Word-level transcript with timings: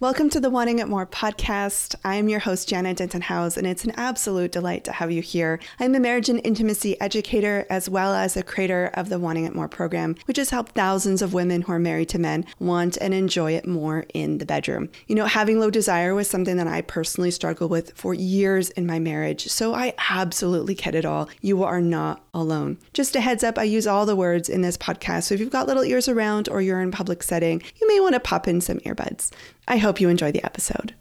Welcome 0.00 0.30
to 0.30 0.40
the 0.40 0.48
Wanting 0.48 0.78
It 0.78 0.88
More 0.88 1.04
podcast. 1.04 1.94
I'm 2.06 2.30
your 2.30 2.40
host, 2.40 2.70
Janna 2.70 2.96
Denton 2.96 3.20
House, 3.20 3.58
and 3.58 3.66
it's 3.66 3.84
an 3.84 3.92
absolute 3.98 4.50
delight 4.50 4.82
to 4.84 4.92
have 4.92 5.12
you 5.12 5.20
here. 5.20 5.60
I'm 5.78 5.94
a 5.94 6.00
marriage 6.00 6.30
and 6.30 6.40
intimacy 6.42 6.98
educator 7.02 7.66
as 7.68 7.86
well 7.86 8.14
as 8.14 8.34
a 8.34 8.42
creator 8.42 8.90
of 8.94 9.10
the 9.10 9.18
Wanting 9.18 9.44
It 9.44 9.54
More 9.54 9.68
program, 9.68 10.16
which 10.24 10.38
has 10.38 10.48
helped 10.48 10.74
thousands 10.74 11.20
of 11.20 11.34
women 11.34 11.60
who 11.60 11.72
are 11.72 11.78
married 11.78 12.08
to 12.08 12.18
men 12.18 12.46
want 12.58 12.96
and 12.96 13.12
enjoy 13.12 13.52
it 13.52 13.66
more 13.68 14.06
in 14.14 14.38
the 14.38 14.46
bedroom. 14.46 14.88
You 15.06 15.16
know, 15.16 15.26
having 15.26 15.60
low 15.60 15.68
desire 15.68 16.14
was 16.14 16.30
something 16.30 16.56
that 16.56 16.66
I 16.66 16.80
personally 16.80 17.30
struggled 17.30 17.70
with 17.70 17.92
for 17.92 18.14
years 18.14 18.70
in 18.70 18.86
my 18.86 18.98
marriage, 18.98 19.48
so 19.48 19.74
I 19.74 19.92
absolutely 20.08 20.76
get 20.76 20.94
it 20.94 21.04
all. 21.04 21.28
You 21.42 21.62
are 21.62 21.82
not 21.82 22.24
alone. 22.32 22.78
Just 22.94 23.16
a 23.16 23.20
heads 23.20 23.44
up, 23.44 23.58
I 23.58 23.64
use 23.64 23.86
all 23.86 24.06
the 24.06 24.16
words 24.16 24.48
in 24.48 24.62
this 24.62 24.78
podcast, 24.78 25.24
so 25.24 25.34
if 25.34 25.40
you've 25.40 25.50
got 25.50 25.66
little 25.66 25.84
ears 25.84 26.08
around 26.08 26.48
or 26.48 26.62
you're 26.62 26.80
in 26.80 26.90
public 26.90 27.22
setting, 27.22 27.62
you 27.78 27.86
may 27.86 28.00
want 28.00 28.14
to 28.14 28.20
pop 28.20 28.48
in 28.48 28.62
some 28.62 28.78
earbuds. 28.78 29.30
I 29.70 29.76
hope 29.76 30.00
you 30.00 30.08
enjoy 30.08 30.32
the 30.32 30.44
episode. 30.44 30.96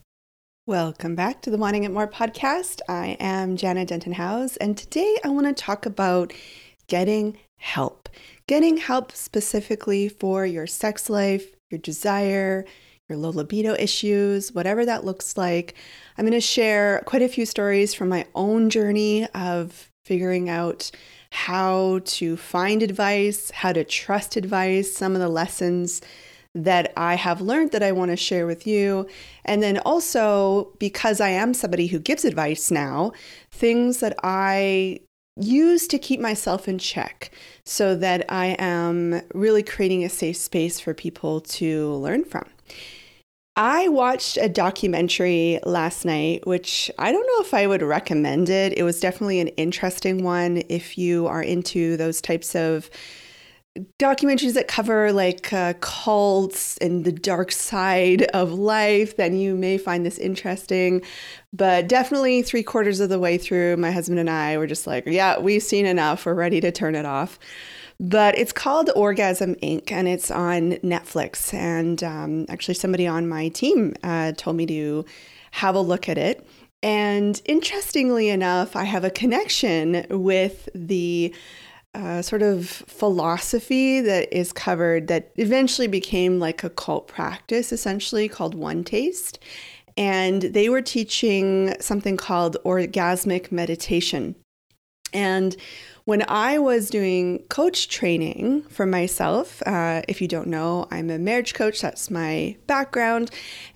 Welcome 0.68 1.16
back 1.16 1.42
to 1.42 1.50
the 1.50 1.58
Wanting 1.58 1.86
It 1.86 1.92
More 1.92 2.08
podcast. 2.08 2.82
I 2.88 3.18
am 3.20 3.58
Janna 3.58 3.88
Denton 3.88 4.14
House, 4.14 4.58
and 4.58 4.78
today 4.78 5.18
I 5.24 5.30
want 5.30 5.48
to 5.48 5.54
talk 5.54 5.88
about 5.88 6.34
getting 6.86 7.40
help. 7.58 8.10
Getting 8.46 8.78
help 8.78 9.12
specifically 9.12 10.08
for 10.08 10.46
your 10.46 10.68
sex 10.68 11.10
life, 11.10 11.48
your 11.72 11.80
desire, 11.80 12.64
your 13.08 13.18
low 13.18 13.32
libido 13.32 13.74
issues, 13.74 14.54
whatever 14.54 14.86
that 14.86 15.04
looks 15.04 15.36
like. 15.36 15.74
I'm 16.16 16.26
going 16.26 16.34
to 16.34 16.40
share 16.40 17.02
quite 17.08 17.24
a 17.24 17.28
few 17.28 17.48
stories 17.48 17.96
from 17.96 18.08
my 18.08 18.28
own 18.36 18.70
journey 18.70 19.26
of 19.34 19.90
figuring 20.06 20.48
out 20.48 20.92
how 21.32 22.02
to 22.06 22.38
find 22.38 22.84
advice, 22.84 23.50
how 23.50 23.74
to 23.74 23.84
trust 23.84 24.36
advice, 24.36 24.96
some 24.96 25.16
of 25.16 25.22
the 25.22 25.28
lessons 25.28 26.02
that 26.56 26.92
I 26.98 27.16
have 27.16 27.42
learned 27.42 27.72
that 27.72 27.84
I 27.84 27.92
want 27.92 28.12
to 28.12 28.18
share 28.18 28.48
with 28.48 28.66
you. 28.66 29.08
And 29.46 29.62
then 29.62 29.78
also, 29.80 30.74
because 30.80 31.22
I 31.22 31.30
am 31.30 31.54
somebody 31.54 31.88
who 31.88 32.00
gives 32.00 32.26
advice 32.26 32.72
now, 32.72 33.12
things 33.52 34.00
that 34.00 34.18
I 34.24 35.02
use 35.36 35.88
to 35.88 36.00
keep 36.00 36.20
myself 36.20 36.68
in 36.68 36.80
check 36.80 37.32
so 37.66 37.96
that 37.96 38.26
I 38.30 38.58
am 38.60 39.22
really 39.34 39.64
creating 39.64 40.04
a 40.04 40.10
safe 40.10 40.38
space 40.38 40.80
for 40.80 40.94
people 40.94 41.42
to 41.42 41.94
learn 41.94 42.26
from. 42.26 42.46
I 43.56 43.90
watched 43.90 44.38
a 44.38 44.48
documentary 44.48 45.60
last 45.66 46.06
night, 46.06 46.48
which 46.48 46.90
I 46.98 47.12
don't 47.12 47.28
know 47.28 47.46
if 47.46 47.54
I 47.54 47.68
would 47.68 47.82
recommend 47.82 48.50
it. 48.50 48.78
It 48.78 48.84
was 48.84 49.02
definitely 49.02 49.42
an 49.42 49.50
interesting 49.50 50.24
one 50.24 50.64
if 50.70 50.98
you 50.98 51.28
are 51.28 51.44
into 51.44 51.98
those 51.98 52.22
types 52.22 52.56
of 52.56 52.90
documentaries 53.98 54.54
that 54.54 54.68
cover 54.68 55.12
like 55.14 55.54
uh, 55.54 55.74
cults 55.80 56.78
and 56.78 57.06
the 57.06 57.12
dark 57.12 57.52
side 57.52 58.24
of 58.34 58.52
life, 58.52 59.16
then 59.18 59.36
you 59.38 59.56
may 59.56 59.78
find 59.78 60.06
this 60.06 60.18
interesting. 60.18 61.02
But 61.54 61.88
definitely 61.88 62.42
three 62.42 62.64
quarters 62.64 63.00
of 63.00 63.10
the 63.10 63.20
way 63.20 63.38
through, 63.38 63.78
my 63.78 63.92
husband 63.92 64.20
and 64.20 64.30
I 64.30 64.58
were 64.58 64.68
just 64.68 64.88
like, 64.88 65.06
yeah, 65.06 65.40
we've 65.40 65.64
seen 65.64 65.86
enough. 65.86 66.26
We're 66.26 66.34
ready 66.34 66.60
to 66.62 66.72
turn 66.72 66.96
it 66.96 67.06
off. 67.06 67.40
But 68.00 68.38
it's 68.38 68.54
called 68.54 68.90
Orgasm 68.96 69.56
Inc. 69.56 69.92
and 69.92 70.08
it's 70.08 70.32
on 70.32 70.72
Netflix. 70.78 71.54
And 71.54 72.02
um, 72.04 72.46
actually, 72.48 72.76
somebody 72.76 73.06
on 73.08 73.28
my 73.28 73.50
team 73.50 73.94
uh, 74.04 74.32
told 74.38 74.56
me 74.56 74.66
to 74.68 75.06
have 75.52 75.76
a 75.76 75.82
look 75.82 76.08
at 76.08 76.18
it. 76.18 76.48
And 76.82 77.42
interestingly 77.46 78.30
enough, 78.30 78.78
I 78.78 78.86
have 78.86 79.04
a 79.04 79.10
connection 79.10 80.06
with 80.10 80.70
the 80.74 81.36
sort 82.22 82.42
of 82.42 82.68
philosophy 82.68 84.02
that 84.02 84.32
is 84.36 84.54
covered 84.54 85.08
that 85.08 85.32
eventually 85.36 85.88
became 85.88 86.40
like 86.40 86.64
a 86.64 86.70
cult 86.70 87.08
practice, 87.08 87.72
essentially 87.72 88.28
called 88.28 88.56
OneTaste. 88.56 89.38
And 89.98 90.44
they 90.44 90.70
were 90.70 90.82
teaching 90.82 91.76
something 91.82 92.16
called 92.16 92.58
orgasmic 92.64 93.52
meditation. 93.52 94.36
And 95.14 95.58
when 96.06 96.24
I 96.28 96.58
was 96.58 96.90
doing 96.90 97.40
coach 97.50 97.88
training 97.88 98.64
for 98.64 98.86
myself, 98.86 99.62
uh, 99.68 100.02
if 100.08 100.22
you 100.22 100.28
don't 100.28 100.48
know, 100.48 100.88
I'm 100.90 101.10
a 101.10 101.20
marriage 101.20 101.54
coach, 101.54 101.82
that's 101.82 102.10
my 102.10 102.56
background. 102.66 103.32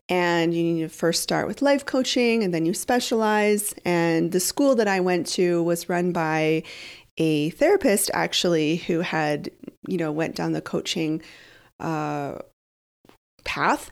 And 0.09 0.53
you 0.53 0.63
need 0.63 0.81
to 0.81 0.89
first 0.89 1.21
start 1.21 1.47
with 1.47 1.61
life 1.61 1.85
coaching 1.85 2.43
and 2.43 2.53
then 2.53 2.65
you 2.65 2.73
specialize. 2.73 3.73
And 3.85 4.31
the 4.31 4.39
school 4.39 4.75
that 4.75 4.87
I 4.87 4.99
went 4.99 5.27
to 5.27 5.61
was 5.63 5.89
run 5.89 6.11
by 6.11 6.63
a 7.17 7.51
therapist 7.51 8.09
actually 8.13 8.77
who 8.77 9.01
had, 9.01 9.49
you 9.87 9.97
know, 9.97 10.11
went 10.11 10.35
down 10.35 10.53
the 10.53 10.61
coaching 10.61 11.21
uh, 11.79 12.37
path. 13.43 13.91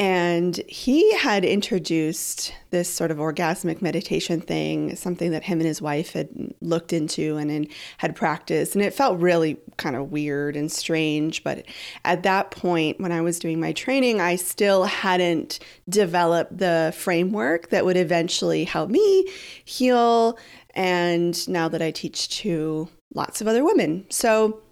And 0.00 0.56
he 0.66 1.14
had 1.14 1.44
introduced 1.44 2.54
this 2.70 2.88
sort 2.88 3.10
of 3.10 3.18
orgasmic 3.18 3.82
meditation 3.82 4.40
thing, 4.40 4.96
something 4.96 5.30
that 5.32 5.44
him 5.44 5.60
and 5.60 5.66
his 5.66 5.82
wife 5.82 6.14
had 6.14 6.30
looked 6.62 6.94
into 6.94 7.36
and, 7.36 7.50
and 7.50 7.68
had 7.98 8.16
practiced. 8.16 8.74
And 8.74 8.82
it 8.82 8.94
felt 8.94 9.20
really 9.20 9.58
kind 9.76 9.96
of 9.96 10.10
weird 10.10 10.56
and 10.56 10.72
strange. 10.72 11.44
But 11.44 11.66
at 12.06 12.22
that 12.22 12.50
point, 12.50 12.98
when 12.98 13.12
I 13.12 13.20
was 13.20 13.38
doing 13.38 13.60
my 13.60 13.72
training, 13.72 14.22
I 14.22 14.36
still 14.36 14.84
hadn't 14.84 15.58
developed 15.86 16.56
the 16.56 16.94
framework 16.96 17.68
that 17.68 17.84
would 17.84 17.98
eventually 17.98 18.64
help 18.64 18.88
me 18.88 19.28
heal 19.66 20.38
and 20.74 21.46
now 21.46 21.68
that 21.68 21.82
I 21.82 21.90
teach 21.90 22.30
to 22.38 22.88
lots 23.14 23.42
of 23.42 23.48
other 23.48 23.62
women. 23.62 24.06
So 24.08 24.62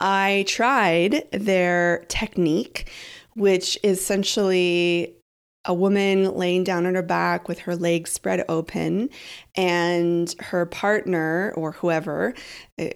I 0.00 0.44
tried 0.48 1.28
their 1.30 2.04
technique, 2.08 2.90
which 3.34 3.78
is 3.82 3.98
essentially 3.98 5.16
a 5.64 5.74
woman 5.74 6.34
laying 6.34 6.64
down 6.64 6.86
on 6.86 6.94
her 6.94 7.02
back 7.02 7.48
with 7.48 7.60
her 7.60 7.76
legs 7.76 8.10
spread 8.10 8.44
open, 8.48 9.08
and 9.54 10.34
her 10.40 10.66
partner 10.66 11.52
or 11.56 11.72
whoever, 11.72 12.34
eh, 12.78 12.92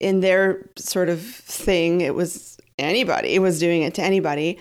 in 0.00 0.20
their 0.20 0.68
sort 0.76 1.08
of 1.08 1.20
thing, 1.20 2.00
it 2.00 2.14
was 2.14 2.58
anybody, 2.78 3.38
was 3.38 3.58
doing 3.58 3.82
it 3.82 3.94
to 3.94 4.02
anybody 4.02 4.58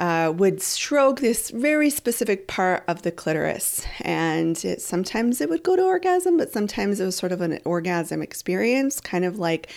uh, 0.00 0.32
would 0.34 0.62
stroke 0.62 1.20
this 1.20 1.50
very 1.50 1.90
specific 1.90 2.48
part 2.48 2.82
of 2.88 3.02
the 3.02 3.12
clitoris. 3.12 3.86
And 4.00 4.56
it, 4.64 4.80
sometimes 4.80 5.42
it 5.42 5.50
would 5.50 5.62
go 5.62 5.76
to 5.76 5.84
orgasm, 5.84 6.38
but 6.38 6.52
sometimes 6.52 7.00
it 7.00 7.04
was 7.04 7.16
sort 7.16 7.32
of 7.32 7.42
an 7.42 7.60
orgasm 7.66 8.22
experience, 8.22 8.98
kind 8.98 9.26
of 9.26 9.38
like 9.38 9.70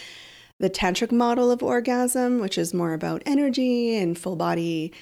the 0.59 0.69
tantric 0.69 1.11
model 1.11 1.51
of 1.51 1.61
orgasm, 1.63 2.39
which 2.39 2.57
is 2.57 2.73
more 2.73 2.93
about 2.93 3.23
energy 3.25 3.95
and 3.95 4.17
full 4.17 4.35
body 4.35 4.93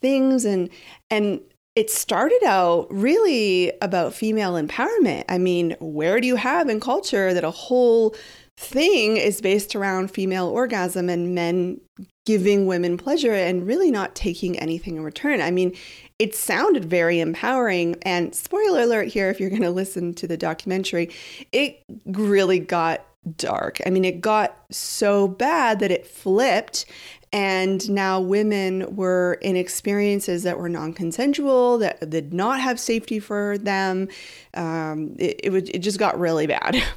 things. 0.00 0.44
And, 0.44 0.68
and 1.10 1.40
it 1.74 1.90
started 1.90 2.42
out 2.44 2.86
really 2.90 3.72
about 3.80 4.14
female 4.14 4.54
empowerment. 4.54 5.24
I 5.28 5.38
mean, 5.38 5.76
where 5.80 6.20
do 6.20 6.26
you 6.26 6.36
have 6.36 6.68
in 6.68 6.80
culture 6.80 7.32
that 7.32 7.44
a 7.44 7.50
whole 7.50 8.14
thing 8.58 9.16
is 9.16 9.40
based 9.40 9.76
around 9.76 10.10
female 10.10 10.48
orgasm 10.48 11.08
and 11.08 11.32
men 11.32 11.80
giving 12.26 12.66
women 12.66 12.98
pleasure 12.98 13.32
and 13.32 13.66
really 13.66 13.90
not 13.90 14.14
taking 14.14 14.58
anything 14.58 14.96
in 14.96 15.02
return. 15.02 15.40
I 15.40 15.50
mean, 15.50 15.74
it 16.18 16.34
sounded 16.34 16.84
very 16.84 17.20
empowering. 17.20 17.96
And 18.02 18.34
spoiler 18.34 18.82
alert 18.82 19.08
here, 19.08 19.30
if 19.30 19.38
you're 19.40 19.48
going 19.48 19.62
to 19.62 19.70
listen 19.70 20.12
to 20.14 20.26
the 20.26 20.36
documentary, 20.36 21.08
it 21.52 21.82
really 22.04 22.58
got 22.58 23.06
dark. 23.36 23.80
I 23.86 23.90
mean, 23.90 24.04
it 24.04 24.20
got 24.20 24.56
so 24.70 25.28
bad 25.28 25.80
that 25.80 25.90
it 25.90 26.06
flipped. 26.06 26.86
And 27.30 27.90
now 27.90 28.20
women 28.20 28.96
were 28.96 29.38
in 29.42 29.54
experiences 29.54 30.44
that 30.44 30.58
were 30.58 30.68
non 30.68 30.94
consensual, 30.94 31.76
that 31.78 32.08
did 32.08 32.32
not 32.32 32.58
have 32.60 32.80
safety 32.80 33.20
for 33.20 33.58
them. 33.58 34.08
Um, 34.54 35.14
it, 35.18 35.40
it, 35.44 35.50
would, 35.50 35.68
it 35.74 35.80
just 35.80 35.98
got 35.98 36.18
really 36.18 36.46
bad. 36.46 36.82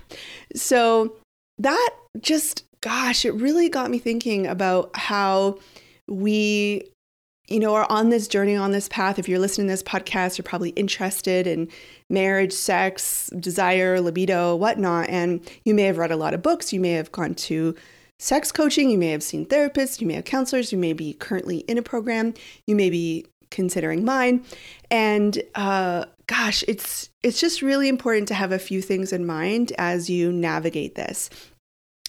So 0.54 1.16
that 1.60 1.92
just 2.20 2.66
gosh, 2.82 3.26
it 3.26 3.34
really 3.36 3.70
got 3.70 3.90
me 3.90 4.00
thinking 4.00 4.48
about 4.48 4.92
how 4.96 5.60
we 6.08 6.84
you 7.48 7.60
know, 7.60 7.76
are 7.76 7.88
on 7.90 8.10
this 8.10 8.28
journey, 8.28 8.56
on 8.56 8.72
this 8.72 8.88
path. 8.88 9.20
If 9.20 9.28
you're 9.28 9.40
listening 9.40 9.68
to 9.68 9.74
this 9.74 9.84
podcast, 9.84 10.38
you're 10.38 10.44
probably 10.44 10.70
interested 10.72 11.48
in 11.48 11.68
marriage, 12.10 12.54
sex, 12.54 13.30
desire, 13.40 14.00
libido, 14.00 14.56
whatnot. 14.56 15.10
And 15.10 15.42
you 15.66 15.74
may 15.74 15.84
have 15.84 15.98
read 15.98 16.12
a 16.12 16.16
lot 16.16 16.34
of 16.34 16.42
books. 16.42 16.72
You 16.72 16.80
may 16.80 16.92
have 16.92 17.12
gone 17.12 17.36
to 17.36 17.76
sex 18.20 18.52
coaching. 18.52 18.90
You 18.90 18.98
may 18.98 19.10
have 19.10 19.24
seen 19.24 19.46
therapists. 19.46 20.00
You 20.00 20.08
may 20.08 20.14
have 20.14 20.26
counselors. 20.26 20.72
You 20.72 20.78
may 20.78 20.94
be 20.94 21.14
currently 21.14 21.60
in 21.60 21.78
a 21.78 21.84
program. 21.84 22.34
You 22.68 22.76
may 22.76 22.90
be 22.90 23.26
considering 23.50 24.06
mine. 24.06 24.46
And 24.90 25.42
uh, 25.56 26.06
gosh, 26.28 26.64
it's 26.68 27.10
it's 27.22 27.40
just 27.40 27.62
really 27.62 27.90
important 27.90 28.28
to 28.30 28.34
have 28.34 28.52
a 28.52 28.60
few 28.60 28.82
things 28.82 29.12
in 29.12 29.26
mind 29.26 29.74
as 29.78 30.10
you 30.10 30.32
navigate 30.32 30.96
this. 30.96 31.30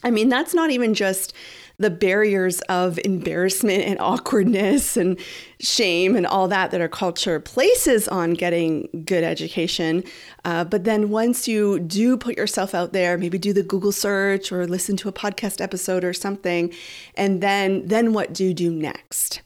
I 0.04 0.10
mean, 0.10 0.28
that's 0.28 0.54
not 0.54 0.70
even 0.70 0.94
just 0.94 1.32
the 1.78 1.90
barriers 1.90 2.60
of 2.62 2.98
embarrassment 3.04 3.82
and 3.82 3.98
awkwardness 3.98 4.96
and 4.96 5.18
shame 5.60 6.16
and 6.16 6.26
all 6.26 6.48
that 6.48 6.70
that 6.70 6.80
our 6.80 6.88
culture 6.88 7.40
places 7.40 8.08
on 8.08 8.34
getting 8.34 8.88
good 9.04 9.24
education. 9.24 10.04
Uh, 10.44 10.64
but 10.64 10.84
then 10.84 11.10
once 11.10 11.48
you 11.48 11.78
do 11.80 12.16
put 12.16 12.36
yourself 12.36 12.74
out 12.74 12.92
there, 12.92 13.16
maybe 13.18 13.38
do 13.38 13.52
the 13.52 13.62
Google 13.62 13.92
search 13.92 14.52
or 14.52 14.66
listen 14.66 14.96
to 14.98 15.08
a 15.08 15.12
podcast 15.12 15.60
episode 15.60 16.04
or 16.04 16.12
something, 16.12 16.72
and 17.14 17.42
then 17.42 17.86
then 17.86 18.12
what 18.12 18.32
do 18.32 18.44
you 18.44 18.54
do 18.54 18.70
next? 18.70 19.42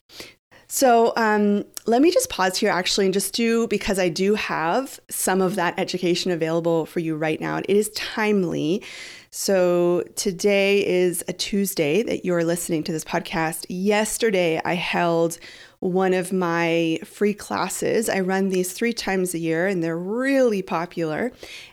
So 0.69 1.13
um, 1.17 1.65
let 1.87 2.03
me 2.03 2.11
just 2.11 2.29
pause 2.29 2.59
here 2.59 2.71
actually 2.71 3.07
and 3.07 3.15
just 3.15 3.33
do, 3.35 3.69
because 3.69 4.01
I 4.01 4.09
do 4.09 4.35
have 4.35 4.99
some 5.09 5.41
of 5.41 5.55
that 5.55 5.79
education 5.79 6.33
available 6.33 6.87
for 6.87 6.99
you 6.99 7.17
right 7.17 7.41
now. 7.41 7.59
It 7.59 7.71
is 7.71 7.89
timely. 7.91 8.83
So 9.39 10.03
today 10.15 10.85
is 10.87 11.23
a 11.29 11.33
Tuesday 11.35 12.03
that 12.05 12.25
you're 12.25 12.43
listening 12.43 12.83
to 12.85 12.91
this 12.91 13.05
podcast. 13.05 13.67
Yesterday, 13.69 14.63
I 14.65 14.73
held 14.73 15.39
one 15.81 16.15
of 16.15 16.33
my 16.33 17.01
free 17.05 17.35
classes. 17.35 18.09
I 18.09 18.21
run 18.21 18.49
these 18.49 18.73
3 18.73 18.95
times 18.95 19.35
a 19.35 19.39
year 19.39 19.67
and 19.67 19.85
they're 19.85 19.99
really 19.99 20.63
popular 20.63 21.33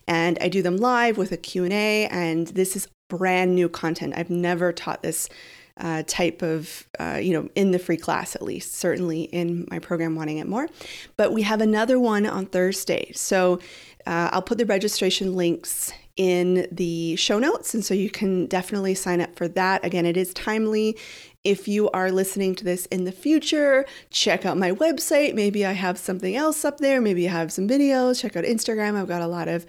and 0.09 0.37
I 0.41 0.49
do 0.49 0.61
them 0.61 0.75
live 0.75 1.17
with 1.17 1.31
a 1.31 1.37
Q&A 1.37 2.05
and 2.07 2.47
this 2.47 2.75
is 2.75 2.89
brand 3.07 3.55
new 3.55 3.69
content. 3.69 4.13
I've 4.17 4.29
never 4.29 4.73
taught 4.73 5.01
this 5.01 5.29
uh, 5.77 6.03
type 6.05 6.41
of, 6.41 6.85
uh, 6.99 7.17
you 7.21 7.31
know, 7.31 7.49
in 7.55 7.71
the 7.71 7.79
free 7.79 7.95
class 7.95 8.35
at 8.35 8.41
least, 8.41 8.73
certainly 8.73 9.21
in 9.23 9.65
my 9.71 9.79
program 9.79 10.17
Wanting 10.17 10.39
It 10.39 10.47
More. 10.47 10.67
But 11.15 11.31
we 11.31 11.43
have 11.43 11.61
another 11.61 11.97
one 11.97 12.25
on 12.25 12.45
Thursday. 12.45 13.13
So 13.13 13.59
uh, 14.05 14.31
I'll 14.33 14.41
put 14.41 14.57
the 14.57 14.65
registration 14.65 15.37
links 15.37 15.93
in 16.15 16.67
the 16.71 17.15
show 17.15 17.39
notes. 17.39 17.73
And 17.73 17.83
so 17.83 17.93
you 17.93 18.09
can 18.09 18.45
definitely 18.45 18.95
sign 18.95 19.21
up 19.21 19.35
for 19.35 19.47
that. 19.49 19.83
Again, 19.83 20.05
it 20.05 20.17
is 20.17 20.33
timely. 20.33 20.97
If 21.43 21.67
you 21.67 21.89
are 21.91 22.11
listening 22.11 22.55
to 22.55 22.63
this 22.63 22.85
in 22.87 23.03
the 23.03 23.11
future, 23.11 23.85
check 24.09 24.45
out 24.45 24.57
my 24.57 24.71
website. 24.71 25.33
Maybe 25.33 25.65
I 25.65 25.73
have 25.73 25.97
something 25.97 26.35
else 26.35 26.63
up 26.63 26.77
there. 26.77 27.01
Maybe 27.01 27.27
I 27.27 27.31
have 27.31 27.51
some 27.51 27.67
videos. 27.67 28.21
Check 28.21 28.35
out 28.35 28.45
Instagram. 28.45 28.95
I've 28.95 29.07
got 29.07 29.21
a 29.21 29.27
lot 29.27 29.47
of 29.47 29.65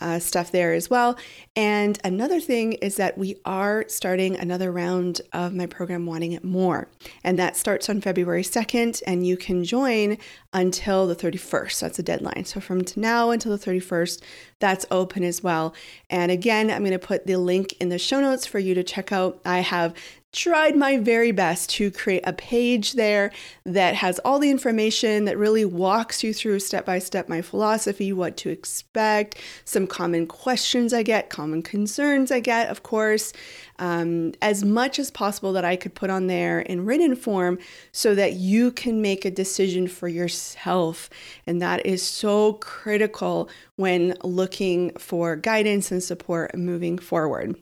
uh, 0.00 0.18
stuff 0.18 0.50
there 0.52 0.72
as 0.72 0.88
well. 0.88 1.18
And 1.56 1.98
another 2.04 2.40
thing 2.40 2.74
is 2.74 2.96
that 2.96 3.18
we 3.18 3.36
are 3.44 3.84
starting 3.88 4.36
another 4.36 4.72
round 4.72 5.20
of 5.32 5.54
my 5.54 5.66
program, 5.66 6.06
Wanting 6.06 6.32
It 6.32 6.44
More. 6.44 6.88
And 7.24 7.38
that 7.38 7.56
starts 7.56 7.88
on 7.88 8.00
February 8.00 8.42
2nd, 8.42 9.02
and 9.06 9.26
you 9.26 9.36
can 9.36 9.64
join 9.64 10.18
until 10.52 11.06
the 11.06 11.16
31st. 11.16 11.80
That's 11.80 11.98
a 11.98 12.02
deadline. 12.02 12.44
So 12.44 12.60
from 12.60 12.82
now 12.96 13.30
until 13.30 13.56
the 13.56 13.64
31st, 13.64 14.22
that's 14.58 14.86
open 14.90 15.24
as 15.24 15.42
well. 15.42 15.74
And 16.08 16.30
again, 16.30 16.70
I'm 16.70 16.80
going 16.80 16.92
to 16.92 16.98
put 16.98 17.26
the 17.26 17.36
link 17.36 17.74
in 17.80 17.88
the 17.88 17.98
show 17.98 18.20
notes 18.20 18.46
for 18.46 18.58
you 18.58 18.74
to 18.74 18.82
check 18.82 19.12
out. 19.12 19.40
I 19.44 19.60
have 19.60 19.94
tried 20.32 20.76
my 20.76 20.96
very 20.96 21.32
best 21.32 21.70
to 21.70 21.90
create 21.90 22.22
a 22.24 22.32
page 22.32 22.92
there 22.92 23.32
that 23.64 23.94
has 23.94 24.20
all 24.20 24.38
the 24.38 24.50
information 24.50 25.24
that 25.24 25.36
really 25.36 25.64
walks 25.64 26.22
you 26.22 26.32
through 26.32 26.60
step 26.60 26.86
by 26.86 26.98
step 26.98 27.28
my 27.28 27.42
philosophy, 27.42 28.12
what 28.12 28.36
to 28.36 28.48
expect, 28.48 29.36
some 29.64 29.86
common 29.86 30.26
questions 30.26 30.92
I 30.92 31.02
get, 31.02 31.30
common 31.30 31.62
concerns 31.62 32.30
I 32.30 32.38
get, 32.40 32.70
of 32.70 32.82
course, 32.84 33.32
um, 33.80 34.32
as 34.40 34.64
much 34.64 34.98
as 34.98 35.10
possible 35.10 35.52
that 35.54 35.64
I 35.64 35.74
could 35.74 35.94
put 35.94 36.10
on 36.10 36.28
there 36.28 36.60
in 36.60 36.84
written 36.84 37.16
form 37.16 37.58
so 37.90 38.14
that 38.14 38.34
you 38.34 38.70
can 38.70 39.02
make 39.02 39.24
a 39.24 39.30
decision 39.30 39.88
for 39.88 40.06
yourself. 40.06 41.10
And 41.46 41.60
that 41.60 41.84
is 41.84 42.02
so 42.02 42.54
critical 42.54 43.48
when 43.76 44.14
looking 44.22 44.92
for 44.96 45.34
guidance 45.34 45.90
and 45.90 46.02
support 46.02 46.56
moving 46.56 46.98
forward. 46.98 47.56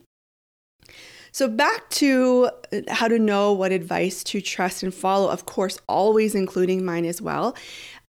So, 1.33 1.49
back 1.49 1.89
to 1.91 2.51
uh, 2.73 2.81
how 2.89 3.09
to 3.09 3.19
know 3.19 3.53
what 3.53 3.73
advice 3.73 4.23
to 4.25 4.41
trust 4.41 4.83
and 4.83 4.95
follow, 4.95 5.31
of 5.31 5.47
course, 5.47 5.79
always 5.89 6.35
including 6.35 6.85
mine 6.85 7.05
as 7.05 7.21
well. 7.23 7.57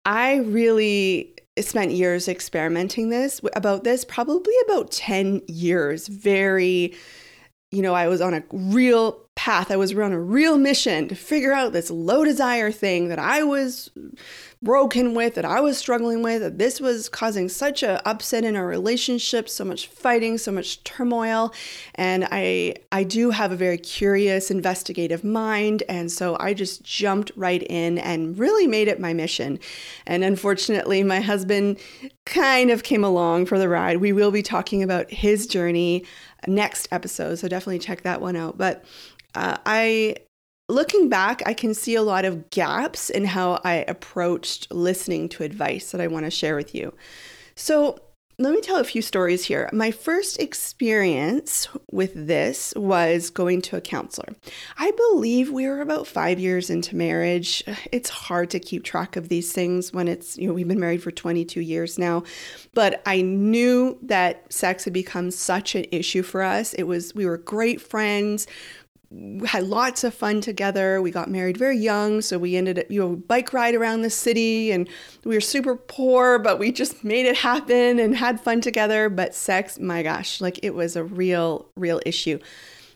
I 0.05 0.37
really 0.37 1.33
spent 1.59 1.91
years 1.91 2.27
experimenting 2.27 3.09
this 3.09 3.41
about 3.55 3.83
this, 3.83 4.03
probably 4.03 4.53
about 4.67 4.91
10 4.91 5.41
years, 5.47 6.07
very 6.07 6.93
you 7.75 7.81
know, 7.81 7.93
I 7.93 8.07
was 8.07 8.21
on 8.21 8.33
a 8.33 8.43
real 8.51 9.25
path. 9.35 9.69
I 9.69 9.75
was 9.75 9.93
on 9.93 10.13
a 10.13 10.19
real 10.19 10.57
mission 10.57 11.09
to 11.09 11.15
figure 11.15 11.51
out 11.51 11.73
this 11.73 11.91
low 11.91 12.23
desire 12.23 12.71
thing 12.71 13.09
that 13.09 13.19
I 13.19 13.43
was 13.43 13.91
broken 14.61 15.13
with, 15.13 15.35
that 15.35 15.43
I 15.43 15.59
was 15.59 15.77
struggling 15.77 16.23
with, 16.23 16.41
that 16.41 16.57
this 16.57 16.79
was 16.79 17.09
causing 17.09 17.49
such 17.49 17.83
a 17.83 18.01
upset 18.07 18.45
in 18.45 18.55
our 18.55 18.65
relationship, 18.65 19.49
so 19.49 19.65
much 19.65 19.87
fighting, 19.87 20.37
so 20.37 20.53
much 20.53 20.83
turmoil. 20.85 21.53
And 21.95 22.27
I 22.31 22.75
I 22.93 23.03
do 23.03 23.31
have 23.31 23.51
a 23.51 23.57
very 23.57 23.77
curious, 23.77 24.49
investigative 24.49 25.25
mind, 25.25 25.83
and 25.89 26.09
so 26.09 26.37
I 26.39 26.53
just 26.53 26.83
jumped 26.83 27.31
right 27.35 27.61
in 27.69 27.97
and 27.97 28.39
really 28.39 28.67
made 28.67 28.87
it 28.87 29.01
my 29.01 29.13
mission. 29.13 29.59
And 30.07 30.23
unfortunately, 30.23 31.03
my 31.03 31.19
husband 31.19 31.77
kind 32.25 32.71
of 32.71 32.83
came 32.83 33.03
along 33.03 33.45
for 33.47 33.59
the 33.59 33.69
ride. 33.69 33.97
We 33.97 34.13
will 34.13 34.31
be 34.31 34.41
talking 34.41 34.81
about 34.81 35.11
his 35.11 35.45
journey 35.45 36.05
next 36.47 36.87
episode. 36.91 37.35
So 37.35 37.47
definitely 37.47 37.79
check 37.79 38.03
that 38.03 38.21
one 38.21 38.35
out. 38.35 38.57
But 38.57 38.85
uh, 39.33 39.57
I, 39.65 40.17
looking 40.69 41.09
back, 41.09 41.41
I 41.45 41.53
can 41.53 41.73
see 41.73 41.95
a 41.95 42.01
lot 42.01 42.25
of 42.25 42.49
gaps 42.49 43.09
in 43.09 43.25
how 43.25 43.59
I 43.63 43.85
approached 43.87 44.71
listening 44.71 45.29
to 45.29 45.43
advice 45.43 45.91
that 45.91 46.01
I 46.01 46.07
want 46.07 46.25
to 46.25 46.31
share 46.31 46.55
with 46.55 46.73
you. 46.75 46.93
So 47.55 47.99
let 48.37 48.53
me 48.53 48.59
tell 48.59 48.77
a 48.77 48.83
few 48.83 49.01
stories 49.01 49.45
here. 49.45 49.69
My 49.71 49.91
first 49.91 50.39
experience 50.39 51.69
with 51.89 52.11
this 52.27 52.73
was 52.75 53.29
going 53.29 53.61
to 53.63 53.77
a 53.77 53.81
counselor. 53.81 54.35
I 54.77 54.91
believe 54.91 55.51
we 55.51 55.67
were 55.67 55.79
about 55.79 56.05
five 56.05 56.37
years 56.37 56.69
into 56.69 56.95
marriage. 56.97 57.63
It's 57.93 58.09
hard 58.09 58.49
to 58.49 58.59
keep 58.59 58.83
track 58.83 59.15
of 59.15 59.29
these 59.29 59.53
things 59.53 59.93
when 59.93 60.09
it's, 60.09 60.37
you 60.37 60.47
know, 60.47 60.53
we've 60.53 60.67
been 60.67 60.79
married 60.79 61.01
for 61.01 61.11
22 61.11 61.61
years 61.61 61.97
now. 61.97 62.23
But 62.73 63.01
I 63.05 63.21
knew 63.21 63.97
that 64.01 64.51
sex 64.51 64.83
had 64.83 64.93
become 64.93 65.31
such 65.31 65.75
an 65.75 65.85
issue 65.91 66.21
for 66.21 66.41
us. 66.41 66.73
It 66.73 66.83
was, 66.83 67.15
we 67.15 67.25
were 67.25 67.37
great 67.37 67.79
friends 67.79 68.47
we 69.09 69.47
had 69.47 69.63
lots 69.63 70.03
of 70.03 70.13
fun 70.13 70.41
together. 70.41 71.01
We 71.01 71.11
got 71.11 71.29
married 71.29 71.57
very 71.57 71.77
young, 71.77 72.21
so 72.21 72.37
we 72.37 72.55
ended 72.55 72.79
up, 72.79 72.85
you 72.89 72.99
know, 72.99 73.15
bike 73.15 73.53
ride 73.53 73.75
around 73.75 74.01
the 74.01 74.09
city 74.09 74.71
and 74.71 74.89
we 75.23 75.35
were 75.35 75.41
super 75.41 75.75
poor, 75.75 76.39
but 76.39 76.59
we 76.59 76.71
just 76.71 77.03
made 77.03 77.25
it 77.25 77.37
happen 77.37 77.99
and 77.99 78.15
had 78.15 78.39
fun 78.41 78.61
together. 78.61 79.09
But 79.09 79.35
sex, 79.35 79.79
my 79.79 80.03
gosh, 80.03 80.41
like 80.41 80.59
it 80.63 80.73
was 80.73 80.95
a 80.95 81.03
real, 81.03 81.67
real 81.75 82.01
issue. 82.05 82.39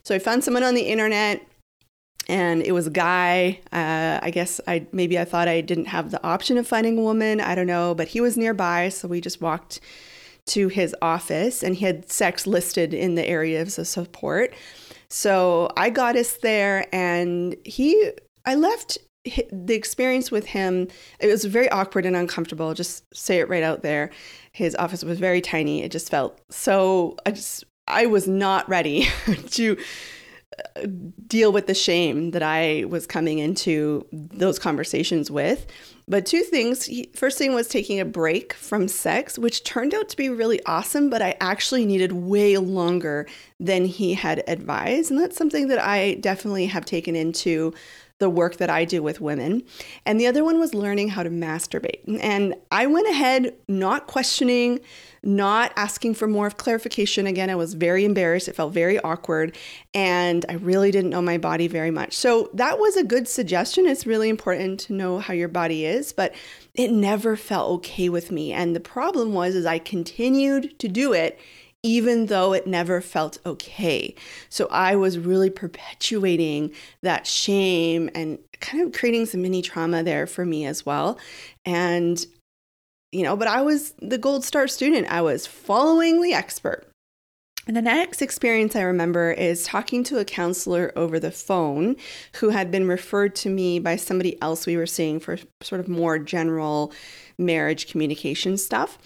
So 0.03 0.15
I 0.15 0.19
found 0.19 0.43
someone 0.43 0.63
on 0.63 0.75
the 0.75 0.83
internet 0.83 1.45
and 2.27 2.61
it 2.61 2.71
was 2.71 2.87
a 2.87 2.91
guy. 2.91 3.59
Uh, 3.71 4.19
I 4.21 4.31
guess 4.31 4.61
I 4.67 4.85
maybe 4.91 5.19
I 5.19 5.25
thought 5.25 5.47
I 5.47 5.61
didn't 5.61 5.85
have 5.85 6.11
the 6.11 6.23
option 6.23 6.57
of 6.57 6.67
finding 6.67 6.97
a 6.97 7.01
woman. 7.01 7.41
I 7.41 7.55
don't 7.55 7.67
know, 7.67 7.95
but 7.95 8.09
he 8.09 8.21
was 8.21 8.37
nearby, 8.37 8.89
so 8.89 9.07
we 9.07 9.19
just 9.19 9.41
walked 9.41 9.79
to 10.47 10.67
his 10.67 10.95
office 11.01 11.63
and 11.63 11.75
he 11.75 11.85
had 11.85 12.11
sex 12.11 12.47
listed 12.47 12.93
in 12.93 13.15
the 13.15 13.27
areas 13.27 13.77
of 13.77 13.87
support. 13.87 14.53
So 15.09 15.69
I 15.75 15.89
got 15.89 16.15
us 16.15 16.37
there, 16.37 16.87
and 16.93 17.55
he, 17.65 18.11
I 18.45 18.55
left 18.55 18.97
the 19.51 19.73
experience 19.73 20.31
with 20.31 20.45
him. 20.45 20.87
It 21.19 21.27
was 21.27 21.45
very 21.45 21.69
awkward 21.69 22.05
and 22.05 22.15
uncomfortable. 22.15 22.73
Just 22.73 23.03
say 23.15 23.39
it 23.39 23.49
right 23.49 23.63
out 23.63 23.81
there. 23.81 24.11
His 24.51 24.75
office 24.75 25.03
was 25.03 25.19
very 25.19 25.41
tiny. 25.41 25.83
It 25.83 25.91
just 25.91 26.09
felt 26.09 26.39
so. 26.49 27.17
I 27.25 27.31
just, 27.31 27.65
I 27.87 28.05
was 28.05 28.27
not 28.27 28.67
ready 28.69 29.07
to 29.51 29.77
uh, 30.75 30.85
deal 31.27 31.51
with 31.51 31.67
the 31.67 31.73
shame 31.73 32.31
that 32.31 32.43
I 32.43 32.85
was 32.87 33.07
coming 33.07 33.39
into 33.39 34.05
those 34.11 34.59
conversations 34.59 35.29
with. 35.31 35.65
But 36.09 36.25
two 36.25 36.41
things. 36.41 36.85
He, 36.85 37.11
first 37.15 37.37
thing 37.37 37.53
was 37.53 37.67
taking 37.67 37.99
a 37.99 38.05
break 38.05 38.53
from 38.53 38.87
sex, 38.87 39.37
which 39.37 39.63
turned 39.63 39.93
out 39.93 40.09
to 40.09 40.17
be 40.17 40.27
really 40.29 40.59
awesome, 40.65 41.09
but 41.09 41.21
I 41.21 41.37
actually 41.39 41.85
needed 41.85 42.11
way 42.11 42.57
longer 42.57 43.27
than 43.59 43.85
he 43.85 44.15
had 44.15 44.43
advised. 44.47 45.11
And 45.11 45.19
that's 45.19 45.37
something 45.37 45.67
that 45.67 45.79
I 45.79 46.15
definitely 46.15 46.65
have 46.65 46.83
taken 46.83 47.15
into 47.15 47.73
the 48.17 48.29
work 48.29 48.57
that 48.57 48.69
I 48.69 48.85
do 48.85 49.01
with 49.01 49.21
women. 49.21 49.63
And 50.05 50.19
the 50.19 50.27
other 50.27 50.43
one 50.43 50.59
was 50.59 50.73
learning 50.73 51.09
how 51.09 51.23
to 51.23 51.29
masturbate. 51.29 52.01
And 52.21 52.55
I 52.71 52.85
went 52.85 53.07
ahead 53.07 53.53
not 53.67 54.07
questioning, 54.07 54.79
not 55.23 55.71
asking 55.75 56.13
for 56.15 56.27
more 56.27 56.47
of 56.47 56.57
clarification. 56.57 57.27
Again, 57.27 57.49
I 57.49 57.55
was 57.55 57.73
very 57.73 58.05
embarrassed. 58.05 58.47
It 58.47 58.55
felt 58.55 58.73
very 58.73 58.99
awkward. 58.99 59.55
And 59.93 60.45
I 60.49 60.53
really 60.53 60.91
didn't 60.91 61.09
know 61.09 61.21
my 61.21 61.37
body 61.37 61.67
very 61.67 61.91
much. 61.91 62.15
So 62.15 62.49
that 62.53 62.79
was 62.79 62.97
a 62.97 63.03
good 63.03 63.27
suggestion. 63.27 63.85
It's 63.85 64.05
really 64.05 64.29
important 64.29 64.79
to 64.81 64.93
know 64.93 65.19
how 65.19 65.33
your 65.33 65.47
body 65.47 65.85
is, 65.85 66.13
but 66.13 66.33
it 66.73 66.91
never 66.91 67.35
felt 67.35 67.71
okay 67.77 68.09
with 68.09 68.31
me. 68.31 68.53
And 68.53 68.75
the 68.75 68.79
problem 68.79 69.33
was 69.33 69.55
is 69.55 69.65
I 69.65 69.79
continued 69.79 70.77
to 70.79 70.87
do 70.87 71.13
it 71.13 71.39
even 71.81 72.25
though 72.25 72.53
it 72.53 72.67
never 72.67 72.99
felt 72.99 73.37
okay. 73.45 74.13
So 74.49 74.67
I 74.69 74.95
was 74.95 75.17
really 75.17 75.49
perpetuating 75.49 76.71
that 77.01 77.25
shame 77.25 78.09
and 78.13 78.37
kind 78.59 78.83
of 78.83 78.91
creating 78.91 79.27
some 79.27 79.41
mini 79.41 79.61
trauma 79.61 80.03
there 80.03 80.27
for 80.27 80.45
me 80.45 80.65
as 80.65 80.85
well. 80.85 81.17
And, 81.65 82.25
you 83.11 83.23
know, 83.23 83.35
but 83.35 83.47
I 83.47 83.61
was 83.61 83.93
the 84.01 84.17
gold 84.17 84.43
star 84.43 84.67
student, 84.67 85.07
I 85.11 85.21
was 85.21 85.45
following 85.45 86.21
the 86.21 86.33
expert. 86.33 86.85
And 87.67 87.77
the 87.77 87.81
next 87.83 88.23
experience 88.23 88.75
I 88.75 88.81
remember 88.81 89.31
is 89.31 89.63
talking 89.63 90.03
to 90.05 90.17
a 90.17 90.25
counselor 90.25 90.91
over 90.95 91.19
the 91.19 91.29
phone 91.29 91.97
who 92.37 92.49
had 92.49 92.71
been 92.71 92.87
referred 92.87 93.35
to 93.35 93.49
me 93.49 93.77
by 93.77 93.95
somebody 93.95 94.41
else 94.41 94.65
we 94.65 94.75
were 94.75 94.87
seeing 94.87 95.19
for 95.19 95.37
sort 95.61 95.79
of 95.79 95.87
more 95.87 96.17
general 96.17 96.91
marriage 97.39 97.87
communication 97.87 98.57
stuff. 98.57 98.97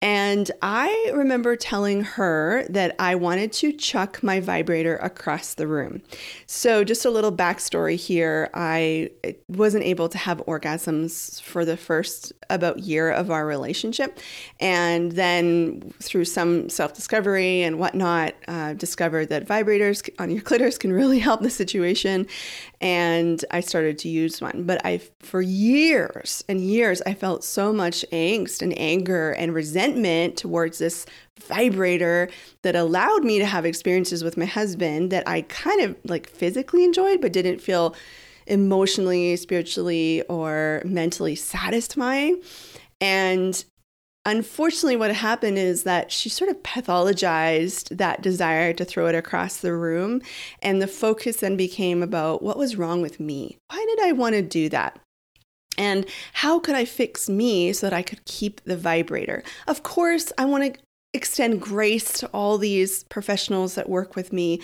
And 0.00 0.50
I 0.62 1.10
remember 1.14 1.54
telling 1.56 2.02
her 2.02 2.64
that 2.70 2.96
I 2.98 3.14
wanted 3.14 3.52
to 3.54 3.72
chuck 3.72 4.22
my 4.22 4.40
vibrator 4.40 4.96
across 4.96 5.54
the 5.54 5.66
room. 5.66 6.02
So, 6.46 6.84
just 6.84 7.04
a 7.04 7.10
little 7.10 7.32
backstory 7.32 7.96
here 7.96 8.50
I 8.54 9.10
wasn't 9.48 9.84
able 9.84 10.08
to 10.08 10.18
have 10.18 10.38
orgasms 10.46 11.40
for 11.42 11.64
the 11.64 11.76
first 11.76 12.32
about 12.50 12.80
year 12.80 13.10
of 13.10 13.30
our 13.30 13.46
relationship. 13.46 14.18
And 14.60 15.12
then 15.12 15.92
through 16.00 16.26
some 16.26 16.68
self 16.68 16.94
discovery 16.94 17.62
and 17.62 17.78
whatnot, 17.78 18.34
uh, 18.48 18.74
discovered 18.74 19.28
that 19.30 19.46
vibrators 19.46 20.08
on 20.18 20.30
your 20.30 20.42
clitoris 20.42 20.78
can 20.78 20.92
really 20.92 21.18
help 21.18 21.40
the 21.40 21.50
situation. 21.50 22.26
And 22.80 23.44
I 23.50 23.60
started 23.60 23.98
to 23.98 24.08
use 24.08 24.40
one. 24.40 24.64
But 24.64 24.84
I, 24.84 25.00
for 25.20 25.40
years 25.40 26.44
and 26.48 26.60
years, 26.60 27.02
I 27.06 27.14
felt 27.14 27.44
so 27.44 27.72
much 27.72 27.81
angst 27.90 28.62
and 28.62 28.78
anger 28.78 29.32
and 29.32 29.54
resentment 29.54 30.36
towards 30.36 30.78
this 30.78 31.06
vibrator 31.40 32.28
that 32.62 32.76
allowed 32.76 33.24
me 33.24 33.38
to 33.38 33.46
have 33.46 33.64
experiences 33.64 34.22
with 34.22 34.36
my 34.36 34.44
husband 34.44 35.10
that 35.10 35.26
I 35.28 35.42
kind 35.42 35.80
of 35.80 35.96
like 36.04 36.28
physically 36.28 36.84
enjoyed, 36.84 37.20
but 37.20 37.32
didn't 37.32 37.60
feel 37.60 37.94
emotionally, 38.46 39.36
spiritually, 39.36 40.22
or 40.28 40.82
mentally 40.84 41.34
satisfying. 41.34 42.40
And 43.00 43.64
unfortunately, 44.24 44.96
what 44.96 45.14
happened 45.14 45.58
is 45.58 45.82
that 45.84 46.12
she 46.12 46.28
sort 46.28 46.50
of 46.50 46.62
pathologized 46.62 47.96
that 47.96 48.22
desire 48.22 48.72
to 48.72 48.84
throw 48.84 49.06
it 49.06 49.14
across 49.14 49.58
the 49.58 49.74
room. 49.74 50.22
And 50.62 50.80
the 50.80 50.86
focus 50.86 51.36
then 51.36 51.56
became 51.56 52.02
about 52.02 52.42
what 52.42 52.58
was 52.58 52.76
wrong 52.76 53.02
with 53.02 53.20
me? 53.20 53.58
Why 53.68 53.84
did 53.88 54.06
I 54.06 54.12
want 54.12 54.34
to 54.34 54.42
do 54.42 54.68
that? 54.70 54.98
And 55.78 56.06
how 56.34 56.58
could 56.58 56.74
I 56.74 56.84
fix 56.84 57.28
me 57.28 57.72
so 57.72 57.86
that 57.86 57.94
I 57.94 58.02
could 58.02 58.24
keep 58.24 58.62
the 58.64 58.76
vibrator? 58.76 59.42
Of 59.66 59.82
course, 59.82 60.32
I 60.36 60.44
want 60.44 60.74
to 60.74 60.80
extend 61.14 61.60
grace 61.60 62.12
to 62.20 62.26
all 62.28 62.56
these 62.56 63.04
professionals 63.04 63.74
that 63.74 63.88
work 63.88 64.16
with 64.16 64.32
me. 64.32 64.60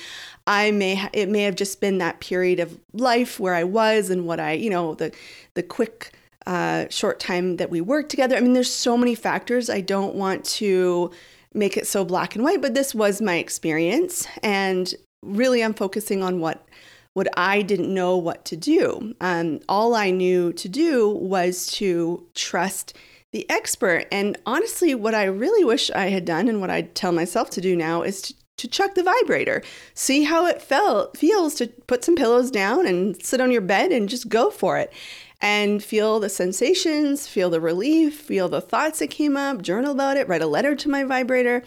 I 0.47 0.71
may 0.71 0.95
ha- 0.95 1.11
it 1.13 1.29
may 1.29 1.43
have 1.43 1.57
just 1.57 1.81
been 1.81 1.99
that 1.99 2.21
period 2.21 2.59
of 2.61 2.79
life 2.93 3.39
where 3.39 3.55
I 3.55 3.65
was 3.65 4.11
and 4.11 4.27
what 4.27 4.41
I, 4.41 4.53
you 4.53 4.71
know, 4.71 4.95
the 4.95 5.15
the 5.55 5.63
quick 5.63 6.13
uh, 6.47 6.87
short 6.89 7.21
time 7.21 7.57
that 7.57 7.71
we 7.71 7.81
worked 7.81 8.11
together. 8.11 8.37
I 8.37 8.41
mean, 8.41 8.55
there's 8.55 8.73
so 8.73 8.97
many 8.97 9.15
factors. 9.15 9.69
I 9.69 9.83
don't 9.83 10.15
want 10.15 10.45
to 10.47 11.11
make 11.53 11.77
it 11.77 11.87
so 11.87 12.05
black 12.05 12.35
and 12.35 12.45
white, 12.45 12.63
but 12.63 12.75
this 12.75 12.95
was 12.95 13.21
my 13.21 13.37
experience, 13.37 14.27
and 14.43 14.95
really, 15.23 15.63
I'm 15.63 15.75
focusing 15.75 16.23
on 16.23 16.41
what 16.41 16.67
what 17.15 17.29
I 17.37 17.63
didn't 17.63 17.93
know 17.93 18.17
what 18.17 18.45
to 18.47 18.57
do. 18.57 19.15
Um, 19.21 19.61
all 19.69 19.95
I 19.95 20.11
knew 20.11 20.53
to 20.53 20.69
do 20.69 21.09
was 21.11 21.67
to 21.73 22.27
trust 22.35 22.95
the 23.33 23.49
expert. 23.51 24.07
And 24.11 24.39
honestly, 24.47 24.95
what 24.95 25.15
I 25.15 25.25
really 25.25 25.65
wish 25.65 25.91
I 25.91 26.09
had 26.09 26.25
done 26.25 26.49
and 26.49 26.61
what 26.61 26.71
I 26.71 26.83
tell 26.83 27.13
myself 27.13 27.51
to 27.51 27.61
do 27.61 27.77
now 27.77 28.03
is 28.03 28.23
to, 28.23 28.35
to 28.59 28.69
chuck 28.69 28.95
the 28.95 29.03
vibrator. 29.03 29.63
See 29.95 30.25
how 30.25 30.47
it 30.47 30.63
felt 30.63 31.17
feels 31.17 31.55
to 31.57 31.67
put 31.87 32.05
some 32.05 32.17
pillows 32.17 32.51
down 32.51 32.87
and 32.87 33.23
sit 33.23 33.41
on 33.41 33.51
your 33.51 33.61
bed 33.61 33.93
and 33.93 34.09
just 34.09 34.29
go 34.29 34.51
for 34.51 34.79
it. 34.79 34.93
And 35.41 35.85
feel 35.85 36.19
the 36.19 36.29
sensations, 36.29 37.29
feel 37.29 37.49
the 37.49 37.61
relief, 37.61 38.19
feel 38.19 38.49
the 38.49 38.61
thoughts 38.61 38.99
that 38.99 39.11
came 39.11 39.37
up, 39.37 39.63
journal 39.63 39.93
about 39.93 40.17
it, 40.17 40.27
write 40.27 40.43
a 40.43 40.49
letter 40.49 40.75
to 40.75 40.89
my 40.89 41.05
vibrator. 41.05 41.63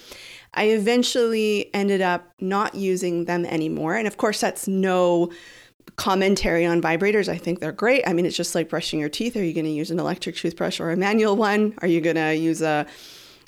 I 0.53 0.65
eventually 0.65 1.73
ended 1.73 2.01
up 2.01 2.31
not 2.39 2.75
using 2.75 3.25
them 3.25 3.45
anymore. 3.45 3.95
And 3.95 4.07
of 4.07 4.17
course, 4.17 4.41
that's 4.41 4.67
no 4.67 5.31
commentary 5.95 6.65
on 6.65 6.81
vibrators. 6.81 7.29
I 7.29 7.37
think 7.37 7.59
they're 7.59 7.71
great. 7.71 8.03
I 8.05 8.13
mean, 8.13 8.25
it's 8.25 8.35
just 8.35 8.55
like 8.55 8.69
brushing 8.69 8.99
your 8.99 9.09
teeth. 9.09 9.35
Are 9.35 9.43
you 9.43 9.53
going 9.53 9.65
to 9.65 9.71
use 9.71 9.91
an 9.91 9.99
electric 9.99 10.35
toothbrush 10.35 10.79
or 10.79 10.91
a 10.91 10.97
manual 10.97 11.35
one? 11.35 11.73
Are 11.81 11.87
you 11.87 12.01
going 12.01 12.15
to 12.15 12.35
use 12.35 12.61
a 12.61 12.85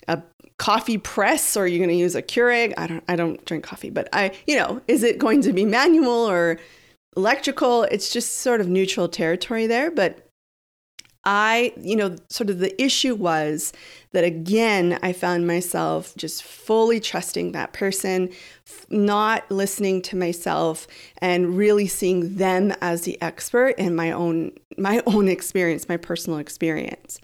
a 0.08 0.22
coffee 0.58 0.98
press 0.98 1.56
or 1.58 1.64
are 1.64 1.68
you 1.68 1.78
going 1.78 1.90
to 1.90 1.96
use 1.96 2.16
a 2.16 2.22
Keurig? 2.22 2.74
I 2.78 2.88
don't 2.88 3.04
I 3.08 3.16
don't 3.16 3.44
drink 3.46 3.64
coffee, 3.64 3.90
but 3.90 4.08
I, 4.14 4.32
you 4.48 4.56
know, 4.56 4.82
is 4.88 5.04
it 5.04 5.20
going 5.20 5.42
to 5.42 5.54
be 5.54 5.66
manual 5.66 6.30
or 6.30 6.60
electrical? 7.16 7.84
It's 7.84 8.12
just 8.12 8.40
sort 8.40 8.62
of 8.62 8.68
neutral 8.68 9.08
territory 9.08 9.68
there, 9.68 9.92
but 9.92 10.28
I, 11.26 11.74
you 11.78 11.96
know, 11.96 12.16
sort 12.30 12.50
of 12.50 12.60
the 12.60 12.82
issue 12.82 13.16
was 13.16 13.72
that 14.12 14.24
again, 14.24 15.00
I 15.02 15.14
found 15.14 15.48
myself 15.48 16.14
just 16.16 16.44
fully 16.44 17.00
trusting 17.00 17.54
that 17.54 17.74
person, 17.74 18.30
not 18.90 19.50
listening 19.50 20.02
to 20.04 20.18
myself 20.18 20.86
and 21.20 21.58
really 21.58 21.88
seeing 21.88 22.36
them 22.36 22.74
as 22.82 23.04
the 23.04 23.22
expert 23.22 23.76
in 23.78 23.96
my 23.96 24.12
own 24.12 24.52
my 24.78 25.02
own 25.08 25.28
experience, 25.28 25.88
my 25.88 25.98
personal 25.98 26.40
experience. 26.40 27.20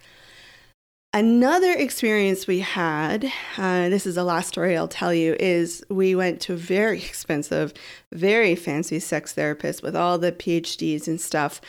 Another 1.11 1.73
experience 1.73 2.45
we 2.45 2.59
had, 2.59 3.31
uh, 3.57 3.89
this 3.89 4.05
is 4.05 4.13
the 4.13 4.23
last 4.23 4.49
story 4.49 4.77
I'll 4.77 4.87
tell 4.87 5.11
you, 5.11 5.35
is 5.39 5.83
we 5.89 6.13
went 6.13 6.39
to 6.41 6.53
a 6.53 6.57
very 6.57 6.99
expensive, 7.03 7.73
very 8.11 8.55
fancy 8.55 8.99
sex 8.99 9.33
therapist 9.33 9.81
with 9.81 9.95
all 9.95 10.19
the 10.19 10.31
PhDs 10.31 11.07
and 11.07 11.19
stuff 11.19 11.61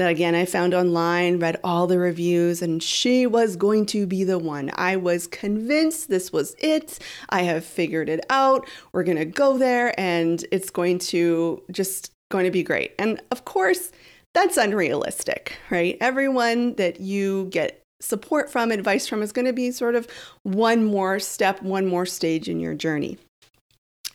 that 0.00 0.10
again 0.10 0.34
I 0.34 0.46
found 0.46 0.72
online, 0.72 1.38
read 1.38 1.60
all 1.62 1.86
the 1.86 1.98
reviews, 1.98 2.62
and 2.62 2.82
she 2.82 3.26
was 3.26 3.54
going 3.54 3.84
to 3.86 4.06
be 4.06 4.24
the 4.24 4.38
one. 4.38 4.70
I 4.74 4.96
was 4.96 5.26
convinced 5.26 6.08
this 6.08 6.32
was 6.32 6.56
it. 6.58 6.98
I 7.28 7.42
have 7.42 7.64
figured 7.64 8.08
it 8.08 8.24
out. 8.30 8.66
We're 8.92 9.04
going 9.04 9.18
to 9.18 9.26
go 9.26 9.58
there 9.58 9.98
and 10.00 10.42
it's 10.50 10.70
going 10.70 11.00
to 11.10 11.62
just 11.70 12.12
going 12.30 12.46
to 12.46 12.50
be 12.50 12.62
great. 12.62 12.94
And 12.98 13.20
of 13.30 13.44
course, 13.44 13.92
that's 14.32 14.56
unrealistic, 14.56 15.58
right? 15.70 15.98
Everyone 16.00 16.74
that 16.76 17.00
you 17.00 17.46
get 17.50 17.82
support 18.00 18.50
from, 18.50 18.70
advice 18.70 19.06
from 19.06 19.22
is 19.22 19.32
going 19.32 19.46
to 19.46 19.52
be 19.52 19.70
sort 19.70 19.94
of 19.94 20.08
one 20.44 20.82
more 20.82 21.18
step, 21.18 21.60
one 21.62 21.86
more 21.86 22.06
stage 22.06 22.48
in 22.48 22.58
your 22.58 22.74
journey. 22.74 23.18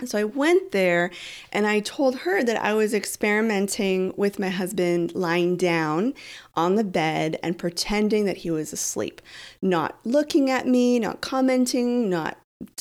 So 0.07 0.17
I 0.17 0.23
went 0.23 0.71
there 0.71 1.11
and 1.51 1.65
I 1.67 1.79
told 1.79 2.19
her 2.19 2.43
that 2.43 2.61
I 2.61 2.73
was 2.73 2.93
experimenting 2.93 4.13
with 4.15 4.39
my 4.39 4.49
husband 4.49 5.13
lying 5.15 5.57
down 5.57 6.13
on 6.55 6.75
the 6.75 6.83
bed 6.83 7.39
and 7.43 7.57
pretending 7.57 8.25
that 8.25 8.37
he 8.37 8.51
was 8.51 8.73
asleep, 8.73 9.21
not 9.61 9.97
looking 10.03 10.49
at 10.49 10.67
me, 10.67 10.99
not 10.99 11.21
commenting, 11.21 12.09
not 12.09 12.37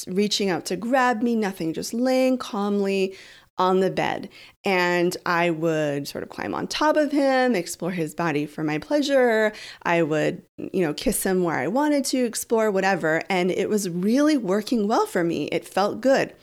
reaching 0.06 0.50
out 0.50 0.66
to 0.66 0.76
grab 0.76 1.22
me, 1.22 1.34
nothing, 1.34 1.72
just 1.72 1.92
laying 1.92 2.38
calmly 2.38 3.14
on 3.56 3.80
the 3.80 3.90
bed. 3.90 4.28
And 4.64 5.16
I 5.24 5.50
would 5.50 6.08
sort 6.08 6.24
of 6.24 6.30
climb 6.30 6.54
on 6.54 6.66
top 6.66 6.96
of 6.96 7.12
him, 7.12 7.54
explore 7.54 7.92
his 7.92 8.14
body 8.14 8.46
for 8.46 8.64
my 8.64 8.78
pleasure. 8.78 9.52
I 9.82 10.02
would, 10.02 10.42
you 10.58 10.82
know, 10.82 10.94
kiss 10.94 11.24
him 11.24 11.44
where 11.44 11.58
I 11.58 11.68
wanted 11.68 12.04
to, 12.06 12.24
explore 12.24 12.70
whatever. 12.70 13.22
And 13.28 13.50
it 13.50 13.68
was 13.68 13.88
really 13.88 14.36
working 14.36 14.88
well 14.88 15.06
for 15.06 15.22
me. 15.22 15.44
It 15.46 15.66
felt 15.66 16.00
good. 16.00 16.34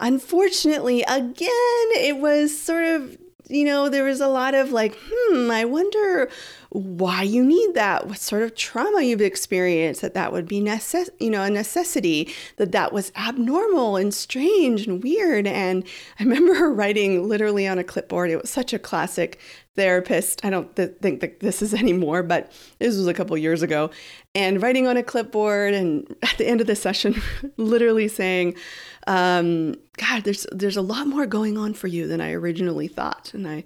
Unfortunately, 0.00 1.02
again, 1.02 1.88
it 1.96 2.18
was 2.18 2.56
sort 2.58 2.84
of, 2.84 3.16
you 3.48 3.64
know, 3.64 3.88
there 3.88 4.04
was 4.04 4.20
a 4.20 4.28
lot 4.28 4.54
of 4.54 4.72
like, 4.72 4.96
hmm, 5.00 5.50
I 5.50 5.64
wonder 5.64 6.28
why 6.74 7.22
you 7.22 7.44
need 7.44 7.74
that, 7.74 8.08
what 8.08 8.18
sort 8.18 8.42
of 8.42 8.56
trauma 8.56 9.00
you've 9.02 9.20
experienced, 9.20 10.00
that 10.00 10.14
that 10.14 10.32
would 10.32 10.48
be 10.48 10.60
necess- 10.60 11.08
you 11.20 11.30
know, 11.30 11.42
a 11.44 11.48
necessity, 11.48 12.34
that 12.56 12.72
that 12.72 12.92
was 12.92 13.12
abnormal 13.14 13.94
and 13.94 14.12
strange 14.12 14.88
and 14.88 15.00
weird. 15.00 15.46
And 15.46 15.84
I 16.18 16.22
remember 16.24 16.54
her 16.54 16.72
writing 16.72 17.28
literally 17.28 17.68
on 17.68 17.78
a 17.78 17.84
clipboard. 17.84 18.30
It 18.30 18.40
was 18.40 18.50
such 18.50 18.72
a 18.72 18.78
classic 18.80 19.38
therapist. 19.76 20.44
I 20.44 20.50
don't 20.50 20.74
th- 20.74 20.96
think 21.00 21.20
that 21.20 21.38
this 21.38 21.62
is 21.62 21.74
anymore, 21.84 22.24
but 22.24 22.50
this 22.80 22.96
was 22.96 23.06
a 23.06 23.14
couple 23.14 23.36
years 23.38 23.62
ago. 23.62 23.90
And 24.34 24.60
writing 24.60 24.88
on 24.88 24.96
a 24.96 25.02
clipboard, 25.04 25.74
and 25.74 26.12
at 26.22 26.38
the 26.38 26.48
end 26.48 26.60
of 26.60 26.66
the 26.66 26.74
session, 26.74 27.22
literally 27.56 28.08
saying, 28.08 28.56
um, 29.06 29.74
"God, 29.96 30.24
there's 30.24 30.46
there's 30.52 30.76
a 30.76 30.82
lot 30.82 31.06
more 31.06 31.26
going 31.26 31.56
on 31.58 31.74
for 31.74 31.88
you 31.88 32.06
than 32.06 32.20
I 32.20 32.32
originally 32.32 32.88
thought." 32.88 33.32
And 33.34 33.46
I, 33.46 33.64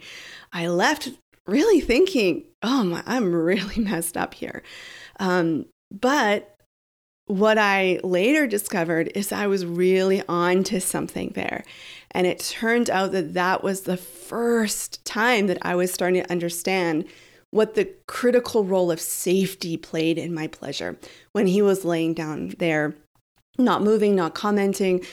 I 0.53 0.69
left 0.69 1.11
really 1.49 1.81
thinking, 1.81 2.45
oh, 2.63 2.85
my, 2.85 3.03
I'm 3.07 3.33
really 3.33 3.81
messed 3.83 4.17
up 4.17 4.35
here. 4.35 4.63
Um, 5.19 5.67
but 5.91 6.55
what 7.27 7.59
I 7.59 8.01
later 8.05 8.47
discovered 8.47 9.11
is 9.15 9.33
I 9.33 9.47
was 9.49 9.67
really 9.67 10.23
on 10.29 10.63
to 10.65 10.81
something 10.81 11.33
there. 11.35 11.65
And 12.13 12.27
it 12.27 12.39
turned 12.39 12.89
out 12.89 13.13
that 13.13 13.35
that 13.35 13.63
was 13.63 13.83
the 13.83 13.97
first 13.97 15.05
time 15.05 15.47
that 15.49 15.59
I 15.63 15.75
was 15.75 15.93
starting 15.93 16.23
to 16.23 16.31
understand 16.31 17.07
what 17.51 17.75
the 17.75 17.91
critical 18.07 18.65
role 18.65 18.91
of 18.91 19.01
safety 19.01 19.77
played 19.77 20.19
in 20.19 20.35
my 20.35 20.47
pleasure 20.47 20.99
when 21.33 21.47
he 21.47 21.63
was 21.63 21.85
laying 21.85 22.15
down 22.15 22.55
there, 22.59 22.95
not 23.59 23.83
moving, 23.83 24.15
not 24.15 24.35
commenting. 24.35 25.05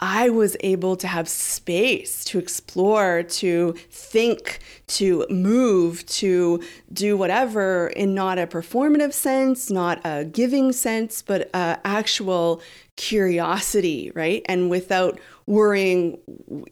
I 0.00 0.28
was 0.28 0.56
able 0.60 0.96
to 0.96 1.06
have 1.06 1.28
space 1.28 2.24
to 2.24 2.38
explore, 2.38 3.22
to 3.22 3.72
think, 3.90 4.58
to 4.88 5.26
move, 5.30 6.04
to 6.06 6.62
do 6.92 7.16
whatever 7.16 7.88
in 7.88 8.12
not 8.12 8.38
a 8.38 8.46
performative 8.46 9.12
sense, 9.12 9.70
not 9.70 10.00
a 10.04 10.24
giving 10.24 10.72
sense, 10.72 11.22
but 11.22 11.48
a 11.54 11.78
actual 11.84 12.60
curiosity, 12.96 14.12
right? 14.14 14.42
And 14.46 14.68
without 14.68 15.18
worrying 15.46 16.18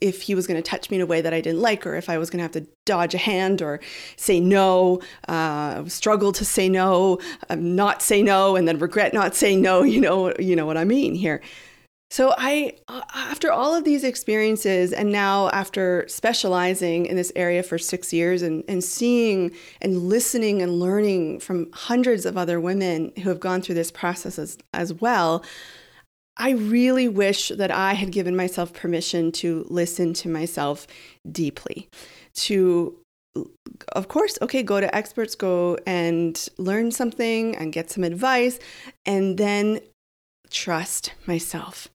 if 0.01 0.23
he 0.23 0.35
was 0.35 0.47
going 0.47 0.61
to 0.61 0.69
touch 0.69 0.91
me 0.91 0.97
in 0.97 1.03
a 1.03 1.07
way 1.07 1.21
that 1.21 1.35
I 1.35 1.41
didn't 1.41 1.61
like, 1.61 1.87
or 1.87 1.95
if 1.95 2.09
I 2.09 2.19
was 2.19 2.31
going 2.31 2.39
to 2.39 2.43
have 2.43 2.53
to 2.53 2.67
dodge 2.85 3.15
a 3.15 3.19
hand 3.19 3.63
or 3.63 3.81
say 4.17 4.41
no, 4.41 5.01
uh, 5.29 5.85
struggle 5.87 6.33
to 6.33 6.45
say 6.45 6.69
no, 6.69 7.19
um, 7.51 7.77
not 7.77 8.03
say 8.03 8.23
no, 8.23 8.57
and 8.57 8.67
then 8.67 8.79
regret 8.79 9.13
not 9.15 9.35
saying 9.35 9.61
no. 9.61 9.83
You 9.93 10.01
know, 10.01 10.33
you 10.39 10.57
know 10.57 10.65
what 10.65 10.79
I 10.79 10.85
mean 10.85 11.15
here. 11.15 11.43
So 12.13 12.35
I 12.37 12.77
after 13.15 13.51
all 13.51 13.75
of 13.75 13.85
these 13.85 14.05
experiences 14.05 14.93
and 14.93 15.13
now 15.13 15.49
after 15.49 16.05
specializing 16.09 17.07
in 17.07 17.17
this 17.17 17.33
area 17.37 17.63
for 17.63 17.79
6 17.79 18.13
years 18.13 18.43
and 18.43 18.65
and 18.69 18.85
seeing 18.85 19.51
and 19.81 19.97
listening 19.97 20.61
and 20.61 20.79
learning 20.79 21.41
from 21.41 21.71
hundreds 21.73 22.27
of 22.27 22.37
other 22.37 22.61
women 22.61 23.13
who 23.17 23.31
have 23.31 23.41
gone 23.41 23.63
through 23.63 23.77
this 23.77 23.91
process 23.91 24.39
as, 24.39 24.59
as 24.75 24.93
well, 24.93 25.43
I 26.37 26.51
really 26.51 27.09
wish 27.09 27.49
that 27.49 27.71
I 27.71 27.95
had 27.95 28.11
given 28.11 28.35
myself 28.35 28.73
permission 28.73 29.33
to 29.33 29.67
listen 29.69 30.15
to 30.15 30.29
myself 30.29 30.87
deeply. 31.31 31.89
To 32.35 32.99
of 33.93 34.09
course, 34.09 34.37
okay, 34.43 34.63
go 34.63 34.79
to 34.79 34.95
experts, 34.95 35.35
go 35.35 35.79
and 35.87 36.49
learn 36.59 36.91
something 36.91 37.57
and 37.57 37.73
get 37.73 37.91
some 37.91 38.05
advice 38.05 38.59
and 39.07 39.39
then 39.39 39.81
trust 40.51 41.15
myself 41.27 41.89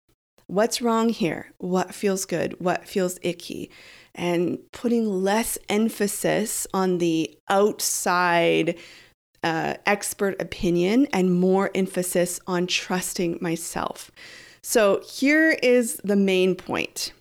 what's 0.47 0.81
wrong 0.81 1.09
here? 1.09 1.51
What 1.57 1.93
feels 1.93 2.25
good? 2.25 2.59
What 2.59 2.87
feels 2.87 3.19
icky? 3.21 3.69
And 4.15 4.59
putting 4.71 5.05
less 5.07 5.57
emphasis 5.69 6.65
on 6.73 6.97
the 6.97 7.37
outside 7.49 8.77
uh, 9.43 9.75
expert 9.85 10.41
opinion 10.41 11.07
and 11.13 11.33
more 11.33 11.71
emphasis 11.75 12.39
on 12.47 12.67
trusting 12.67 13.37
myself. 13.41 14.11
So 14.61 15.01
here 15.05 15.51
is 15.63 16.01
the 16.03 16.15
main 16.15 16.55
point. 16.55 17.13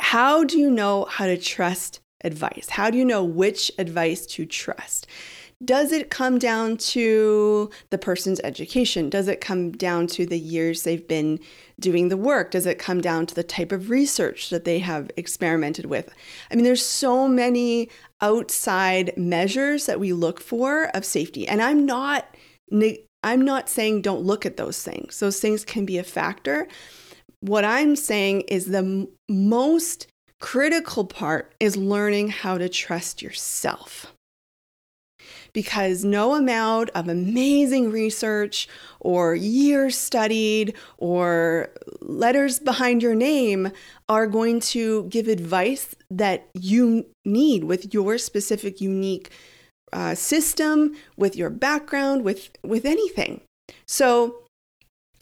How 0.00 0.44
do 0.44 0.58
you 0.58 0.70
know 0.70 1.04
how 1.04 1.26
to 1.26 1.36
trust 1.36 2.00
advice? 2.24 2.70
How 2.70 2.90
do 2.90 2.98
you 2.98 3.04
know 3.04 3.22
which 3.22 3.70
advice 3.78 4.26
to 4.26 4.46
trust? 4.46 5.06
Does 5.64 5.90
it 5.90 6.08
come 6.08 6.38
down 6.38 6.76
to 6.76 7.68
the 7.90 7.98
person's 7.98 8.40
education? 8.44 9.10
Does 9.10 9.26
it 9.26 9.40
come 9.40 9.72
down 9.72 10.06
to 10.08 10.24
the 10.24 10.38
years 10.38 10.84
they've 10.84 11.06
been 11.06 11.40
doing 11.80 12.08
the 12.08 12.16
work? 12.16 12.52
Does 12.52 12.64
it 12.64 12.78
come 12.78 13.00
down 13.00 13.26
to 13.26 13.34
the 13.34 13.42
type 13.42 13.72
of 13.72 13.90
research 13.90 14.50
that 14.50 14.64
they 14.64 14.78
have 14.78 15.10
experimented 15.16 15.86
with? 15.86 16.10
I 16.50 16.54
mean, 16.54 16.64
there's 16.64 16.84
so 16.84 17.26
many 17.26 17.88
outside 18.20 19.12
measures 19.16 19.86
that 19.86 19.98
we 19.98 20.12
look 20.12 20.40
for 20.40 20.90
of 20.94 21.04
safety. 21.04 21.48
And 21.48 21.60
I'm 21.60 21.84
not 21.84 22.36
I'm 23.24 23.40
not 23.40 23.68
saying 23.68 24.02
don't 24.02 24.22
look 24.22 24.46
at 24.46 24.58
those 24.58 24.82
things. 24.82 25.18
Those 25.18 25.40
things 25.40 25.64
can 25.64 25.84
be 25.84 25.98
a 25.98 26.04
factor. 26.04 26.68
What 27.40 27.64
I'm 27.64 27.96
saying 27.96 28.42
is 28.42 28.66
the 28.66 29.08
most 29.28 30.06
critical 30.40 31.04
part 31.04 31.52
is 31.58 31.76
learning 31.76 32.28
how 32.28 32.58
to 32.58 32.68
trust 32.68 33.22
yourself 33.22 34.12
because 35.52 36.04
no 36.04 36.34
amount 36.34 36.90
of 36.90 37.08
amazing 37.08 37.90
research 37.90 38.68
or 39.00 39.34
years 39.34 39.96
studied 39.96 40.74
or 40.96 41.70
letters 42.00 42.58
behind 42.58 43.02
your 43.02 43.14
name 43.14 43.70
are 44.08 44.26
going 44.26 44.60
to 44.60 45.04
give 45.04 45.28
advice 45.28 45.94
that 46.10 46.48
you 46.54 47.06
need 47.24 47.64
with 47.64 47.92
your 47.92 48.18
specific 48.18 48.80
unique 48.80 49.30
uh, 49.92 50.14
system, 50.14 50.94
with 51.16 51.36
your 51.36 51.50
background, 51.50 52.24
with, 52.24 52.50
with 52.62 52.84
anything. 52.84 53.40
So, 53.86 54.42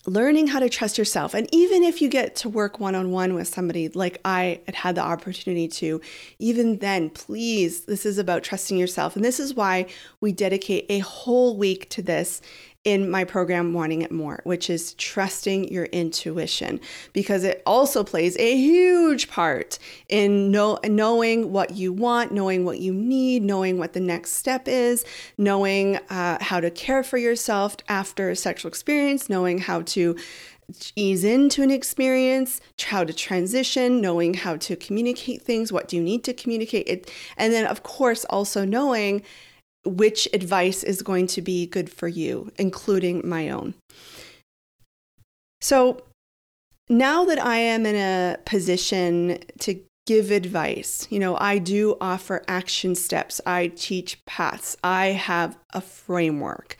learning 0.06 0.46
how 0.46 0.60
to 0.60 0.68
trust 0.68 0.98
yourself. 0.98 1.34
And 1.34 1.48
even 1.52 1.82
if 1.82 2.00
you 2.00 2.08
get 2.08 2.36
to 2.36 2.48
work 2.48 2.78
one 2.78 2.94
on 2.94 3.10
one 3.10 3.34
with 3.34 3.48
somebody 3.48 3.88
like 3.88 4.20
I 4.24 4.60
had 4.66 4.74
had 4.74 4.94
the 4.94 5.02
opportunity 5.02 5.68
to, 5.68 6.00
even 6.38 6.78
then, 6.78 7.10
please, 7.10 7.84
this 7.86 8.06
is 8.06 8.16
about 8.18 8.42
trusting 8.42 8.78
yourself. 8.78 9.16
And 9.16 9.24
this 9.24 9.40
is 9.40 9.54
why 9.54 9.86
we 10.20 10.32
dedicate 10.32 10.86
a 10.88 11.00
whole 11.00 11.56
week 11.56 11.90
to 11.90 12.02
this 12.02 12.40
in 12.86 13.10
my 13.10 13.24
program 13.24 13.74
Wanting 13.74 14.02
It 14.02 14.12
More, 14.12 14.40
which 14.44 14.70
is 14.70 14.94
trusting 14.94 15.72
your 15.72 15.86
intuition, 15.86 16.80
because 17.12 17.42
it 17.42 17.60
also 17.66 18.04
plays 18.04 18.36
a 18.38 18.56
huge 18.56 19.28
part 19.28 19.80
in 20.08 20.52
know, 20.52 20.78
knowing 20.84 21.52
what 21.52 21.72
you 21.72 21.92
want, 21.92 22.30
knowing 22.30 22.64
what 22.64 22.78
you 22.78 22.94
need, 22.94 23.42
knowing 23.42 23.76
what 23.76 23.92
the 23.92 24.00
next 24.00 24.34
step 24.34 24.68
is, 24.68 25.04
knowing 25.36 25.96
uh, 26.10 26.38
how 26.40 26.60
to 26.60 26.70
care 26.70 27.02
for 27.02 27.18
yourself 27.18 27.76
after 27.88 28.30
a 28.30 28.36
sexual 28.36 28.68
experience, 28.68 29.28
knowing 29.28 29.58
how 29.58 29.82
to 29.82 30.16
ease 30.94 31.24
into 31.24 31.62
an 31.62 31.72
experience, 31.72 32.60
how 32.84 33.02
to 33.02 33.12
transition, 33.12 34.00
knowing 34.00 34.34
how 34.34 34.56
to 34.56 34.76
communicate 34.76 35.42
things, 35.42 35.72
what 35.72 35.88
do 35.88 35.96
you 35.96 36.02
need 36.02 36.22
to 36.22 36.32
communicate 36.32 36.86
it, 36.86 37.10
and 37.36 37.52
then 37.52 37.66
of 37.66 37.82
course 37.82 38.24
also 38.26 38.64
knowing 38.64 39.22
which 39.86 40.28
advice 40.32 40.82
is 40.82 41.02
going 41.02 41.26
to 41.28 41.42
be 41.42 41.66
good 41.66 41.90
for 41.90 42.08
you, 42.08 42.52
including 42.58 43.26
my 43.26 43.48
own. 43.48 43.74
So 45.60 46.02
now 46.88 47.24
that 47.24 47.42
I 47.42 47.56
am 47.56 47.86
in 47.86 47.96
a 47.96 48.36
position 48.44 49.38
to 49.60 49.80
give 50.06 50.30
advice, 50.30 51.06
you 51.10 51.18
know, 51.18 51.36
I 51.40 51.58
do 51.58 51.96
offer 52.00 52.44
action 52.46 52.94
steps, 52.94 53.40
I 53.44 53.68
teach 53.68 54.24
paths, 54.24 54.76
I 54.84 55.06
have 55.06 55.58
a 55.72 55.80
framework. 55.80 56.76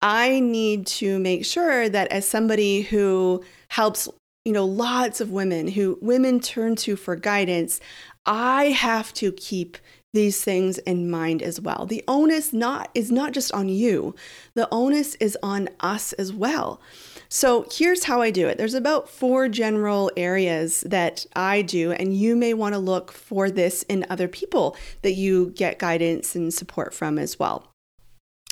I 0.00 0.40
need 0.40 0.86
to 0.98 1.18
make 1.18 1.44
sure 1.44 1.88
that 1.88 2.08
as 2.08 2.26
somebody 2.26 2.82
who 2.82 3.44
helps, 3.68 4.08
you 4.44 4.52
know, 4.52 4.64
lots 4.64 5.20
of 5.20 5.30
women 5.30 5.68
who 5.68 5.98
women 6.00 6.40
turn 6.40 6.76
to 6.76 6.96
for 6.96 7.14
guidance, 7.16 7.80
I 8.26 8.66
have 8.66 9.12
to 9.14 9.32
keep 9.32 9.78
these 10.12 10.42
things 10.42 10.78
in 10.78 11.10
mind 11.10 11.42
as 11.42 11.60
well. 11.60 11.86
The 11.86 12.04
onus 12.06 12.52
not 12.52 12.90
is 12.94 13.10
not 13.10 13.32
just 13.32 13.52
on 13.52 13.68
you. 13.68 14.14
The 14.54 14.68
onus 14.70 15.14
is 15.16 15.38
on 15.42 15.68
us 15.80 16.12
as 16.14 16.32
well. 16.32 16.80
So 17.28 17.66
here's 17.72 18.04
how 18.04 18.20
I 18.20 18.30
do 18.30 18.46
it. 18.46 18.58
There's 18.58 18.74
about 18.74 19.08
four 19.08 19.48
general 19.48 20.10
areas 20.16 20.82
that 20.82 21.24
I 21.34 21.62
do 21.62 21.92
and 21.92 22.14
you 22.14 22.36
may 22.36 22.52
want 22.52 22.74
to 22.74 22.78
look 22.78 23.10
for 23.10 23.50
this 23.50 23.84
in 23.84 24.04
other 24.10 24.28
people 24.28 24.76
that 25.00 25.14
you 25.14 25.50
get 25.56 25.78
guidance 25.78 26.34
and 26.34 26.52
support 26.52 26.92
from 26.92 27.18
as 27.18 27.38
well. 27.38 27.72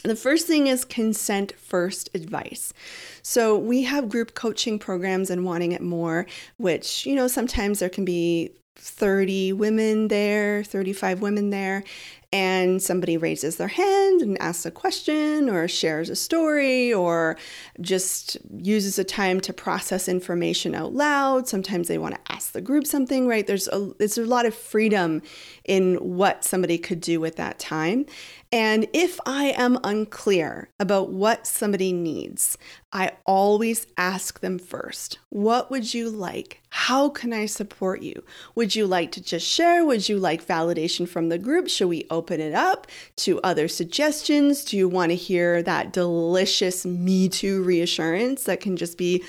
The 0.03 0.17
first 0.17 0.47
thing 0.47 0.67
is 0.67 0.87
consent 0.87 1.53
first 1.59 2.09
advice. 2.15 2.73
So 3.23 3.59
we 3.59 3.83
have 3.83 4.09
group 4.09 4.35
coaching 4.35 4.79
programs 4.79 5.29
and 5.29 5.45
wanting 5.45 5.73
it 5.73 5.83
more, 5.83 6.25
which, 6.57 7.05
you 7.05 7.15
know, 7.15 7.29
sometimes 7.29 7.81
there 7.81 7.91
can 7.91 8.07
be 8.07 8.55
30 8.81 9.53
women 9.53 10.09
there, 10.09 10.65
35 10.65 11.21
women 11.21 11.51
there, 11.51 11.85
and 12.33 12.81
somebody 12.81 13.17
raises 13.17 13.57
their 13.57 13.69
hand 13.69 14.23
and 14.23 14.41
asks 14.41 14.65
a 14.65 14.71
question 14.71 15.51
or 15.51 15.67
shares 15.67 16.09
a 16.09 16.15
story 16.15 16.93
or 16.93 17.37
just 17.81 18.39
uses 18.57 18.99
a 18.99 19.05
time 19.05 19.41
to 19.41 19.53
process 19.53 20.09
information 20.09 20.75
out 20.75 20.95
loud. 20.95 21.49
Sometimes 21.49 21.89
they 21.89 21.99
want 21.99 22.15
to 22.15 22.33
ask 22.33 22.53
the 22.53 22.61
group 22.61 22.87
something, 22.87 23.27
right? 23.27 23.47
There's 23.47 23.67
a, 23.69 23.93
there's 23.99 24.17
a 24.17 24.25
lot 24.25 24.47
of 24.47 24.55
freedom 24.55 25.23
in 25.65 25.97
what 25.97 26.45
somebody 26.45 26.79
could 26.79 27.01
do 27.01 27.19
with 27.21 27.37
that 27.37 27.59
time. 27.59 28.07
And 28.53 28.89
if 28.93 29.21
I 29.25 29.55
am 29.57 29.79
unclear 29.85 30.71
about 30.81 31.11
what 31.11 31.47
somebody 31.47 31.93
needs, 31.93 32.59
I 32.93 33.13
always 33.25 33.87
ask 33.97 34.41
them 34.41 34.59
first, 34.59 35.21
What 35.29 35.71
would 35.71 35.95
you 35.95 36.11
like? 36.11 36.61
How 36.71 37.09
can 37.09 37.33
I 37.33 37.47
support 37.47 38.03
you? 38.03 38.25
Would 38.57 38.75
you 38.75 38.89
like 38.89 39.13
to 39.13 39.23
just 39.23 39.47
share? 39.47 39.85
Would 39.85 40.09
you 40.09 40.19
like 40.19 40.45
validation 40.45 41.09
from 41.09 41.29
the 41.29 41.39
group? 41.39 41.69
Should 41.69 41.89
we 41.89 42.07
open 42.11 42.41
it 42.41 42.53
up 42.53 42.89
to 43.19 43.41
other 43.43 43.69
suggestions? 43.69 44.65
Do 44.65 44.77
you 44.77 44.89
want 44.89 45.11
to 45.11 45.17
hear 45.17 45.63
that 45.63 45.93
delicious 45.93 46.85
Me 46.85 47.29
Too 47.29 47.63
reassurance 47.63 48.45
that 48.45 48.61
can 48.61 48.77
just 48.77 48.99
be 48.99 49.23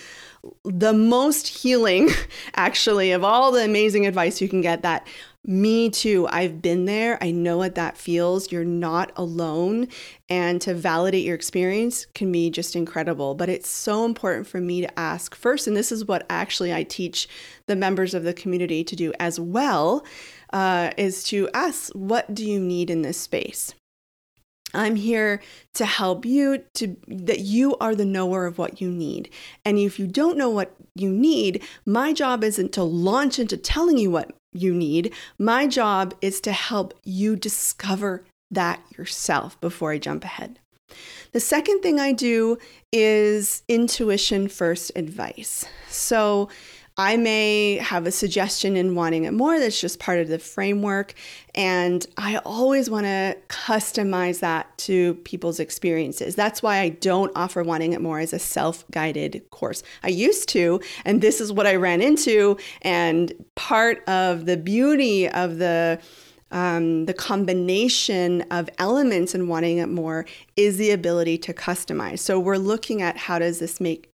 the 0.63 0.93
most 0.93 1.47
healing, 1.47 2.09
actually, 2.55 3.11
of 3.11 3.23
all 3.23 3.51
the 3.51 3.63
amazing 3.63 4.05
advice 4.05 4.41
you 4.41 4.49
can 4.49 4.61
get? 4.61 4.81
That 4.81 5.07
me 5.43 5.89
too. 5.89 6.27
I've 6.29 6.61
been 6.61 6.85
there. 6.85 7.17
I 7.19 7.31
know 7.31 7.57
what 7.57 7.73
that 7.73 7.97
feels. 7.97 8.51
You're 8.51 8.63
not 8.63 9.11
alone. 9.15 9.87
And 10.29 10.61
to 10.61 10.75
validate 10.75 11.25
your 11.25 11.33
experience 11.33 12.05
can 12.13 12.31
be 12.31 12.51
just 12.51 12.75
incredible. 12.75 13.33
But 13.33 13.49
it's 13.49 13.69
so 13.69 14.05
important 14.05 14.45
for 14.45 14.61
me 14.61 14.81
to 14.81 14.99
ask 14.99 15.33
first, 15.33 15.65
and 15.65 15.75
this 15.75 15.91
is 15.91 16.05
what 16.05 16.27
actually 16.29 16.71
I 16.71 16.83
teach 16.83 17.27
the 17.65 17.75
members 17.75 18.13
of 18.13 18.23
the 18.23 18.33
community 18.33 18.83
to 18.83 18.95
do 18.95 19.13
as 19.19 19.39
well, 19.39 20.05
uh, 20.53 20.91
is 20.95 21.23
to 21.25 21.49
ask, 21.55 21.91
what 21.93 22.31
do 22.33 22.45
you 22.45 22.59
need 22.59 22.91
in 22.91 23.01
this 23.01 23.17
space? 23.17 23.73
I'm 24.73 24.95
here 24.95 25.41
to 25.73 25.85
help 25.85 26.25
you 26.25 26.63
to 26.75 26.95
that 27.07 27.39
you 27.39 27.75
are 27.77 27.95
the 27.95 28.05
knower 28.05 28.45
of 28.45 28.57
what 28.57 28.81
you 28.81 28.89
need. 28.89 29.29
And 29.65 29.77
if 29.77 29.99
you 29.99 30.07
don't 30.07 30.37
know 30.37 30.49
what 30.49 30.75
you 30.95 31.09
need, 31.09 31.63
my 31.85 32.13
job 32.13 32.43
isn't 32.43 32.71
to 32.73 32.83
launch 32.83 33.39
into 33.39 33.57
telling 33.57 33.97
you 33.97 34.11
what 34.11 34.31
you 34.53 34.73
need. 34.73 35.13
My 35.37 35.67
job 35.67 36.13
is 36.21 36.41
to 36.41 36.51
help 36.51 36.93
you 37.03 37.35
discover 37.35 38.25
that 38.49 38.81
yourself 38.97 39.59
before 39.61 39.91
I 39.91 39.97
jump 39.97 40.23
ahead. 40.23 40.59
The 41.31 41.39
second 41.39 41.81
thing 41.81 41.99
I 41.99 42.11
do 42.11 42.57
is 42.91 43.63
intuition 43.69 44.49
first 44.49 44.91
advice. 44.95 45.65
So 45.87 46.49
I 46.97 47.17
may 47.17 47.75
have 47.77 48.05
a 48.05 48.11
suggestion 48.11 48.75
in 48.75 48.95
wanting 48.95 49.23
it 49.23 49.31
more 49.31 49.59
that's 49.59 49.79
just 49.79 49.99
part 49.99 50.19
of 50.19 50.27
the 50.27 50.39
framework. 50.39 51.13
And 51.55 52.05
I 52.17 52.37
always 52.39 52.89
want 52.89 53.05
to 53.05 53.37
customize 53.47 54.39
that 54.39 54.77
to 54.79 55.15
people's 55.23 55.59
experiences. 55.59 56.35
That's 56.35 56.61
why 56.61 56.79
I 56.79 56.89
don't 56.89 57.31
offer 57.35 57.63
wanting 57.63 57.93
it 57.93 58.01
more 58.01 58.19
as 58.19 58.33
a 58.33 58.39
self 58.39 58.83
guided 58.91 59.49
course. 59.51 59.83
I 60.03 60.09
used 60.09 60.49
to, 60.49 60.81
and 61.05 61.21
this 61.21 61.39
is 61.39 61.51
what 61.51 61.65
I 61.65 61.75
ran 61.75 62.01
into. 62.01 62.57
And 62.81 63.33
part 63.55 64.07
of 64.07 64.45
the 64.45 64.57
beauty 64.57 65.29
of 65.29 65.57
the 65.57 65.99
um, 66.51 67.05
the 67.05 67.13
combination 67.13 68.41
of 68.51 68.69
elements 68.77 69.33
and 69.33 69.47
wanting 69.47 69.77
it 69.77 69.87
more 69.87 70.25
is 70.57 70.77
the 70.77 70.91
ability 70.91 71.37
to 71.39 71.53
customize. 71.53 72.19
So 72.19 72.39
we're 72.39 72.57
looking 72.57 73.01
at 73.01 73.15
how 73.15 73.39
does 73.39 73.59
this 73.59 73.79
make 73.79 74.10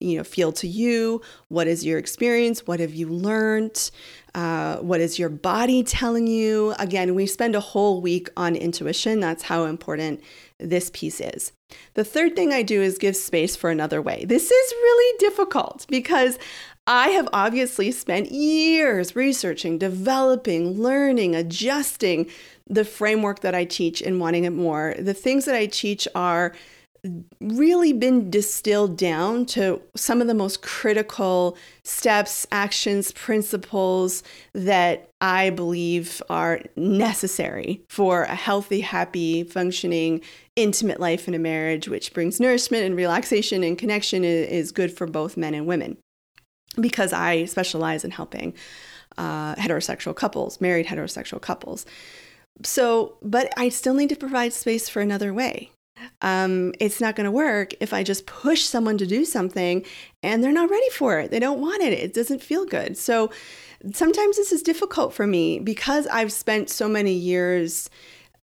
you 0.00 0.16
know 0.16 0.24
feel 0.24 0.52
to 0.52 0.66
you? 0.66 1.20
What 1.48 1.66
is 1.66 1.84
your 1.84 1.98
experience? 1.98 2.66
What 2.66 2.80
have 2.80 2.94
you 2.94 3.08
learned? 3.08 3.90
Uh, 4.34 4.76
what 4.78 5.00
is 5.00 5.18
your 5.18 5.28
body 5.28 5.82
telling 5.82 6.26
you? 6.26 6.74
Again 6.78 7.14
we 7.14 7.26
spend 7.26 7.54
a 7.54 7.60
whole 7.60 8.00
week 8.00 8.28
on 8.36 8.56
intuition. 8.56 9.20
That's 9.20 9.44
how 9.44 9.64
important 9.64 10.22
this 10.58 10.90
piece 10.92 11.20
is. 11.20 11.52
The 11.94 12.04
third 12.04 12.34
thing 12.34 12.52
i 12.52 12.62
do 12.62 12.82
is 12.82 12.98
give 12.98 13.16
space 13.16 13.56
for 13.56 13.70
another 13.70 14.02
way. 14.02 14.24
This 14.24 14.50
is 14.50 14.72
really 14.72 15.18
difficult 15.18 15.86
because 15.88 16.38
i 16.86 17.08
have 17.08 17.28
obviously 17.32 17.90
spent 17.92 18.32
years 18.32 19.14
researching 19.14 19.78
developing 19.78 20.80
learning 20.80 21.36
adjusting 21.36 22.26
the 22.66 22.84
framework 22.84 23.40
that 23.40 23.54
i 23.54 23.64
teach 23.64 24.00
and 24.00 24.20
wanting 24.20 24.44
it 24.44 24.50
more. 24.50 24.94
The 24.98 25.14
things 25.14 25.44
that 25.44 25.54
i 25.54 25.66
teach 25.66 26.08
are 26.14 26.54
really 27.40 27.92
been 27.92 28.30
distilled 28.30 28.96
down 28.96 29.46
to 29.46 29.80
some 29.94 30.20
of 30.20 30.26
the 30.26 30.34
most 30.34 30.62
critical 30.62 31.56
steps, 31.82 32.46
actions, 32.52 33.12
principles 33.12 34.22
that 34.52 35.08
I 35.20 35.50
believe 35.50 36.22
are 36.28 36.60
necessary 36.76 37.82
for 37.88 38.24
a 38.24 38.34
healthy, 38.34 38.80
happy, 38.80 39.44
functioning, 39.44 40.20
intimate 40.56 41.00
life 41.00 41.26
in 41.26 41.34
a 41.34 41.38
marriage, 41.38 41.88
which 41.88 42.12
brings 42.12 42.40
nourishment 42.40 42.84
and 42.84 42.96
relaxation 42.96 43.64
and 43.64 43.78
connection 43.78 44.24
is 44.24 44.72
good 44.72 44.92
for 44.92 45.06
both 45.06 45.36
men 45.36 45.54
and 45.54 45.66
women. 45.66 45.96
Because 46.80 47.12
I 47.12 47.46
specialize 47.46 48.04
in 48.04 48.12
helping 48.12 48.54
uh, 49.18 49.54
heterosexual 49.56 50.14
couples, 50.14 50.60
married 50.60 50.86
heterosexual 50.86 51.40
couples. 51.40 51.84
So, 52.62 53.16
but 53.22 53.52
I 53.56 53.70
still 53.70 53.94
need 53.94 54.10
to 54.10 54.16
provide 54.16 54.52
space 54.52 54.88
for 54.88 55.00
another 55.00 55.32
way 55.34 55.70
um, 56.22 56.72
it's 56.80 57.00
not 57.00 57.16
going 57.16 57.24
to 57.24 57.30
work 57.30 57.72
if 57.80 57.92
I 57.92 58.02
just 58.02 58.26
push 58.26 58.62
someone 58.62 58.98
to 58.98 59.06
do 59.06 59.24
something 59.24 59.84
and 60.22 60.42
they're 60.42 60.52
not 60.52 60.70
ready 60.70 60.90
for 60.90 61.18
it. 61.18 61.30
They 61.30 61.38
don't 61.38 61.60
want 61.60 61.82
it. 61.82 61.92
It 61.92 62.14
doesn't 62.14 62.42
feel 62.42 62.66
good. 62.66 62.96
So 62.96 63.30
sometimes 63.92 64.36
this 64.36 64.52
is 64.52 64.62
difficult 64.62 65.14
for 65.14 65.26
me 65.26 65.58
because 65.58 66.06
I've 66.06 66.32
spent 66.32 66.70
so 66.70 66.88
many 66.88 67.12
years 67.12 67.88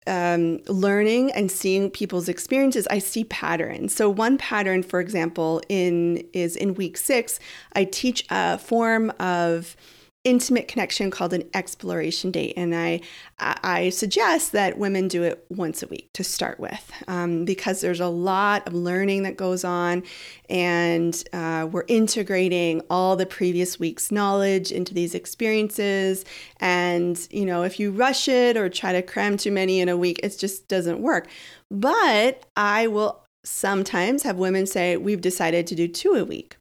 um, 0.07 0.59
learning 0.67 1.31
and 1.33 1.51
seeing 1.51 1.91
people's 1.91 2.29
experiences, 2.29 2.87
I 2.91 2.99
see 2.99 3.25
patterns. 3.25 3.95
So 3.95 4.11
one 4.11 4.37
pattern, 4.37 4.83
for 4.83 5.01
example, 5.01 5.63
in 5.69 6.27
is 6.33 6.57
in 6.57 6.75
week 6.75 6.97
six, 6.97 7.39
I 7.75 7.85
teach 7.85 8.25
a 8.31 8.59
form 8.59 9.13
of 9.21 9.77
intimate 10.25 10.69
connection 10.69 11.11
called 11.11 11.33
an 11.33 11.43
exploration 11.53 12.31
date 12.31 12.55
and 12.57 12.77
i 12.77 13.01
i 13.41 13.89
suggest 13.91 14.53
that 14.53 14.79
women 14.79 15.09
do 15.09 15.25
it 15.25 15.45
once 15.49 15.83
a 15.83 15.87
week 15.89 16.09
to 16.13 16.23
start 16.23 16.61
with 16.61 16.93
um, 17.09 17.45
because 17.45 17.81
there's 17.81 17.99
a 17.99 18.07
lot 18.07 18.65
of 18.69 18.73
learning 18.73 19.25
that 19.25 19.37
goes 19.37 19.65
on 19.65 20.01
and 20.49 21.25
uh, 21.33 21.67
we're 21.71 21.85
integrating 21.89 22.81
all 22.89 23.17
the 23.17 23.27
previous 23.27 23.81
week's 23.81 24.13
knowledge 24.13 24.71
into 24.71 24.95
these 24.95 25.13
experiences 25.13 26.25
and 26.59 27.27
you 27.33 27.45
know 27.45 27.65
if 27.65 27.81
you 27.81 27.91
rush 27.91 28.29
it 28.29 28.57
or 28.57 28.69
try 28.69 28.93
to 28.93 29.03
cram 29.03 29.37
too 29.37 29.51
many 29.51 29.81
in 29.81 29.89
a 29.89 29.97
week 29.97 30.21
it 30.23 30.39
just 30.39 30.69
doesn't 30.69 31.01
work 31.01 31.27
but 31.69 32.47
i 32.57 32.87
will 32.87 33.23
sometimes 33.45 34.23
have 34.23 34.37
women 34.37 34.67
say, 34.67 34.97
We've 34.97 35.21
decided 35.21 35.67
to 35.69 35.75
do 35.75 35.89
two 35.89 36.15
a 36.15 36.25
week. 36.25 36.57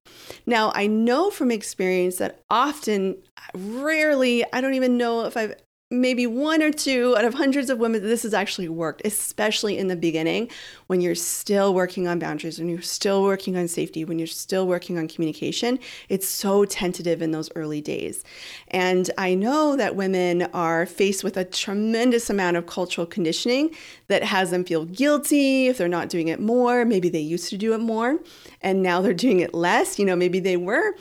Now, 0.46 0.72
I 0.74 0.88
know 0.88 1.30
from 1.30 1.52
experience 1.52 2.18
that 2.18 2.40
often, 2.50 3.18
rarely, 3.54 4.46
I 4.54 4.62
don't 4.62 4.74
even 4.74 4.98
know 4.98 5.26
if 5.26 5.38
I've 5.38 5.56
maybe 5.92 6.26
one 6.26 6.64
or 6.64 6.72
two 6.72 7.16
out 7.18 7.26
of 7.26 7.34
hundreds 7.34 7.70
of 7.70 7.78
women 7.78 8.02
this 8.02 8.24
has 8.24 8.34
actually 8.34 8.70
worked 8.70 9.02
especially 9.04 9.78
in 9.78 9.90
the 9.90 9.96
beginning 9.96 10.50
when 10.88 11.02
you're 11.02 11.14
still 11.14 11.74
working 11.74 12.08
on 12.08 12.18
boundaries 12.18 12.58
when 12.58 12.70
you're 12.70 12.82
still 12.82 13.24
working 13.24 13.58
on 13.58 13.68
safety 13.68 14.06
when 14.06 14.18
you're 14.18 14.26
still 14.26 14.66
working 14.66 14.98
on 14.98 15.08
communication. 15.08 15.78
It's 16.08 16.28
so 16.28 16.64
tentative 16.64 17.22
in 17.22 17.32
those 17.32 17.50
early 17.56 17.82
days. 17.82 18.24
And 18.70 19.10
i 19.18 19.34
know 19.36 19.76
that 19.76 19.98
women 19.98 20.44
are 20.54 20.86
faced 20.86 21.26
with 21.26 21.36
a 21.36 21.44
tremendous 21.44 22.30
amount 22.30 22.56
of 22.56 22.68
cultural 22.68 23.06
conditioning 23.06 23.72
that 24.08 24.24
has 24.24 24.50
them 24.52 24.64
feel 24.64 24.86
guilty 24.86 25.68
if 25.68 25.78
they're 25.78 25.90
not 25.90 26.08
doing 26.08 26.30
it 26.30 26.40
more. 26.40 26.86
Maybe 26.86 27.10
they 27.10 27.20
used 27.20 27.50
to 27.50 27.58
do 27.58 27.74
it 27.74 27.80
more 27.80 28.18
and 28.62 28.82
now 28.82 29.02
they're 29.02 29.14
doing 29.14 29.42
it 29.42 29.54
less. 29.54 30.00
You 30.00 30.06
know 30.06 30.16
maybe 30.16 30.40
they 30.40 30.56
were 30.56 30.94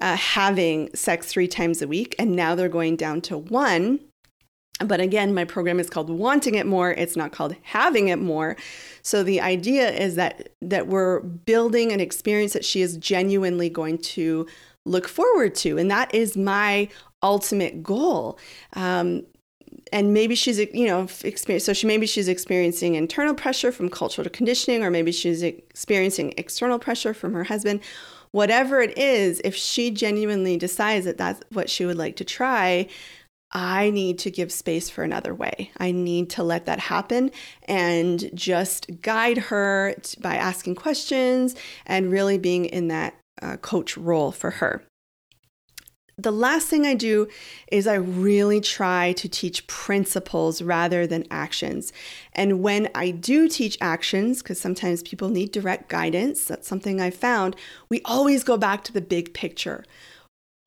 uh, 0.00 0.16
having 0.16 0.94
sex 0.94 1.26
three 1.26 1.48
times 1.48 1.82
a 1.82 1.88
week 1.88 2.14
and 2.18 2.34
now 2.36 2.54
they're 2.54 2.68
going 2.68 2.96
down 2.96 3.20
to 3.20 3.36
one 3.36 4.00
but 4.84 5.00
again, 5.00 5.34
my 5.34 5.44
program 5.44 5.80
is 5.80 5.90
called 5.90 6.08
Wanting 6.08 6.54
It 6.54 6.66
More. 6.66 6.92
It's 6.92 7.16
not 7.16 7.32
called 7.32 7.56
Having 7.62 8.08
It 8.08 8.18
More. 8.18 8.56
So 9.02 9.22
the 9.22 9.40
idea 9.40 9.90
is 9.90 10.14
that 10.14 10.50
that 10.62 10.86
we're 10.86 11.20
building 11.20 11.92
an 11.92 12.00
experience 12.00 12.52
that 12.52 12.64
she 12.64 12.80
is 12.80 12.96
genuinely 12.96 13.68
going 13.68 13.98
to 13.98 14.46
look 14.86 15.08
forward 15.08 15.54
to, 15.56 15.78
and 15.78 15.90
that 15.90 16.14
is 16.14 16.36
my 16.36 16.88
ultimate 17.22 17.82
goal. 17.82 18.38
Um, 18.74 19.24
and 19.92 20.12
maybe 20.12 20.34
she's 20.34 20.58
you 20.58 20.86
know 20.86 21.06
so 21.06 21.72
she 21.72 21.86
maybe 21.86 22.06
she's 22.06 22.28
experiencing 22.28 22.94
internal 22.94 23.34
pressure 23.34 23.72
from 23.72 23.88
cultural 23.88 24.28
conditioning 24.28 24.82
or 24.82 24.90
maybe 24.90 25.12
she's 25.12 25.42
experiencing 25.42 26.34
external 26.36 26.78
pressure 26.78 27.14
from 27.14 27.32
her 27.32 27.44
husband 27.44 27.80
whatever 28.32 28.80
it 28.80 28.96
is 28.98 29.40
if 29.44 29.54
she 29.54 29.90
genuinely 29.90 30.56
decides 30.56 31.04
that 31.04 31.18
that's 31.18 31.42
what 31.52 31.70
she 31.70 31.84
would 31.84 31.98
like 31.98 32.16
to 32.16 32.24
try 32.24 32.86
I 33.50 33.90
need 33.90 34.18
to 34.20 34.30
give 34.30 34.52
space 34.52 34.90
for 34.90 35.04
another 35.04 35.34
way. 35.34 35.70
I 35.78 35.90
need 35.90 36.30
to 36.30 36.42
let 36.42 36.66
that 36.66 36.80
happen 36.80 37.30
and 37.62 38.30
just 38.34 39.00
guide 39.00 39.38
her 39.38 39.94
by 40.20 40.36
asking 40.36 40.74
questions 40.74 41.54
and 41.86 42.12
really 42.12 42.36
being 42.36 42.66
in 42.66 42.88
that 42.88 43.14
uh, 43.40 43.56
coach 43.56 43.96
role 43.96 44.32
for 44.32 44.50
her. 44.50 44.82
The 46.20 46.32
last 46.32 46.66
thing 46.66 46.84
I 46.84 46.94
do 46.94 47.28
is 47.70 47.86
I 47.86 47.94
really 47.94 48.60
try 48.60 49.12
to 49.12 49.28
teach 49.28 49.64
principles 49.68 50.60
rather 50.60 51.06
than 51.06 51.24
actions. 51.30 51.92
And 52.32 52.60
when 52.60 52.90
I 52.92 53.12
do 53.12 53.48
teach 53.48 53.78
actions, 53.80 54.42
because 54.42 54.60
sometimes 54.60 55.04
people 55.04 55.28
need 55.28 55.52
direct 55.52 55.88
guidance, 55.88 56.44
that's 56.44 56.66
something 56.66 57.00
I 57.00 57.10
found, 57.10 57.54
we 57.88 58.02
always 58.04 58.42
go 58.42 58.56
back 58.56 58.82
to 58.84 58.92
the 58.92 59.00
big 59.00 59.32
picture. 59.32 59.84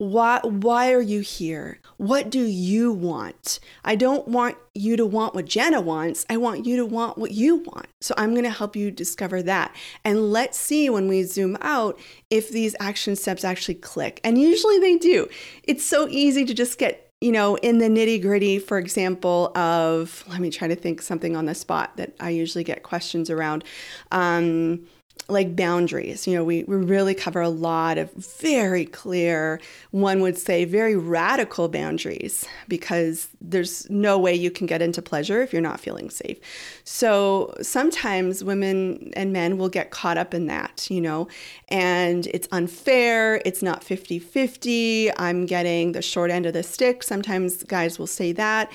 Why 0.02 0.40
why 0.42 0.92
are 0.92 1.00
you 1.00 1.20
here? 1.20 1.78
What 1.96 2.28
do 2.28 2.40
you 2.40 2.90
want? 2.90 3.60
I 3.84 3.94
don't 3.94 4.26
want 4.26 4.56
you 4.74 4.96
to 4.96 5.06
want 5.06 5.32
what 5.32 5.44
Jenna 5.44 5.80
wants. 5.80 6.26
I 6.28 6.38
want 6.38 6.66
you 6.66 6.76
to 6.78 6.84
want 6.84 7.18
what 7.18 7.30
you 7.30 7.58
want. 7.58 7.86
So 8.00 8.12
I'm 8.18 8.32
going 8.32 8.42
to 8.42 8.50
help 8.50 8.74
you 8.74 8.90
discover 8.90 9.44
that. 9.44 9.76
And 10.04 10.32
let's 10.32 10.58
see 10.58 10.90
when 10.90 11.06
we 11.06 11.22
zoom 11.22 11.56
out 11.60 12.00
if 12.30 12.48
these 12.48 12.74
action 12.80 13.14
steps 13.14 13.44
actually 13.44 13.76
click. 13.76 14.20
And 14.24 14.38
usually 14.38 14.80
they 14.80 14.96
do. 14.96 15.28
It's 15.62 15.84
so 15.84 16.08
easy 16.08 16.44
to 16.46 16.52
just 16.52 16.78
get 16.78 17.08
you 17.20 17.30
know, 17.30 17.54
in 17.58 17.78
the 17.78 17.86
nitty 17.86 18.20
gritty, 18.20 18.58
for 18.58 18.78
example, 18.78 19.56
of 19.56 20.24
let 20.26 20.40
me 20.40 20.50
try 20.50 20.66
to 20.66 20.74
think 20.74 21.00
something 21.00 21.36
on 21.36 21.46
the 21.46 21.54
spot 21.54 21.96
that 21.96 22.12
I 22.18 22.30
usually 22.30 22.64
get 22.64 22.82
questions 22.82 23.30
around. 23.30 23.62
Um, 24.10 24.84
like 25.28 25.56
boundaries. 25.56 26.26
You 26.26 26.34
know, 26.34 26.44
we, 26.44 26.64
we 26.64 26.76
really 26.76 27.14
cover 27.14 27.40
a 27.40 27.48
lot 27.48 27.98
of 27.98 28.12
very 28.12 28.84
clear, 28.84 29.60
one 29.90 30.20
would 30.20 30.36
say 30.36 30.64
very 30.64 30.96
radical 30.96 31.68
boundaries 31.68 32.46
because 32.68 33.28
there's 33.40 33.88
no 33.90 34.18
way 34.18 34.34
you 34.34 34.50
can 34.50 34.66
get 34.66 34.82
into 34.82 35.02
pleasure 35.02 35.42
if 35.42 35.52
you're 35.52 35.62
not 35.62 35.80
feeling 35.80 36.10
safe. 36.10 36.38
So 36.84 37.54
sometimes 37.62 38.44
women 38.44 39.12
and 39.14 39.32
men 39.32 39.58
will 39.58 39.68
get 39.68 39.90
caught 39.90 40.18
up 40.18 40.34
in 40.34 40.46
that, 40.46 40.86
you 40.90 41.00
know, 41.00 41.28
and 41.68 42.26
it's 42.28 42.48
unfair. 42.52 43.40
It's 43.44 43.62
not 43.62 43.84
50 43.84 44.18
50. 44.18 45.18
I'm 45.18 45.46
getting 45.46 45.92
the 45.92 46.02
short 46.02 46.30
end 46.30 46.46
of 46.46 46.52
the 46.52 46.62
stick. 46.62 47.02
Sometimes 47.02 47.62
guys 47.64 47.98
will 47.98 48.06
say 48.06 48.32
that. 48.32 48.70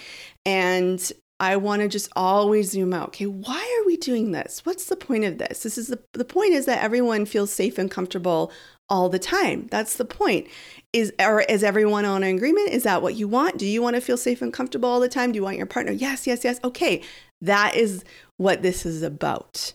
And 0.46 1.12
I 1.40 1.56
want 1.58 1.82
to 1.82 1.88
just 1.88 2.10
always 2.16 2.72
zoom 2.72 2.94
out. 2.94 3.10
Okay, 3.10 3.28
why 3.28 3.80
are 3.80 3.86
we 3.86 3.98
doing 3.98 4.32
this? 4.32 4.62
What's 4.64 4.86
the 4.86 4.96
point 4.96 5.24
of 5.24 5.38
this? 5.38 5.64
This 5.64 5.78
is 5.78 5.88
the 5.88 6.00
the 6.14 6.26
point 6.26 6.54
is 6.54 6.66
that 6.66 6.84
everyone 6.84 7.26
feels 7.26 7.52
safe 7.52 7.78
and 7.78 7.92
comfortable 7.92 8.52
all 8.90 9.10
the 9.10 9.20
time. 9.20 9.68
That's 9.70 9.98
the 9.98 10.06
point. 10.06 10.48
Is 10.94 11.14
or 11.20 11.42
is 11.42 11.64
everyone 11.64 12.06
on 12.06 12.24
an 12.24 12.36
agreement? 12.36 12.70
Is 12.70 12.84
that 12.84 13.02
what 13.02 13.16
you 13.16 13.28
want? 13.28 13.58
Do 13.58 13.68
you 13.68 13.82
want 13.82 13.96
to 13.96 14.02
feel 14.02 14.18
safe 14.18 14.42
and 14.42 14.52
comfortable 14.52 14.90
all 14.90 15.00
the 15.00 15.10
time? 15.10 15.32
Do 15.32 15.38
you 15.38 15.44
want 15.44 15.58
your 15.58 15.66
partner? 15.68 15.92
Yes, 15.92 16.26
yes, 16.26 16.44
yes. 16.44 16.60
Okay. 16.64 17.04
That 17.42 17.76
is 17.76 18.04
what 18.38 18.64
this 18.64 18.86
is 18.86 19.04
about. 19.04 19.74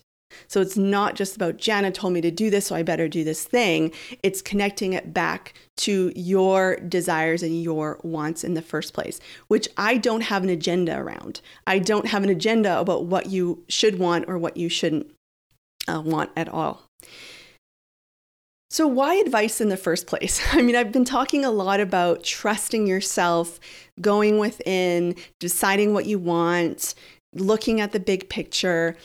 So 0.49 0.61
it's 0.61 0.77
not 0.77 1.15
just 1.15 1.37
about 1.37 1.59
Janna 1.59 1.93
told 1.93 2.13
me 2.13 2.21
to 2.21 2.31
do 2.31 2.51
this, 2.51 2.67
so 2.67 2.75
I 2.75 2.83
better 2.83 3.09
do 3.09 3.25
this 3.25 3.45
thing. 3.45 3.93
It's 4.23 4.43
connecting 4.43 4.93
it 4.93 5.13
back 5.13 5.55
to 5.79 6.13
your 6.15 6.77
desires 6.77 7.43
and 7.43 7.63
your 7.63 7.99
wants 8.03 8.45
in 8.45 8.55
the 8.55 8.63
first 8.63 8.95
place, 8.95 9.21
which 9.49 9.69
I 9.77 9.97
don't 9.97 10.23
have 10.23 10.43
an 10.43 10.51
agenda 10.51 10.99
around. 10.99 11.41
I 11.67 11.79
don't 11.79 12.09
have 12.09 12.25
an 12.25 12.31
agenda 12.31 12.79
about 12.79 13.07
what 13.07 13.27
you 13.27 13.65
should 13.69 13.99
want 13.99 14.27
or 14.29 14.39
what 14.39 14.57
you 14.57 14.69
shouldn't 14.69 15.11
uh, 15.89 16.01
want 16.05 16.31
at 16.37 16.49
all. 16.49 16.83
So, 18.73 18.87
why 18.87 19.17
advice 19.17 19.61
in 19.61 19.69
the 19.69 19.77
first 19.77 20.07
place? 20.07 20.41
I 20.53 20.63
mean, 20.63 20.77
I've 20.77 20.93
been 20.93 21.05
talking 21.05 21.45
a 21.45 21.51
lot 21.51 21.79
about 21.79 22.25
trusting 22.25 22.87
yourself, 22.87 23.61
going 24.01 24.39
within, 24.39 25.15
deciding 25.41 25.93
what 25.93 26.07
you 26.07 26.19
want, 26.19 26.95
looking 27.35 27.83
at 27.83 27.93
the 27.93 28.01
big 28.01 28.31
picture. 28.31 28.97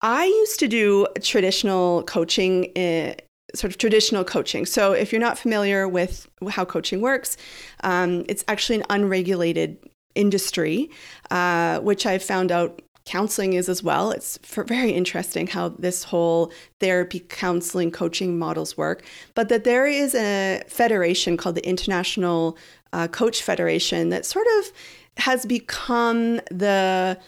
I 0.00 0.26
used 0.26 0.60
to 0.60 0.68
do 0.68 1.06
traditional 1.22 2.04
coaching, 2.04 2.70
uh, 2.76 3.14
sort 3.54 3.72
of 3.72 3.78
traditional 3.78 4.24
coaching. 4.24 4.66
So, 4.66 4.92
if 4.92 5.12
you're 5.12 5.20
not 5.20 5.38
familiar 5.38 5.88
with 5.88 6.28
how 6.50 6.64
coaching 6.64 7.00
works, 7.00 7.36
um, 7.82 8.24
it's 8.28 8.44
actually 8.46 8.76
an 8.76 8.84
unregulated 8.90 9.78
industry, 10.14 10.90
uh, 11.30 11.80
which 11.80 12.06
I've 12.06 12.22
found 12.22 12.52
out 12.52 12.82
counseling 13.08 13.54
is 13.54 13.68
as 13.68 13.82
well. 13.82 14.10
It's 14.10 14.38
very 14.42 14.90
interesting 14.90 15.46
how 15.46 15.70
this 15.70 16.04
whole 16.04 16.52
therapy, 16.78 17.20
counseling, 17.20 17.90
coaching 17.90 18.38
models 18.38 18.76
work. 18.76 19.02
But 19.34 19.48
that 19.48 19.64
there 19.64 19.86
is 19.86 20.14
a 20.14 20.62
federation 20.68 21.36
called 21.36 21.54
the 21.54 21.66
International 21.66 22.58
uh, 22.92 23.08
Coach 23.08 23.42
Federation 23.42 24.10
that 24.10 24.26
sort 24.26 24.46
of 24.58 24.72
has 25.16 25.46
become 25.46 26.36
the 26.50 27.18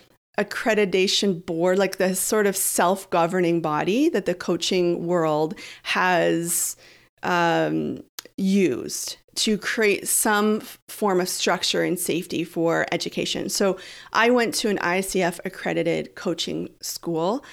accreditation 0.41 1.45
board, 1.45 1.79
like 1.79 1.99
the 1.99 2.15
sort 2.15 2.47
of 2.47 2.57
self 2.57 3.09
governing 3.11 3.61
body 3.61 4.09
that 4.09 4.27
the 4.27 4.35
coaching 4.35 5.07
world 5.07 5.55
has 5.83 6.77
um, 7.23 8.03
used 8.37 9.17
to 9.37 9.57
create 9.57 10.09
some 10.09 10.61
form 10.89 11.21
of 11.21 11.29
structure 11.29 11.83
and 11.83 11.99
safety 11.99 12.45
for 12.45 12.87
education. 12.91 13.49
So 13.49 13.79
I 14.13 14.31
went 14.31 14.55
to 14.57 14.69
an 14.69 14.79
ICF 14.79 15.41
accredited 15.45 16.15
coaching 16.15 16.69
school. 16.81 17.45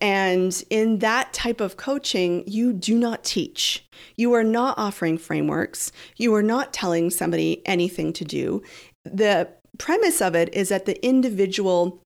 And 0.00 0.62
in 0.70 0.98
that 1.00 1.32
type 1.32 1.60
of 1.60 1.76
coaching, 1.76 2.44
you 2.46 2.72
do 2.72 2.98
not 2.98 3.22
teach. 3.22 3.86
You 4.16 4.32
are 4.32 4.44
not 4.44 4.78
offering 4.78 5.18
frameworks. 5.18 5.92
You 6.16 6.34
are 6.34 6.42
not 6.42 6.72
telling 6.72 7.10
somebody 7.10 7.62
anything 7.66 8.12
to 8.14 8.24
do. 8.24 8.62
The 9.04 9.48
premise 9.78 10.20
of 10.20 10.34
it 10.34 10.52
is 10.54 10.70
that 10.70 10.86
the 10.86 11.04
individual 11.04 12.02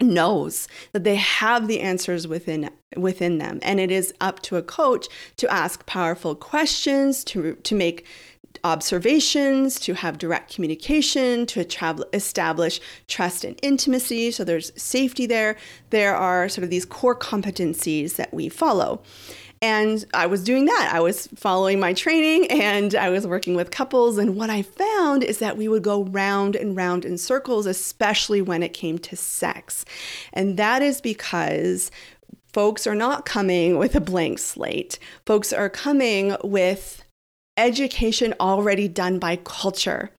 knows 0.00 0.68
that 0.92 1.04
they 1.04 1.16
have 1.16 1.68
the 1.68 1.80
answers 1.80 2.26
within 2.26 2.70
within 2.96 3.38
them. 3.38 3.60
And 3.62 3.78
it 3.78 3.90
is 3.90 4.12
up 4.20 4.40
to 4.42 4.56
a 4.56 4.62
coach 4.62 5.06
to 5.36 5.52
ask 5.52 5.86
powerful 5.86 6.34
questions 6.34 7.24
to 7.24 7.54
to 7.54 7.74
make 7.74 8.06
observations 8.64 9.80
to 9.80 9.94
have 9.94 10.18
direct 10.18 10.54
communication 10.54 11.46
to 11.46 11.60
establish 12.12 12.80
trust 13.08 13.44
and 13.44 13.58
intimacy. 13.62 14.30
So 14.30 14.44
there's 14.44 14.72
safety 14.80 15.26
there. 15.26 15.56
There 15.90 16.14
are 16.14 16.48
sort 16.48 16.64
of 16.64 16.70
these 16.70 16.84
core 16.84 17.16
competencies 17.16 18.16
that 18.16 18.34
we 18.34 18.48
follow 18.48 19.02
and 19.62 20.04
I 20.14 20.26
was 20.26 20.42
doing 20.42 20.64
that. 20.64 20.90
I 20.92 21.00
was 21.00 21.26
following 21.34 21.78
my 21.78 21.92
training 21.92 22.50
and 22.50 22.94
I 22.94 23.10
was 23.10 23.26
working 23.26 23.54
with 23.54 23.70
couples. 23.70 24.16
And 24.16 24.34
what 24.36 24.48
I 24.48 24.62
found 24.62 25.22
is 25.22 25.38
that 25.38 25.58
we 25.58 25.68
would 25.68 25.82
go 25.82 26.04
round 26.04 26.56
and 26.56 26.74
round 26.74 27.04
in 27.04 27.18
circles, 27.18 27.66
especially 27.66 28.40
when 28.40 28.62
it 28.62 28.72
came 28.72 28.98
to 29.00 29.16
sex. 29.16 29.84
And 30.32 30.56
that 30.56 30.80
is 30.80 31.02
because 31.02 31.90
folks 32.52 32.86
are 32.86 32.94
not 32.94 33.26
coming 33.26 33.76
with 33.76 33.94
a 33.94 34.00
blank 34.00 34.38
slate, 34.38 34.98
folks 35.26 35.52
are 35.52 35.68
coming 35.68 36.36
with 36.42 37.04
education 37.56 38.34
already 38.40 38.88
done 38.88 39.18
by 39.18 39.36
culture. 39.36 40.10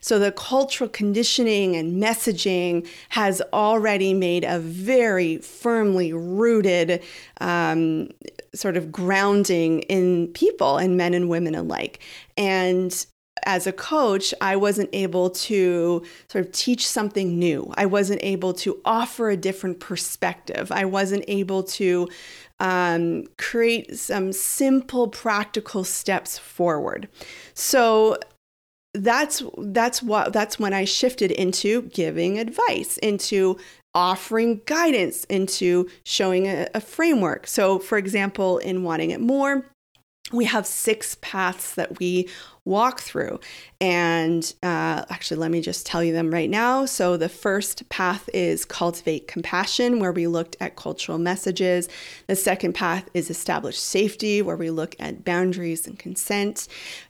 So 0.00 0.18
the 0.18 0.32
cultural 0.32 0.88
conditioning 0.88 1.76
and 1.76 2.02
messaging 2.02 2.88
has 3.10 3.42
already 3.52 4.14
made 4.14 4.44
a 4.44 4.58
very 4.58 5.38
firmly 5.38 6.12
rooted 6.12 7.02
um, 7.40 8.08
sort 8.56 8.76
of 8.76 8.90
grounding 8.90 9.80
in 9.82 10.28
people 10.28 10.78
and 10.78 10.96
men 10.96 11.14
and 11.14 11.28
women 11.28 11.54
alike. 11.54 12.00
And 12.36 13.06
as 13.44 13.66
a 13.66 13.72
coach, 13.72 14.32
I 14.40 14.56
wasn't 14.56 14.90
able 14.92 15.30
to 15.30 16.02
sort 16.28 16.44
of 16.44 16.52
teach 16.52 16.86
something 16.86 17.38
new. 17.38 17.72
I 17.76 17.86
wasn't 17.86 18.20
able 18.22 18.54
to 18.54 18.80
offer 18.84 19.30
a 19.30 19.36
different 19.36 19.78
perspective. 19.78 20.72
I 20.72 20.84
wasn't 20.84 21.24
able 21.28 21.62
to 21.62 22.08
um, 22.58 23.24
create 23.38 23.96
some 23.96 24.32
simple, 24.32 25.08
practical 25.08 25.84
steps 25.84 26.38
forward. 26.38 27.08
So 27.54 28.18
that's 28.94 29.42
that's 29.58 30.02
what 30.02 30.32
that's 30.32 30.58
when 30.58 30.72
I 30.72 30.84
shifted 30.84 31.30
into 31.30 31.82
giving 31.82 32.38
advice, 32.38 32.96
into 32.98 33.58
offering 33.96 34.60
guidance, 34.66 35.24
into 35.24 35.88
showing 36.04 36.46
a, 36.46 36.68
a 36.74 36.80
framework. 36.80 37.46
So, 37.46 37.78
for 37.78 37.96
example, 37.96 38.58
in 38.58 38.82
wanting 38.82 39.10
it 39.10 39.22
more, 39.22 39.66
we 40.32 40.44
have 40.44 40.66
six 40.66 41.16
paths 41.22 41.74
that 41.76 41.98
we 41.98 42.28
walk 42.66 43.00
through. 43.00 43.40
And 43.80 44.54
uh, 44.62 45.04
actually, 45.10 45.36
let 45.38 45.50
me 45.50 45.60
just 45.60 45.84
tell 45.84 46.02
you 46.02 46.12
them 46.12 46.32
right 46.32 46.48
now. 46.48 46.86
So, 46.86 47.18
the 47.18 47.28
first 47.28 47.86
path 47.90 48.30
is 48.32 48.64
cultivate 48.64 49.28
compassion, 49.28 49.98
where 49.98 50.12
we 50.12 50.26
looked 50.26 50.56
at 50.60 50.76
cultural 50.76 51.18
messages. 51.18 51.88
The 52.26 52.36
second 52.36 52.72
path 52.72 53.08
is 53.12 53.28
establish 53.28 53.78
safety, 53.78 54.40
where 54.40 54.56
we 54.56 54.70
look 54.70 54.96
at 54.98 55.24
boundaries 55.24 55.86
and 55.86 55.98
consent. 55.98 56.68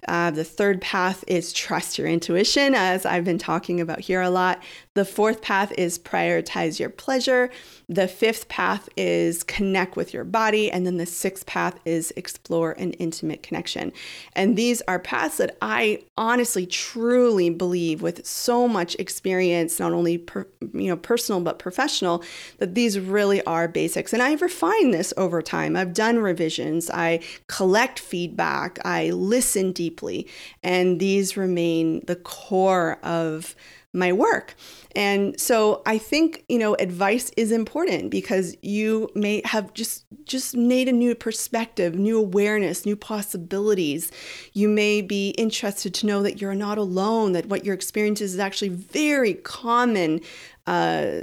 Uh, 0.09 0.33
the 0.33 0.45
third 0.45 0.81
path 0.81 1.23
is 1.29 1.53
trust 1.53 1.99
your 1.99 2.09
intuition, 2.09 2.75
as 2.75 3.07
I've 3.07 3.25
been 3.25 3.39
talking 3.39 3.81
about 3.81 4.01
here 4.01 4.21
a 4.21 4.31
lot. 4.31 4.61
The 4.95 5.05
fourth 5.05 5.43
path 5.43 5.73
is 5.77 5.99
prioritize 5.99 6.81
your 6.81 6.89
pleasure. 6.89 7.51
The 7.89 8.09
fifth 8.09 8.49
path 8.49 8.89
is 8.97 9.43
connect 9.43 9.95
with 9.95 10.15
your 10.15 10.25
body. 10.25 10.71
And 10.71 10.87
then 10.87 10.97
the 10.97 11.07
sixth 11.07 11.45
path 11.45 11.79
is 11.85 12.13
explore 12.17 12.73
an 12.73 12.95
intimate 12.95 13.43
connection. 13.43 13.93
And 14.33 14.57
these 14.57 14.81
are 14.89 14.99
paths 14.99 15.37
that 15.37 15.57
I 15.61 16.03
honestly, 16.17 16.56
truly 16.65 17.51
believe 17.51 18.01
with 18.01 18.25
so 18.25 18.67
much 18.67 18.95
experience, 18.95 19.79
not 19.79 19.93
only 19.93 20.17
per, 20.17 20.47
you 20.73 20.89
know 20.89 20.97
personal 20.97 21.41
but 21.41 21.59
professional, 21.59 22.23
that 22.59 22.75
these 22.75 22.99
really 22.99 23.45
are 23.45 23.69
basics. 23.69 24.13
And 24.13 24.23
I've 24.23 24.41
refined 24.41 24.95
this 24.95 25.13
over 25.19 25.43
time. 25.43 25.77
I've 25.77 25.93
done 25.93 26.21
revisions. 26.21 26.89
I 26.89 27.21
collect 27.49 27.99
feedback. 27.99 28.79
I 28.85 29.11
listen 29.11 29.73
deeply. 29.73 30.29
And 30.63 31.01
these 31.01 31.37
remain 31.37 32.03
the 32.07 32.17
core 32.17 32.99
of 33.03 33.55
my 33.97 34.13
work. 34.13 34.55
And 34.95 35.39
so 35.41 35.83
I 35.87 35.99
think, 35.99 36.45
you 36.49 36.59
know, 36.59 36.75
advice 36.75 37.31
is 37.37 37.51
important 37.51 38.11
because 38.11 38.57
you 38.63 39.09
may 39.15 39.43
have 39.45 39.75
just 39.75 40.05
just 40.25 40.57
made 40.57 40.89
a 40.89 40.93
new 40.93 41.15
perspective, 41.15 41.95
new 41.95 42.19
awareness, 42.19 42.85
new 42.85 42.97
possibilities. 42.97 44.11
You 44.53 44.69
may 44.69 45.03
be 45.03 45.31
interested 45.31 45.95
to 45.95 46.07
know 46.07 46.23
that 46.23 46.41
you're 46.41 46.55
not 46.55 46.79
alone, 46.79 47.33
that 47.33 47.47
what 47.47 47.65
your 47.65 47.75
experience 47.75 48.21
is 48.21 48.39
actually 48.39 48.71
very 48.71 49.35
common 49.35 50.21
uh, 50.67 51.21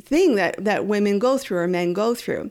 thing 0.00 0.34
that 0.36 0.64
that 0.64 0.86
women 0.86 1.18
go 1.18 1.38
through 1.38 1.58
or 1.58 1.68
men 1.68 1.92
go 1.92 2.14
through 2.14 2.50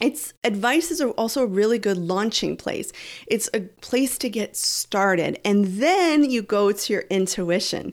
it's 0.00 0.32
advice 0.44 0.90
is 0.90 1.00
also 1.00 1.42
a 1.42 1.46
really 1.46 1.78
good 1.78 1.96
launching 1.96 2.56
place. 2.56 2.92
It's 3.26 3.50
a 3.52 3.60
place 3.60 4.16
to 4.18 4.28
get 4.28 4.56
started. 4.56 5.40
And 5.44 5.64
then 5.64 6.28
you 6.28 6.42
go 6.42 6.70
to 6.72 6.92
your 6.92 7.02
intuition. 7.10 7.92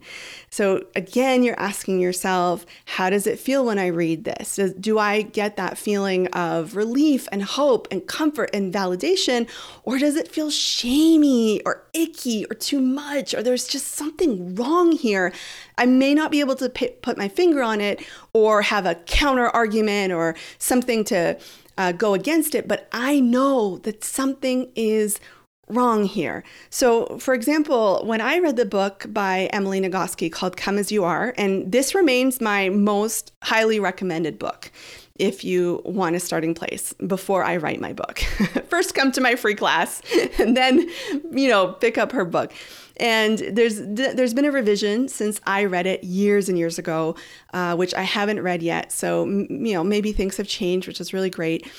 So 0.50 0.86
again, 0.96 1.44
you're 1.44 1.60
asking 1.60 2.00
yourself, 2.00 2.66
how 2.86 3.10
does 3.10 3.28
it 3.28 3.40
feel 3.40 3.66
when 3.66 3.80
I 3.80 3.88
read 3.88 4.24
this? 4.24 4.56
Does, 4.56 4.74
do 4.74 5.00
I 5.00 5.24
get 5.24 5.58
that 5.58 5.78
feeling 5.78 6.28
of 6.28 6.76
relief 6.76 7.28
and 7.32 7.44
hope 7.44 7.88
and 7.92 8.06
comfort 8.08 8.52
and 8.54 8.74
validation? 8.74 9.50
Or 9.84 9.98
does 9.98 10.16
it 10.16 10.28
feel 10.28 10.50
shamey 10.50 11.62
or 11.66 11.88
icky 11.94 12.46
or 12.46 12.54
too 12.54 12.80
much? 12.80 13.34
Or 13.34 13.42
there's 13.42 13.68
just 13.68 13.88
something 13.88 14.56
wrong 14.56 14.92
here. 14.92 15.34
I 15.78 15.86
may 15.86 16.14
not 16.14 16.32
be 16.32 16.40
able 16.40 16.56
to 16.56 16.70
put 16.70 17.18
my 17.18 17.28
finger 17.28 17.62
on 17.64 17.82
it 17.82 18.06
or 18.32 18.62
have 18.62 18.86
a 18.86 18.96
counter 18.96 19.48
argument 19.48 20.14
or 20.14 20.36
something 20.58 21.04
to 21.06 21.38
uh, 21.78 21.92
go 21.92 22.14
against 22.14 22.56
it, 22.56 22.68
but 22.68 22.88
I 22.92 23.20
know 23.20 23.78
that 23.80 24.04
something 24.04 24.72
is 24.76 25.20
wrong 25.68 26.06
here. 26.06 26.44
So, 26.70 27.18
for 27.18 27.34
example, 27.34 28.04
when 28.06 28.22
I 28.22 28.38
read 28.40 28.56
the 28.56 28.66
book 28.66 29.06
by 29.10 29.50
Emily 29.52 29.82
Nagoski 29.82 30.32
called 30.32 30.58
Come 30.58 30.78
As 30.78 30.92
You 30.92 31.04
Are, 31.04 31.34
and 31.38 31.72
this 31.72 31.96
remains 31.96 32.40
my 32.40 32.70
most 32.70 33.34
highly 33.44 33.80
recommended 33.80 34.38
book 34.38 34.72
if 35.18 35.44
you 35.44 35.82
want 35.86 36.16
a 36.16 36.20
starting 36.20 36.54
place 36.54 36.94
before 37.08 37.44
I 37.44 37.58
write 37.58 37.80
my 37.80 37.94
book. 37.94 38.20
First 38.70 38.96
come 38.96 39.12
to 39.14 39.22
my 39.22 39.36
free 39.36 39.56
class 39.56 40.02
and 40.40 40.56
then, 40.56 40.90
you 41.32 41.48
know, 41.48 41.72
pick 41.74 41.98
up 41.98 42.12
her 42.12 42.26
book. 42.26 42.52
And 42.98 43.40
there's 43.40 43.82
there's 43.82 44.34
been 44.34 44.46
a 44.46 44.52
revision 44.52 45.08
since 45.08 45.42
I 45.46 45.66
read 45.66 45.86
it 45.86 46.04
years 46.04 46.50
and 46.50 46.58
years 46.58 46.78
ago, 46.80 47.16
uh, 47.54 47.76
which 47.76 47.94
I 47.94 48.04
haven't 48.04 48.42
read 48.42 48.62
yet. 48.62 48.92
So 48.92 49.26
you 49.26 49.74
know 49.74 49.84
maybe 49.84 50.12
things 50.12 50.38
have 50.38 50.48
changed, 50.48 50.88
which 50.88 51.02
is 51.02 51.14
really 51.14 51.30
great. 51.30 51.70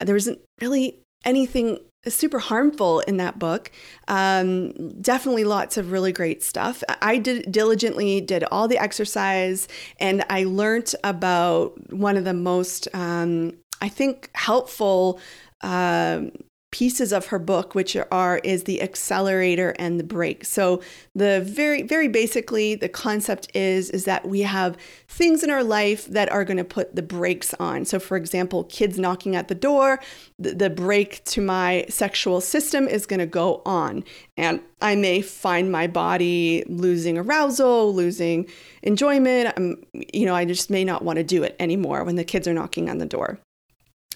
There 0.00 0.14
wasn't 0.14 0.40
really 0.60 1.00
anything 1.24 1.78
super 2.06 2.38
harmful 2.38 3.00
in 3.00 3.16
that 3.16 3.38
book. 3.38 3.70
Um, 4.08 5.00
definitely 5.00 5.44
lots 5.44 5.76
of 5.76 5.90
really 5.90 6.12
great 6.12 6.42
stuff. 6.42 6.82
I 7.00 7.18
did 7.18 7.50
diligently 7.50 8.20
did 8.20 8.44
all 8.44 8.68
the 8.68 8.78
exercise, 8.78 9.68
and 9.98 10.24
I 10.28 10.44
learned 10.44 10.94
about 11.02 11.92
one 11.92 12.16
of 12.16 12.24
the 12.24 12.34
most 12.34 12.88
um, 12.94 13.52
I 13.80 13.88
think 13.88 14.30
helpful. 14.34 15.20
Um, 15.60 16.32
pieces 16.74 17.12
of 17.12 17.26
her 17.26 17.38
book 17.38 17.76
which 17.76 17.96
are 18.10 18.38
is 18.38 18.64
the 18.64 18.82
accelerator 18.82 19.76
and 19.78 20.00
the 20.00 20.02
brake. 20.02 20.44
So 20.44 20.82
the 21.14 21.40
very 21.40 21.82
very 21.82 22.08
basically 22.08 22.74
the 22.74 22.88
concept 22.88 23.48
is 23.54 23.90
is 23.90 24.06
that 24.06 24.26
we 24.26 24.40
have 24.40 24.76
things 25.06 25.44
in 25.44 25.50
our 25.50 25.62
life 25.62 26.04
that 26.06 26.28
are 26.32 26.44
going 26.44 26.56
to 26.56 26.64
put 26.64 26.96
the 26.96 27.02
brakes 27.02 27.54
on. 27.60 27.84
So 27.84 28.00
for 28.00 28.16
example 28.16 28.64
kids 28.64 28.98
knocking 28.98 29.36
at 29.36 29.46
the 29.46 29.54
door 29.54 30.00
the, 30.40 30.52
the 30.52 30.68
brake 30.68 31.24
to 31.26 31.40
my 31.40 31.86
sexual 31.88 32.40
system 32.40 32.88
is 32.88 33.06
going 33.06 33.20
to 33.20 33.26
go 33.26 33.62
on. 33.64 34.02
And 34.36 34.60
i 34.80 34.96
may 34.96 35.22
find 35.22 35.70
my 35.70 35.86
body 35.86 36.64
losing 36.66 37.16
arousal 37.16 37.94
losing 37.94 38.48
enjoyment. 38.82 39.54
I'm, 39.56 39.80
you 40.12 40.26
know 40.26 40.34
i 40.34 40.44
just 40.44 40.70
may 40.70 40.82
not 40.82 41.04
want 41.04 41.18
to 41.18 41.22
do 41.22 41.44
it 41.44 41.54
anymore 41.60 42.02
when 42.02 42.16
the 42.16 42.24
kids 42.24 42.48
are 42.48 42.52
knocking 42.52 42.90
on 42.90 42.98
the 42.98 43.06
door 43.06 43.38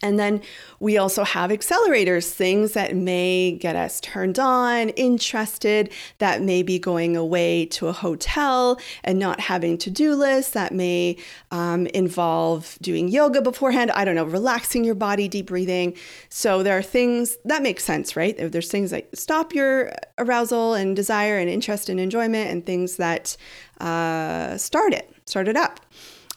and 0.02 0.18
then 0.18 0.40
we 0.80 0.96
also 0.96 1.24
have 1.24 1.50
accelerators, 1.50 2.30
things 2.30 2.72
that 2.72 2.94
may 2.94 3.52
get 3.52 3.76
us 3.76 4.00
turned 4.00 4.38
on, 4.38 4.90
interested, 4.90 5.92
that 6.18 6.42
may 6.42 6.62
be 6.62 6.78
going 6.78 7.16
away 7.16 7.66
to 7.66 7.88
a 7.88 7.92
hotel 7.92 8.80
and 9.02 9.18
not 9.18 9.40
having 9.40 9.76
to 9.78 9.90
do 9.90 10.14
lists, 10.14 10.52
that 10.52 10.72
may 10.72 11.16
um, 11.50 11.86
involve 11.88 12.78
doing 12.80 13.08
yoga 13.08 13.42
beforehand. 13.42 13.90
I 13.90 14.04
don't 14.04 14.14
know, 14.14 14.24
relaxing 14.24 14.84
your 14.84 14.94
body, 14.94 15.26
deep 15.28 15.46
breathing. 15.46 15.96
So 16.28 16.62
there 16.62 16.78
are 16.78 16.82
things 16.82 17.36
that 17.44 17.62
make 17.62 17.80
sense, 17.80 18.16
right? 18.16 18.36
There's 18.38 18.70
things 18.70 18.90
that 18.90 19.16
stop 19.18 19.54
your 19.54 19.92
arousal 20.18 20.74
and 20.74 20.94
desire 20.94 21.38
and 21.38 21.50
interest 21.50 21.88
and 21.88 21.98
enjoyment, 21.98 22.50
and 22.50 22.64
things 22.64 22.96
that 22.96 23.36
uh, 23.80 24.56
start 24.56 24.92
it, 24.92 25.12
start 25.26 25.48
it 25.48 25.56
up. 25.56 25.80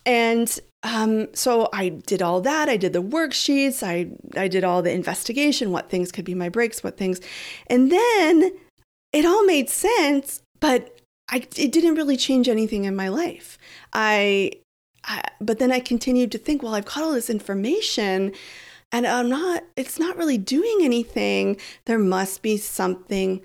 And 0.05 0.59
um, 0.83 1.33
so 1.33 1.69
I 1.73 1.89
did 1.89 2.21
all 2.21 2.41
that. 2.41 2.67
I 2.67 2.77
did 2.77 2.93
the 2.93 3.03
worksheets. 3.03 3.83
I 3.83 4.09
I 4.39 4.47
did 4.47 4.63
all 4.63 4.81
the 4.81 4.91
investigation. 4.91 5.71
What 5.71 5.89
things 5.89 6.11
could 6.11 6.25
be 6.25 6.35
my 6.35 6.49
brakes, 6.49 6.83
What 6.83 6.97
things? 6.97 7.19
And 7.67 7.91
then 7.91 8.53
it 9.13 9.25
all 9.25 9.45
made 9.45 9.69
sense, 9.69 10.41
but 10.59 10.99
I 11.29 11.47
it 11.55 11.71
didn't 11.71 11.95
really 11.95 12.17
change 12.17 12.49
anything 12.49 12.85
in 12.85 12.95
my 12.95 13.09
life. 13.09 13.57
I, 13.93 14.53
I 15.03 15.23
but 15.39 15.59
then 15.59 15.71
I 15.71 15.79
continued 15.79 16.31
to 16.31 16.37
think, 16.37 16.63
well, 16.63 16.75
I've 16.75 16.85
got 16.85 17.03
all 17.03 17.13
this 17.13 17.29
information, 17.29 18.33
and 18.91 19.05
I'm 19.05 19.29
not. 19.29 19.63
It's 19.75 19.99
not 19.99 20.17
really 20.17 20.37
doing 20.37 20.79
anything. 20.81 21.57
There 21.85 21.99
must 21.99 22.41
be 22.41 22.57
something 22.57 23.41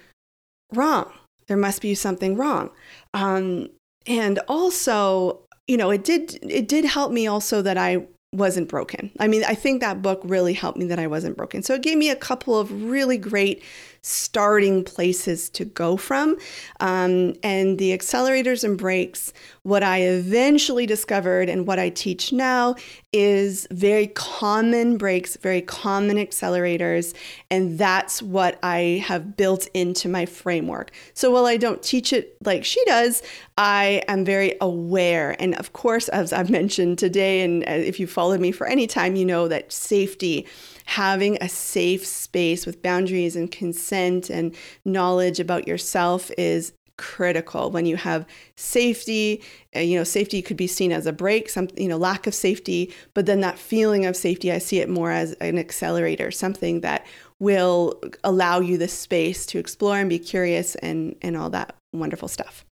wrong. 0.72 1.12
There 1.48 1.56
must 1.56 1.82
be 1.82 1.94
something 1.94 2.36
wrong. 2.36 2.70
Um, 3.14 3.68
and 4.06 4.38
also 4.48 5.45
you 5.68 5.76
know, 5.76 5.90
it 5.90 6.04
did 6.04 6.38
it 6.42 6.68
did 6.68 6.84
help 6.84 7.12
me 7.12 7.26
also 7.26 7.62
that 7.62 7.76
I 7.76 8.06
wasn't 8.32 8.68
broken. 8.68 9.10
I 9.18 9.28
mean, 9.28 9.44
I 9.44 9.54
think 9.54 9.80
that 9.80 10.02
book 10.02 10.20
really 10.24 10.52
helped 10.52 10.78
me 10.78 10.86
that 10.86 10.98
I 10.98 11.06
wasn't 11.06 11.36
broken. 11.36 11.62
So 11.62 11.74
it 11.74 11.82
gave 11.82 11.96
me 11.96 12.10
a 12.10 12.16
couple 12.16 12.58
of 12.58 12.70
really 12.84 13.18
great 13.18 13.62
starting 14.06 14.84
places 14.84 15.50
to 15.50 15.64
go 15.64 15.96
from. 15.96 16.36
Um, 16.78 17.34
and 17.42 17.76
the 17.76 17.90
accelerators 17.90 18.62
and 18.62 18.78
brakes, 18.78 19.32
what 19.64 19.82
I 19.82 20.02
eventually 20.02 20.86
discovered 20.86 21.48
and 21.48 21.66
what 21.66 21.80
I 21.80 21.88
teach 21.88 22.32
now 22.32 22.76
is 23.12 23.66
very 23.72 24.06
common 24.06 24.96
brakes, 24.96 25.36
very 25.38 25.60
common 25.60 26.18
accelerators. 26.18 27.14
And 27.50 27.80
that's 27.80 28.22
what 28.22 28.60
I 28.62 29.02
have 29.04 29.36
built 29.36 29.66
into 29.74 30.08
my 30.08 30.24
framework. 30.24 30.92
So 31.14 31.32
while 31.32 31.46
I 31.46 31.56
don't 31.56 31.82
teach 31.82 32.12
it 32.12 32.36
like 32.44 32.64
she 32.64 32.84
does, 32.84 33.24
I 33.58 34.04
am 34.06 34.24
very 34.24 34.54
aware. 34.60 35.34
And 35.40 35.56
of 35.56 35.72
course, 35.72 36.08
as 36.10 36.32
I've 36.32 36.50
mentioned 36.62 37.00
today, 37.00 37.42
and 37.42 37.64
uh, 37.64 37.72
if 37.72 37.98
you 37.98 38.06
followed 38.06 38.40
me 38.40 38.52
for 38.52 38.68
any 38.68 38.86
time, 38.86 39.16
you 39.16 39.24
know 39.24 39.48
that 39.48 39.72
safety 39.72 40.46
having 40.86 41.36
a 41.40 41.48
safe 41.48 42.04
space 42.06 42.64
with 42.66 42.82
boundaries 42.82 43.36
and 43.36 43.50
consent 43.50 44.30
and 44.30 44.54
knowledge 44.84 45.38
about 45.38 45.68
yourself 45.68 46.30
is 46.38 46.72
critical. 46.96 47.70
When 47.70 47.84
you 47.84 47.96
have 47.96 48.24
safety 48.56 49.42
uh, 49.76 49.80
you 49.80 49.98
know 49.98 50.04
safety 50.04 50.40
could 50.40 50.56
be 50.56 50.66
seen 50.66 50.92
as 50.92 51.06
a 51.06 51.12
brake 51.12 51.50
some 51.50 51.68
you 51.76 51.88
know 51.88 51.98
lack 51.98 52.26
of 52.26 52.34
safety 52.34 52.90
but 53.12 53.26
then 53.26 53.40
that 53.40 53.58
feeling 53.58 54.06
of 54.06 54.16
safety 54.16 54.50
i 54.50 54.56
see 54.56 54.78
it 54.78 54.88
more 54.88 55.10
as 55.10 55.34
an 55.34 55.58
accelerator 55.58 56.30
something 56.30 56.80
that 56.80 57.04
will 57.38 58.00
allow 58.24 58.60
you 58.60 58.78
the 58.78 58.88
space 58.88 59.44
to 59.44 59.58
explore 59.58 59.98
and 59.98 60.08
be 60.08 60.18
curious 60.18 60.74
and 60.76 61.14
and 61.20 61.36
all 61.36 61.50
that 61.50 61.74
wonderful 61.92 62.28
stuff. 62.28 62.64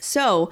So 0.00 0.50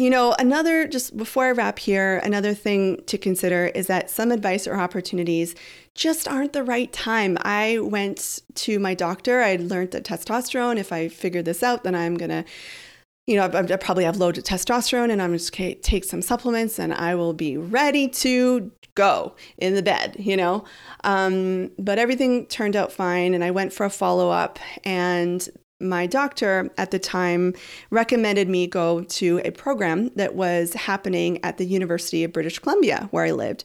you 0.00 0.08
know, 0.08 0.34
another, 0.38 0.88
just 0.88 1.14
before 1.14 1.44
I 1.44 1.50
wrap 1.50 1.78
here, 1.78 2.22
another 2.24 2.54
thing 2.54 3.02
to 3.04 3.18
consider 3.18 3.66
is 3.66 3.86
that 3.88 4.08
some 4.08 4.32
advice 4.32 4.66
or 4.66 4.76
opportunities 4.76 5.54
just 5.94 6.26
aren't 6.26 6.54
the 6.54 6.64
right 6.64 6.90
time. 6.90 7.36
I 7.42 7.80
went 7.80 8.40
to 8.54 8.78
my 8.78 8.94
doctor. 8.94 9.42
I 9.42 9.56
learned 9.56 9.90
that 9.90 10.04
testosterone, 10.04 10.78
if 10.78 10.90
I 10.90 11.08
figure 11.08 11.42
this 11.42 11.62
out, 11.62 11.84
then 11.84 11.94
I'm 11.94 12.16
going 12.16 12.30
to, 12.30 12.46
you 13.26 13.36
know, 13.36 13.44
I, 13.44 13.58
I 13.58 13.76
probably 13.76 14.04
have 14.04 14.16
low 14.16 14.32
testosterone 14.32 15.10
and 15.10 15.20
I'm 15.20 15.34
just 15.34 15.54
going 15.54 15.74
to 15.74 15.80
take 15.82 16.04
some 16.04 16.22
supplements 16.22 16.78
and 16.78 16.94
I 16.94 17.14
will 17.14 17.34
be 17.34 17.58
ready 17.58 18.08
to 18.08 18.72
go 18.94 19.36
in 19.58 19.74
the 19.74 19.82
bed, 19.82 20.16
you 20.18 20.34
know? 20.34 20.64
Um, 21.04 21.72
but 21.78 21.98
everything 21.98 22.46
turned 22.46 22.74
out 22.74 22.90
fine. 22.90 23.34
And 23.34 23.44
I 23.44 23.50
went 23.50 23.74
for 23.74 23.84
a 23.84 23.90
follow 23.90 24.30
up 24.30 24.58
and 24.82 25.46
my 25.80 26.06
doctor 26.06 26.70
at 26.76 26.90
the 26.90 26.98
time 26.98 27.54
recommended 27.90 28.48
me 28.48 28.66
go 28.66 29.02
to 29.02 29.40
a 29.44 29.50
program 29.50 30.10
that 30.16 30.34
was 30.34 30.74
happening 30.74 31.42
at 31.44 31.58
the 31.58 31.64
University 31.64 32.22
of 32.24 32.32
British 32.32 32.58
Columbia, 32.58 33.08
where 33.10 33.24
I 33.24 33.30
lived. 33.32 33.64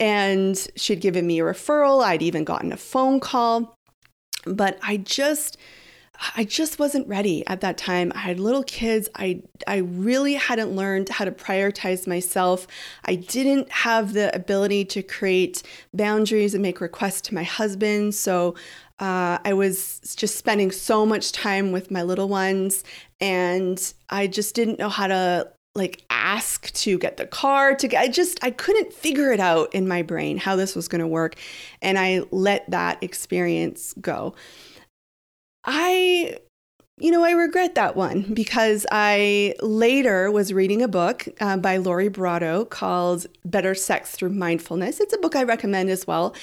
And 0.00 0.58
she'd 0.74 1.00
given 1.00 1.26
me 1.26 1.40
a 1.40 1.44
referral. 1.44 2.02
I'd 2.02 2.22
even 2.22 2.44
gotten 2.44 2.72
a 2.72 2.76
phone 2.76 3.20
call. 3.20 3.76
But 4.44 4.78
I 4.82 4.96
just, 4.96 5.56
I 6.36 6.44
just 6.44 6.78
wasn't 6.78 7.06
ready 7.06 7.46
at 7.46 7.60
that 7.60 7.78
time. 7.78 8.12
I 8.14 8.18
had 8.18 8.40
little 8.40 8.64
kids. 8.64 9.08
I 9.14 9.42
I 9.66 9.78
really 9.78 10.34
hadn't 10.34 10.74
learned 10.74 11.08
how 11.08 11.24
to 11.24 11.32
prioritize 11.32 12.06
myself. 12.06 12.66
I 13.04 13.14
didn't 13.14 13.70
have 13.70 14.12
the 14.12 14.34
ability 14.34 14.84
to 14.86 15.02
create 15.02 15.62
boundaries 15.94 16.54
and 16.54 16.62
make 16.62 16.80
requests 16.80 17.20
to 17.22 17.34
my 17.34 17.44
husband. 17.44 18.14
So 18.14 18.54
uh, 19.02 19.38
I 19.44 19.52
was 19.52 19.98
just 20.16 20.36
spending 20.36 20.70
so 20.70 21.04
much 21.04 21.32
time 21.32 21.72
with 21.72 21.90
my 21.90 22.02
little 22.02 22.28
ones, 22.28 22.84
and 23.20 23.92
I 24.08 24.28
just 24.28 24.54
didn't 24.54 24.78
know 24.78 24.88
how 24.88 25.08
to 25.08 25.50
like 25.74 26.04
ask 26.08 26.72
to 26.74 26.98
get 26.98 27.16
the 27.16 27.26
car 27.26 27.74
to 27.74 27.88
get 27.88 28.02
I 28.02 28.08
just 28.08 28.38
I 28.44 28.50
couldn't 28.50 28.92
figure 28.92 29.32
it 29.32 29.40
out 29.40 29.74
in 29.74 29.88
my 29.88 30.02
brain 30.02 30.36
how 30.36 30.54
this 30.54 30.76
was 30.76 30.86
going 30.86 31.00
to 31.00 31.06
work 31.06 31.34
and 31.80 31.98
I 31.98 32.24
let 32.30 32.70
that 32.70 33.02
experience 33.02 33.94
go. 33.98 34.34
I 35.64 36.36
you 36.98 37.10
know, 37.10 37.24
I 37.24 37.30
regret 37.32 37.74
that 37.74 37.96
one 37.96 38.22
because 38.34 38.86
I 38.92 39.54
later 39.60 40.30
was 40.30 40.52
reading 40.52 40.82
a 40.82 40.88
book 40.88 41.26
uh, 41.40 41.56
by 41.56 41.78
Lori 41.78 42.08
Brotto 42.08 42.66
called 42.66 43.26
Better 43.44 43.74
Sex 43.74 44.10
Through 44.12 44.30
Mindfulness. 44.30 45.00
It's 45.00 45.14
a 45.14 45.18
book 45.18 45.34
I 45.34 45.42
recommend 45.42 45.88
as 45.88 46.06
well. 46.06 46.34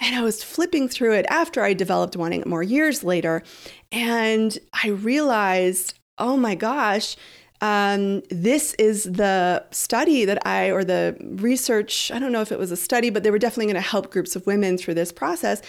And 0.00 0.14
I 0.14 0.22
was 0.22 0.44
flipping 0.44 0.88
through 0.88 1.14
it 1.14 1.26
after 1.28 1.62
I 1.62 1.74
developed 1.74 2.16
Wanting 2.16 2.42
It 2.42 2.46
More 2.46 2.62
years 2.62 3.02
later. 3.02 3.42
And 3.90 4.56
I 4.84 4.88
realized, 4.88 5.94
oh 6.18 6.36
my 6.36 6.54
gosh, 6.54 7.16
um, 7.60 8.22
this 8.30 8.74
is 8.74 9.04
the 9.04 9.64
study 9.70 10.24
that 10.24 10.46
I, 10.46 10.70
or 10.70 10.84
the 10.84 11.16
research, 11.20 12.10
I 12.10 12.18
don't 12.18 12.32
know 12.32 12.42
if 12.42 12.52
it 12.52 12.58
was 12.58 12.70
a 12.70 12.76
study, 12.76 13.10
but 13.10 13.22
they 13.22 13.30
were 13.30 13.38
definitely 13.38 13.66
going 13.66 13.82
to 13.82 13.88
help 13.88 14.10
groups 14.10 14.36
of 14.36 14.46
women 14.46 14.76
through 14.76 14.94
this 14.94 15.10
process. 15.10 15.62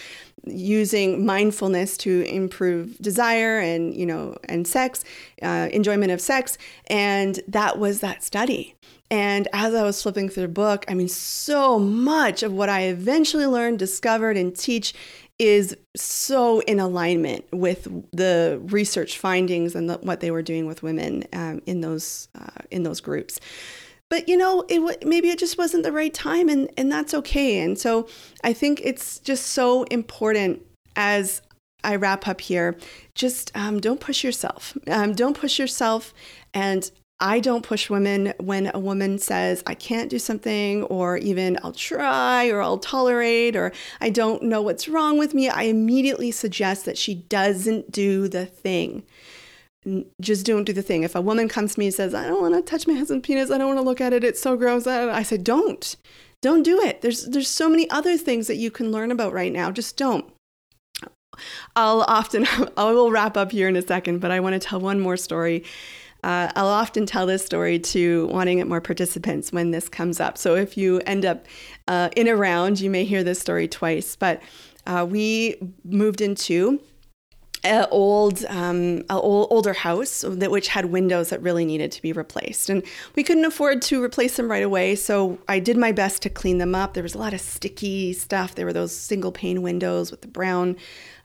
Using 0.50 1.24
mindfulness 1.24 1.96
to 1.98 2.22
improve 2.22 2.96
desire 2.98 3.58
and 3.58 3.94
you 3.94 4.06
know 4.06 4.36
and 4.44 4.66
sex 4.66 5.04
uh, 5.42 5.68
enjoyment 5.72 6.12
of 6.12 6.20
sex 6.20 6.58
and 6.88 7.40
that 7.48 7.78
was 7.78 8.00
that 8.00 8.22
study. 8.22 8.74
And 9.10 9.48
as 9.54 9.74
i 9.74 9.82
was 9.82 10.02
flipping 10.02 10.28
through 10.28 10.42
the 10.42 10.48
book 10.48 10.84
i 10.86 10.92
mean 10.92 11.08
so 11.08 11.78
much 11.78 12.42
of 12.42 12.52
what 12.52 12.68
i 12.68 12.82
eventually 12.82 13.46
learned 13.46 13.78
discovered 13.78 14.36
and 14.36 14.54
teach 14.54 14.92
is 15.38 15.76
so 15.96 16.60
in 16.60 16.80
alignment 16.80 17.44
with 17.52 17.84
the 18.12 18.60
research 18.64 19.18
findings 19.18 19.74
and 19.74 19.88
the, 19.88 19.94
what 19.98 20.20
they 20.20 20.30
were 20.30 20.42
doing 20.42 20.66
with 20.66 20.82
women 20.82 21.24
um, 21.32 21.62
in 21.64 21.80
those 21.80 22.28
uh, 22.38 22.62
in 22.70 22.82
those 22.82 23.00
groups 23.00 23.38
but 24.10 24.28
you 24.28 24.36
know 24.36 24.64
it 24.68 25.06
maybe 25.06 25.28
it 25.30 25.38
just 25.38 25.58
wasn't 25.58 25.82
the 25.82 25.92
right 25.92 26.14
time 26.14 26.48
and 26.48 26.70
and 26.76 26.90
that's 26.90 27.14
okay. 27.14 27.60
And 27.60 27.78
so 27.78 28.08
i 28.42 28.52
think 28.52 28.80
it's 28.84 29.18
just 29.18 29.48
so 29.48 29.84
important 29.84 30.62
as 30.96 31.42
i 31.84 31.94
wrap 31.94 32.26
up 32.26 32.40
here 32.40 32.76
just 33.14 33.50
um, 33.54 33.80
don't 33.80 34.00
push 34.00 34.24
yourself. 34.24 34.76
Um, 34.86 35.12
don't 35.12 35.36
push 35.36 35.58
yourself 35.58 36.14
and 36.54 36.90
I 37.20 37.40
don't 37.40 37.64
push 37.64 37.90
women 37.90 38.32
when 38.38 38.70
a 38.72 38.78
woman 38.78 39.18
says, 39.18 39.64
I 39.66 39.74
can't 39.74 40.08
do 40.08 40.20
something, 40.20 40.84
or 40.84 41.16
even 41.16 41.58
I'll 41.64 41.72
try, 41.72 42.48
or 42.48 42.62
I'll 42.62 42.78
tolerate, 42.78 43.56
or 43.56 43.72
I 44.00 44.10
don't 44.10 44.44
know 44.44 44.62
what's 44.62 44.88
wrong 44.88 45.18
with 45.18 45.34
me. 45.34 45.48
I 45.48 45.64
immediately 45.64 46.30
suggest 46.30 46.84
that 46.84 46.96
she 46.96 47.14
doesn't 47.16 47.90
do 47.90 48.28
the 48.28 48.46
thing 48.46 49.02
just 50.20 50.44
don't 50.44 50.64
do 50.64 50.72
the 50.72 50.82
thing. 50.82 51.02
If 51.02 51.14
a 51.14 51.20
woman 51.20 51.48
comes 51.48 51.74
to 51.74 51.80
me 51.80 51.86
and 51.86 51.94
says, 51.94 52.14
I 52.14 52.26
don't 52.26 52.40
want 52.40 52.54
to 52.54 52.62
touch 52.62 52.86
my 52.86 52.94
husband's 52.94 53.26
penis, 53.26 53.50
I 53.50 53.58
don't 53.58 53.68
want 53.68 53.78
to 53.78 53.84
look 53.84 54.00
at 54.00 54.12
it, 54.12 54.24
it's 54.24 54.40
so 54.40 54.56
gross, 54.56 54.86
I 54.86 55.22
say, 55.22 55.38
don't. 55.38 55.96
Don't 56.40 56.62
do 56.62 56.80
it. 56.80 57.00
There's 57.00 57.24
there's 57.24 57.48
so 57.48 57.68
many 57.68 57.90
other 57.90 58.16
things 58.16 58.46
that 58.46 58.56
you 58.56 58.70
can 58.70 58.92
learn 58.92 59.10
about 59.10 59.32
right 59.32 59.52
now. 59.52 59.72
Just 59.72 59.96
don't. 59.96 60.24
I'll 61.74 62.02
often 62.02 62.46
I 62.76 62.92
will 62.92 63.10
wrap 63.10 63.36
up 63.36 63.50
here 63.50 63.68
in 63.68 63.76
a 63.76 63.82
second, 63.82 64.20
but 64.20 64.30
I 64.30 64.40
want 64.40 64.54
to 64.54 64.60
tell 64.60 64.80
one 64.80 65.00
more 65.00 65.16
story. 65.16 65.64
Uh, 66.24 66.50
I'll 66.56 66.68
often 66.68 67.06
tell 67.06 67.26
this 67.26 67.44
story 67.44 67.78
to 67.78 68.26
wanting 68.26 68.58
it 68.58 68.66
more 68.66 68.80
participants 68.80 69.52
when 69.52 69.70
this 69.70 69.88
comes 69.88 70.18
up. 70.18 70.36
So 70.36 70.56
if 70.56 70.76
you 70.76 71.00
end 71.06 71.24
up 71.24 71.46
uh, 71.86 72.10
in 72.16 72.26
a 72.26 72.36
round, 72.36 72.80
you 72.80 72.90
may 72.90 73.04
hear 73.04 73.22
this 73.22 73.38
story 73.38 73.68
twice. 73.68 74.16
But 74.16 74.42
uh, 74.86 75.06
we 75.08 75.56
moved 75.84 76.20
into 76.20 76.80
an 77.64 77.86
old, 77.90 78.44
um, 78.46 79.02
a 79.10 79.14
old, 79.14 79.48
older 79.50 79.72
house 79.72 80.24
that 80.26 80.50
which 80.50 80.68
had 80.68 80.86
windows 80.86 81.30
that 81.30 81.42
really 81.42 81.64
needed 81.64 81.92
to 81.92 82.02
be 82.02 82.12
replaced, 82.12 82.68
and 82.68 82.82
we 83.14 83.22
couldn't 83.22 83.44
afford 83.44 83.82
to 83.82 84.02
replace 84.02 84.36
them 84.36 84.50
right 84.50 84.62
away. 84.62 84.94
So 84.94 85.38
I 85.48 85.58
did 85.58 85.76
my 85.76 85.92
best 85.92 86.22
to 86.22 86.30
clean 86.30 86.58
them 86.58 86.74
up. 86.74 86.94
There 86.94 87.02
was 87.02 87.14
a 87.14 87.18
lot 87.18 87.34
of 87.34 87.40
sticky 87.40 88.12
stuff. 88.12 88.54
There 88.54 88.66
were 88.66 88.72
those 88.72 88.94
single 88.94 89.32
pane 89.32 89.62
windows 89.62 90.10
with 90.10 90.22
the 90.22 90.28
brown 90.28 90.76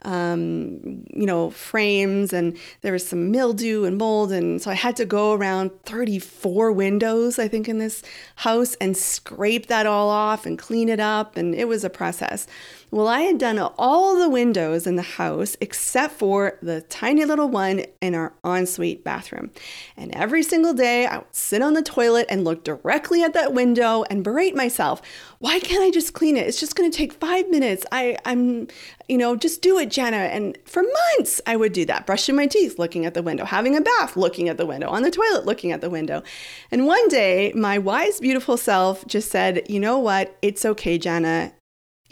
um, 0.05 1.05
you 1.13 1.25
know, 1.25 1.49
frames 1.49 2.33
and 2.33 2.57
there 2.81 2.91
was 2.91 3.07
some 3.07 3.31
mildew 3.31 3.85
and 3.85 3.97
mold. 3.97 4.31
And 4.31 4.61
so 4.61 4.69
I 4.71 4.73
had 4.73 4.95
to 4.97 5.05
go 5.05 5.33
around 5.33 5.71
34 5.83 6.71
windows, 6.71 7.39
I 7.39 7.47
think, 7.47 7.69
in 7.69 7.79
this 7.79 8.03
house 8.37 8.75
and 8.75 8.95
scrape 8.95 9.67
that 9.67 9.85
all 9.85 10.09
off 10.09 10.45
and 10.45 10.57
clean 10.59 10.89
it 10.89 10.99
up. 10.99 11.37
And 11.37 11.55
it 11.55 11.67
was 11.67 11.83
a 11.83 11.89
process. 11.89 12.47
Well, 12.93 13.07
I 13.07 13.21
had 13.21 13.39
done 13.39 13.57
all 13.57 14.19
the 14.19 14.29
windows 14.29 14.85
in 14.85 14.97
the 14.97 15.01
house 15.01 15.57
except 15.59 16.13
for 16.13 16.59
the 16.61 16.81
tiny 16.81 17.25
little 17.25 17.49
one 17.49 17.85
in 18.01 18.13
our 18.13 18.33
ensuite 18.45 19.03
bathroom. 19.03 19.49
And 19.97 20.15
every 20.15 20.43
single 20.43 20.75
day 20.75 21.07
I 21.07 21.17
would 21.17 21.25
sit 21.31 21.63
on 21.63 21.73
the 21.73 21.81
toilet 21.81 22.27
and 22.29 22.43
look 22.43 22.63
directly 22.63 23.23
at 23.23 23.33
that 23.33 23.51
window 23.51 24.03
and 24.11 24.23
berate 24.23 24.55
myself. 24.55 25.01
Why 25.39 25.59
can't 25.59 25.83
I 25.83 25.89
just 25.89 26.13
clean 26.13 26.37
it? 26.37 26.45
It's 26.45 26.59
just 26.59 26.75
going 26.75 26.91
to 26.91 26.95
take 26.95 27.13
five 27.13 27.49
minutes. 27.49 27.83
I, 27.91 28.15
I'm, 28.25 28.67
you 29.09 29.17
know, 29.17 29.35
just 29.35 29.63
do 29.63 29.79
it, 29.79 29.89
Janna. 29.89 30.29
And 30.29 30.55
for 30.65 30.83
months 30.83 31.41
I 31.47 31.55
would 31.55 31.73
do 31.73 31.85
that, 31.85 32.05
brushing 32.05 32.35
my 32.35 32.45
teeth, 32.45 32.77
looking 32.77 33.07
at 33.07 33.15
the 33.15 33.23
window, 33.23 33.43
having 33.43 33.75
a 33.75 33.81
bath, 33.81 34.15
looking 34.15 34.49
at 34.49 34.57
the 34.57 34.67
window, 34.67 34.87
on 34.89 35.01
the 35.01 35.09
toilet, 35.09 35.47
looking 35.47 35.71
at 35.71 35.81
the 35.81 35.89
window. 35.89 36.21
And 36.69 36.85
one 36.85 37.07
day 37.07 37.53
my 37.55 37.79
wise, 37.79 38.19
beautiful 38.19 38.55
self 38.55 39.03
just 39.07 39.31
said, 39.31 39.63
you 39.67 39.79
know 39.79 39.97
what? 39.97 40.37
It's 40.43 40.63
okay, 40.63 40.99
Janna 40.99 41.53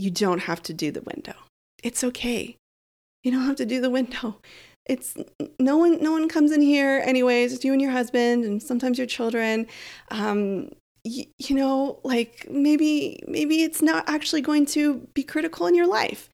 you 0.02 0.10
don't 0.10 0.40
have 0.40 0.64
to 0.64 0.74
do 0.74 0.92
the 0.92 1.02
window. 1.02 1.36
It's 1.84 2.04
okay. 2.04 2.58
You 3.24 3.32
don't 3.32 3.46
have 3.46 3.58
to 3.58 3.68
do 3.68 3.80
the 3.80 3.90
window. 3.90 4.40
It's 4.88 5.16
no 5.60 5.78
one. 5.78 6.02
No 6.02 6.12
one 6.12 6.28
comes 6.28 6.52
in 6.52 6.62
here 6.62 7.04
anyways. 7.06 7.54
It's 7.54 7.64
you 7.64 7.72
and 7.72 7.82
your 7.82 7.92
husband, 7.92 8.44
and 8.44 8.62
sometimes 8.64 8.98
your 8.98 9.06
children. 9.06 9.68
Um, 10.10 10.70
y- 11.06 11.28
you 11.38 11.56
know, 11.56 12.00
like 12.04 12.48
maybe 12.50 13.22
maybe 13.28 13.62
it's 13.62 13.84
not 13.84 14.10
actually 14.10 14.42
going 14.42 14.66
to 14.68 15.08
be 15.14 15.24
critical 15.24 15.68
in 15.68 15.76
your 15.76 15.88
life. 15.88 16.32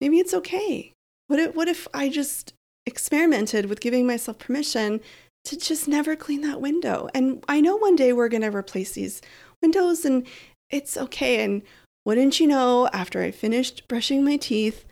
Maybe 0.00 0.18
it's 0.18 0.34
okay. 0.34 0.92
What 1.28 1.38
if 1.38 1.54
what 1.54 1.68
if 1.68 1.86
I 1.94 2.08
just 2.08 2.52
experimented 2.84 3.66
with 3.66 3.80
giving 3.80 4.06
myself 4.06 4.38
permission 4.38 5.00
to 5.44 5.56
just 5.56 5.86
never 5.86 6.16
clean 6.16 6.40
that 6.40 6.60
window? 6.60 7.08
And 7.14 7.44
I 7.46 7.60
know 7.60 7.76
one 7.76 7.94
day 7.94 8.12
we're 8.12 8.28
gonna 8.28 8.50
replace 8.50 8.92
these 8.92 9.22
windows, 9.62 10.04
and 10.04 10.26
it's 10.68 10.96
okay. 10.96 11.44
And 11.44 11.62
wouldn't 12.04 12.38
you 12.40 12.46
know, 12.46 12.88
after 12.92 13.22
I 13.22 13.30
finished 13.30 13.88
brushing 13.88 14.24
my 14.24 14.36
teeth, 14.36 14.84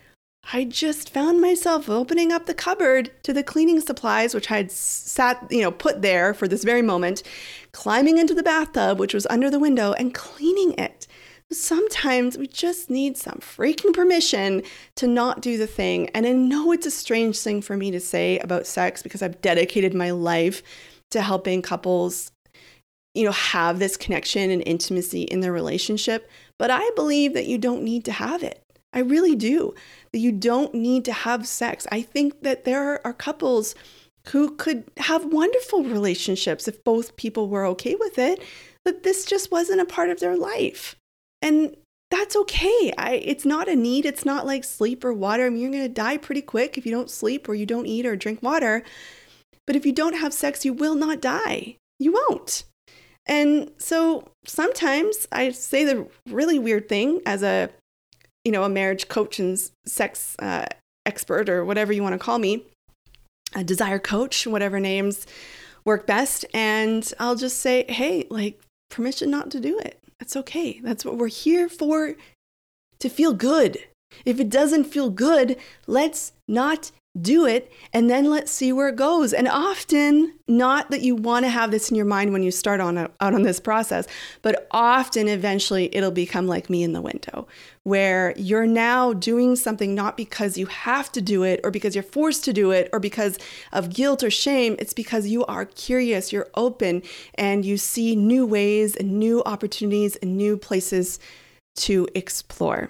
I 0.52 0.64
just 0.64 1.10
found 1.10 1.40
myself 1.40 1.88
opening 1.88 2.32
up 2.32 2.46
the 2.46 2.54
cupboard 2.54 3.10
to 3.22 3.32
the 3.32 3.44
cleaning 3.44 3.80
supplies, 3.80 4.34
which 4.34 4.50
I 4.50 4.56
had 4.56 4.72
sat, 4.72 5.46
you 5.50 5.60
know, 5.60 5.70
put 5.70 6.02
there 6.02 6.34
for 6.34 6.48
this 6.48 6.64
very 6.64 6.82
moment, 6.82 7.22
climbing 7.72 8.18
into 8.18 8.34
the 8.34 8.42
bathtub, 8.42 8.98
which 8.98 9.14
was 9.14 9.26
under 9.26 9.50
the 9.50 9.60
window, 9.60 9.92
and 9.92 10.14
cleaning 10.14 10.74
it. 10.78 11.06
Sometimes 11.52 12.38
we 12.38 12.46
just 12.46 12.90
need 12.90 13.16
some 13.16 13.38
freaking 13.40 13.92
permission 13.92 14.62
to 14.96 15.06
not 15.06 15.42
do 15.42 15.58
the 15.58 15.66
thing. 15.66 16.08
And 16.10 16.26
I 16.26 16.32
know 16.32 16.72
it's 16.72 16.86
a 16.86 16.90
strange 16.90 17.38
thing 17.38 17.62
for 17.62 17.76
me 17.76 17.90
to 17.90 18.00
say 18.00 18.38
about 18.38 18.66
sex 18.66 19.02
because 19.02 19.22
I've 19.22 19.40
dedicated 19.42 19.94
my 19.94 20.10
life 20.10 20.62
to 21.10 21.20
helping 21.20 21.62
couples, 21.62 22.32
you 23.14 23.24
know, 23.24 23.32
have 23.32 23.78
this 23.78 23.96
connection 23.96 24.50
and 24.50 24.62
intimacy 24.66 25.22
in 25.22 25.40
their 25.40 25.52
relationship. 25.52 26.28
But 26.62 26.70
I 26.70 26.88
believe 26.94 27.34
that 27.34 27.48
you 27.48 27.58
don't 27.58 27.82
need 27.82 28.04
to 28.04 28.12
have 28.12 28.44
it. 28.44 28.62
I 28.92 29.00
really 29.00 29.34
do. 29.34 29.74
That 30.12 30.20
you 30.20 30.30
don't 30.30 30.72
need 30.74 31.04
to 31.06 31.12
have 31.12 31.44
sex. 31.44 31.88
I 31.90 32.02
think 32.02 32.42
that 32.42 32.64
there 32.64 33.04
are 33.04 33.12
couples 33.12 33.74
who 34.28 34.54
could 34.54 34.84
have 34.98 35.24
wonderful 35.24 35.82
relationships 35.82 36.68
if 36.68 36.84
both 36.84 37.16
people 37.16 37.48
were 37.48 37.66
okay 37.66 37.96
with 37.96 38.16
it, 38.16 38.40
that 38.84 39.02
this 39.02 39.24
just 39.24 39.50
wasn't 39.50 39.80
a 39.80 39.84
part 39.84 40.08
of 40.08 40.20
their 40.20 40.36
life. 40.36 40.94
And 41.42 41.76
that's 42.12 42.36
okay. 42.36 42.92
I, 42.96 43.14
it's 43.14 43.44
not 43.44 43.66
a 43.66 43.74
need. 43.74 44.06
It's 44.06 44.24
not 44.24 44.46
like 44.46 44.62
sleep 44.62 45.04
or 45.04 45.12
water. 45.12 45.46
I 45.46 45.48
mean, 45.48 45.62
you're 45.62 45.72
going 45.72 45.82
to 45.82 45.88
die 45.88 46.16
pretty 46.16 46.42
quick 46.42 46.78
if 46.78 46.86
you 46.86 46.92
don't 46.92 47.10
sleep 47.10 47.48
or 47.48 47.56
you 47.56 47.66
don't 47.66 47.86
eat 47.86 48.06
or 48.06 48.14
drink 48.14 48.40
water. 48.40 48.84
But 49.66 49.74
if 49.74 49.84
you 49.84 49.92
don't 49.92 50.14
have 50.14 50.32
sex, 50.32 50.64
you 50.64 50.72
will 50.74 50.94
not 50.94 51.20
die. 51.20 51.74
You 51.98 52.12
won't. 52.12 52.62
And 53.26 53.70
so 53.78 54.28
sometimes 54.44 55.28
I 55.30 55.50
say 55.50 55.84
the 55.84 56.06
really 56.28 56.58
weird 56.58 56.88
thing 56.88 57.20
as 57.24 57.42
a, 57.42 57.70
you 58.44 58.52
know, 58.52 58.64
a 58.64 58.68
marriage 58.68 59.08
coach 59.08 59.38
and 59.38 59.58
sex 59.86 60.34
uh, 60.38 60.66
expert 61.06 61.48
or 61.48 61.64
whatever 61.64 61.92
you 61.92 62.02
want 62.02 62.14
to 62.14 62.18
call 62.18 62.38
me, 62.38 62.64
a 63.54 63.62
desire 63.62 63.98
coach, 63.98 64.46
whatever 64.46 64.80
names 64.80 65.26
work 65.84 66.06
best. 66.06 66.44
And 66.52 67.10
I'll 67.18 67.36
just 67.36 67.58
say, 67.58 67.84
hey, 67.88 68.26
like 68.30 68.60
permission 68.90 69.30
not 69.30 69.50
to 69.52 69.60
do 69.60 69.78
it. 69.78 69.98
That's 70.18 70.36
okay. 70.36 70.80
That's 70.80 71.04
what 71.04 71.16
we're 71.16 71.28
here 71.28 71.68
for 71.68 72.14
to 72.98 73.08
feel 73.08 73.32
good. 73.32 73.78
If 74.24 74.38
it 74.38 74.50
doesn't 74.50 74.84
feel 74.84 75.10
good, 75.10 75.56
let's 75.86 76.32
not 76.46 76.92
do 77.20 77.44
it 77.44 77.70
and 77.92 78.08
then 78.08 78.30
let's 78.30 78.50
see 78.50 78.72
where 78.72 78.88
it 78.88 78.96
goes. 78.96 79.34
And 79.34 79.46
often 79.46 80.32
not 80.48 80.90
that 80.90 81.02
you 81.02 81.14
want 81.14 81.44
to 81.44 81.50
have 81.50 81.70
this 81.70 81.90
in 81.90 81.96
your 81.96 82.06
mind 82.06 82.32
when 82.32 82.42
you 82.42 82.50
start 82.50 82.80
on 82.80 82.96
a, 82.96 83.10
out 83.20 83.34
on 83.34 83.42
this 83.42 83.60
process 83.60 84.06
but 84.40 84.66
often 84.70 85.28
eventually 85.28 85.94
it'll 85.94 86.10
become 86.10 86.46
like 86.46 86.70
me 86.70 86.82
in 86.82 86.92
the 86.92 87.00
window 87.00 87.46
where 87.82 88.32
you're 88.36 88.66
now 88.66 89.12
doing 89.12 89.56
something 89.56 89.94
not 89.94 90.16
because 90.16 90.56
you 90.56 90.66
have 90.66 91.10
to 91.12 91.20
do 91.20 91.42
it 91.42 91.60
or 91.64 91.70
because 91.70 91.94
you're 91.94 92.02
forced 92.02 92.44
to 92.44 92.52
do 92.52 92.70
it 92.70 92.88
or 92.92 93.00
because 93.00 93.38
of 93.72 93.92
guilt 93.92 94.22
or 94.22 94.30
shame. 94.30 94.76
It's 94.78 94.94
because 94.94 95.26
you 95.26 95.44
are 95.46 95.64
curious 95.64 96.32
you're 96.32 96.48
open 96.54 97.02
and 97.34 97.64
you 97.64 97.76
see 97.76 98.16
new 98.16 98.46
ways 98.46 98.96
and 98.96 99.18
new 99.18 99.42
opportunities 99.44 100.16
and 100.16 100.36
new 100.36 100.56
places 100.56 101.18
to 101.74 102.06
explore. 102.14 102.88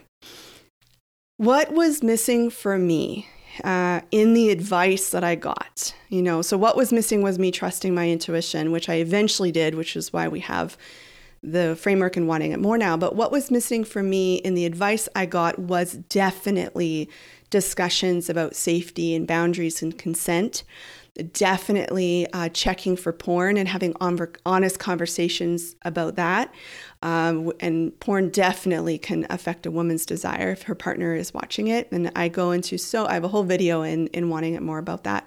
What 1.39 1.73
was 1.73 2.03
missing 2.03 2.51
for 2.51 2.79
me 2.79 3.29
uh, 3.65 4.01
in 4.11 4.35
the 4.35 4.51
advice 4.51 5.11
that 5.11 5.25
I 5.25 5.35
got. 5.35 5.95
You 6.09 6.23
know, 6.23 6.43
so 6.43 6.57
what 6.57 6.77
was 6.77 6.93
missing 6.93 7.23
was 7.23 7.39
me 7.39 7.51
trusting 7.51 7.95
my 7.95 8.11
intuition, 8.11 8.73
which 8.73 8.89
I 8.89 8.95
eventually 8.95 9.53
did, 9.53 9.75
which 9.75 9.97
is 9.97 10.13
why 10.13 10.29
we 10.29 10.41
have 10.41 10.77
the 11.43 11.77
framework 11.77 12.17
and 12.17 12.29
wanting 12.29 12.53
it 12.53 12.61
more 12.61 12.79
now. 12.79 12.97
But 12.97 13.17
what 13.17 13.33
was 13.33 13.51
missing 13.51 13.85
for 13.85 14.03
me 14.03 14.37
in 14.37 14.55
the 14.55 14.65
advice 14.65 15.09
I 15.15 15.27
got 15.27 15.59
was 15.59 15.95
definitely 16.09 17.09
discussions 17.51 18.31
about 18.31 18.57
safety 18.57 19.15
and 19.15 19.27
boundaries 19.27 19.83
and 19.83 19.97
consent. 19.97 20.65
Definitely 21.33 22.27
uh, 22.33 22.49
checking 22.51 22.97
for 22.97 23.13
porn 23.13 23.57
and 23.57 23.69
having 23.69 23.95
honest 24.01 24.79
conversations 24.79 25.77
about 25.83 26.17
that. 26.17 26.53
Um, 27.03 27.53
and 27.61 27.99
porn 28.01 28.31
definitely 28.31 28.99
can 28.99 29.27
affect 29.29 29.67
a 29.67 29.71
woman's 29.71 30.07
desire 30.07 30.51
if 30.51 30.63
her 30.63 30.75
partner 30.75 31.15
is 31.15 31.35
watching 31.35 31.69
it. 31.69 31.91
And 31.93 32.11
I 32.17 32.29
go 32.29 32.53
into 32.53 32.79
so 32.79 33.07
I 33.07 33.15
have 33.15 33.25
a 33.25 33.29
whole 33.29 33.45
video 33.45 33.83
in 33.83 34.07
in 34.09 34.31
wanting 34.31 34.55
it 34.55 34.63
more 34.63 34.79
about 34.79 35.05
that. 35.05 35.27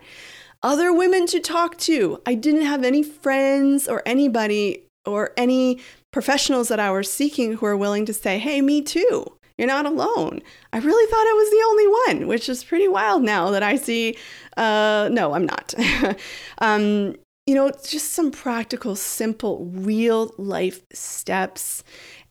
Other 0.64 0.92
women 0.92 1.28
to 1.28 1.40
talk 1.40 1.78
to. 1.80 2.22
I 2.26 2.34
didn't 2.34 2.64
have 2.64 2.84
any 2.84 3.04
friends 3.04 3.88
or 3.88 4.02
anybody 4.06 4.88
or 5.06 5.32
any 5.38 5.80
professionals 6.12 6.70
that 6.70 6.80
I 6.80 6.90
was 6.90 7.12
seeking 7.12 7.54
who 7.54 7.66
are 7.68 7.78
willing 7.78 8.06
to 8.08 8.14
say, 8.14 8.40
"Hey, 8.40 8.62
me 8.62 8.82
too." 8.82 9.38
You're 9.58 9.68
not 9.68 9.86
alone. 9.86 10.42
I 10.74 10.80
really 10.80 11.10
thought 11.10 11.28
I 11.28 11.34
was 11.34 11.50
the 11.50 11.64
only 11.68 12.22
one, 12.22 12.28
which 12.28 12.50
is 12.50 12.64
pretty 12.64 12.88
wild 12.88 13.24
now 13.24 13.52
that 13.52 13.64
I 13.64 13.78
see. 13.78 14.18
Uh, 14.58 15.10
no, 15.12 15.34
I'm 15.34 15.46
not. 15.46 15.74
um, 16.58 17.16
you 17.46 17.54
know, 17.54 17.72
just 17.86 18.14
some 18.14 18.32
practical, 18.32 18.96
simple, 18.96 19.66
real 19.72 20.34
life 20.38 20.82
steps. 20.92 21.84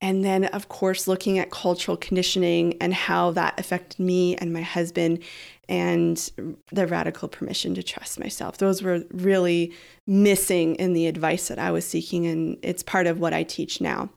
And 0.03 0.25
then, 0.25 0.47
of 0.47 0.69
course, 0.69 1.09
looking 1.09 1.39
at 1.39 1.51
cultural 1.51 1.97
conditioning 1.97 2.77
and 2.81 2.93
how 2.93 3.31
that 3.31 3.59
affected 3.59 4.01
me 4.01 4.37
and 4.37 4.53
my 4.53 4.63
husband, 4.63 5.23
and 5.69 6.31
the 6.73 6.87
radical 6.87 7.29
permission 7.29 7.75
to 7.75 7.83
trust 7.83 8.21
myself. 8.21 8.59
Those 8.59 8.83
were 8.83 9.03
really 9.11 9.73
missing 10.07 10.75
in 10.77 10.93
the 10.93 11.07
advice 11.07 11.49
that 11.49 11.59
I 11.59 11.71
was 11.71 11.87
seeking. 11.87 12.27
And 12.27 12.59
it's 12.63 12.83
part 12.83 13.07
of 13.07 13.19
what 13.19 13.33
I 13.33 13.43
teach 13.45 13.81
now 13.81 14.11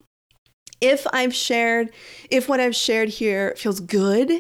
if 0.82 1.06
I've 1.12 1.34
shared, 1.34 1.92
if 2.30 2.48
what 2.48 2.60
I've 2.60 2.76
shared 2.76 3.10
here 3.10 3.54
feels 3.58 3.80
good, 3.80 4.32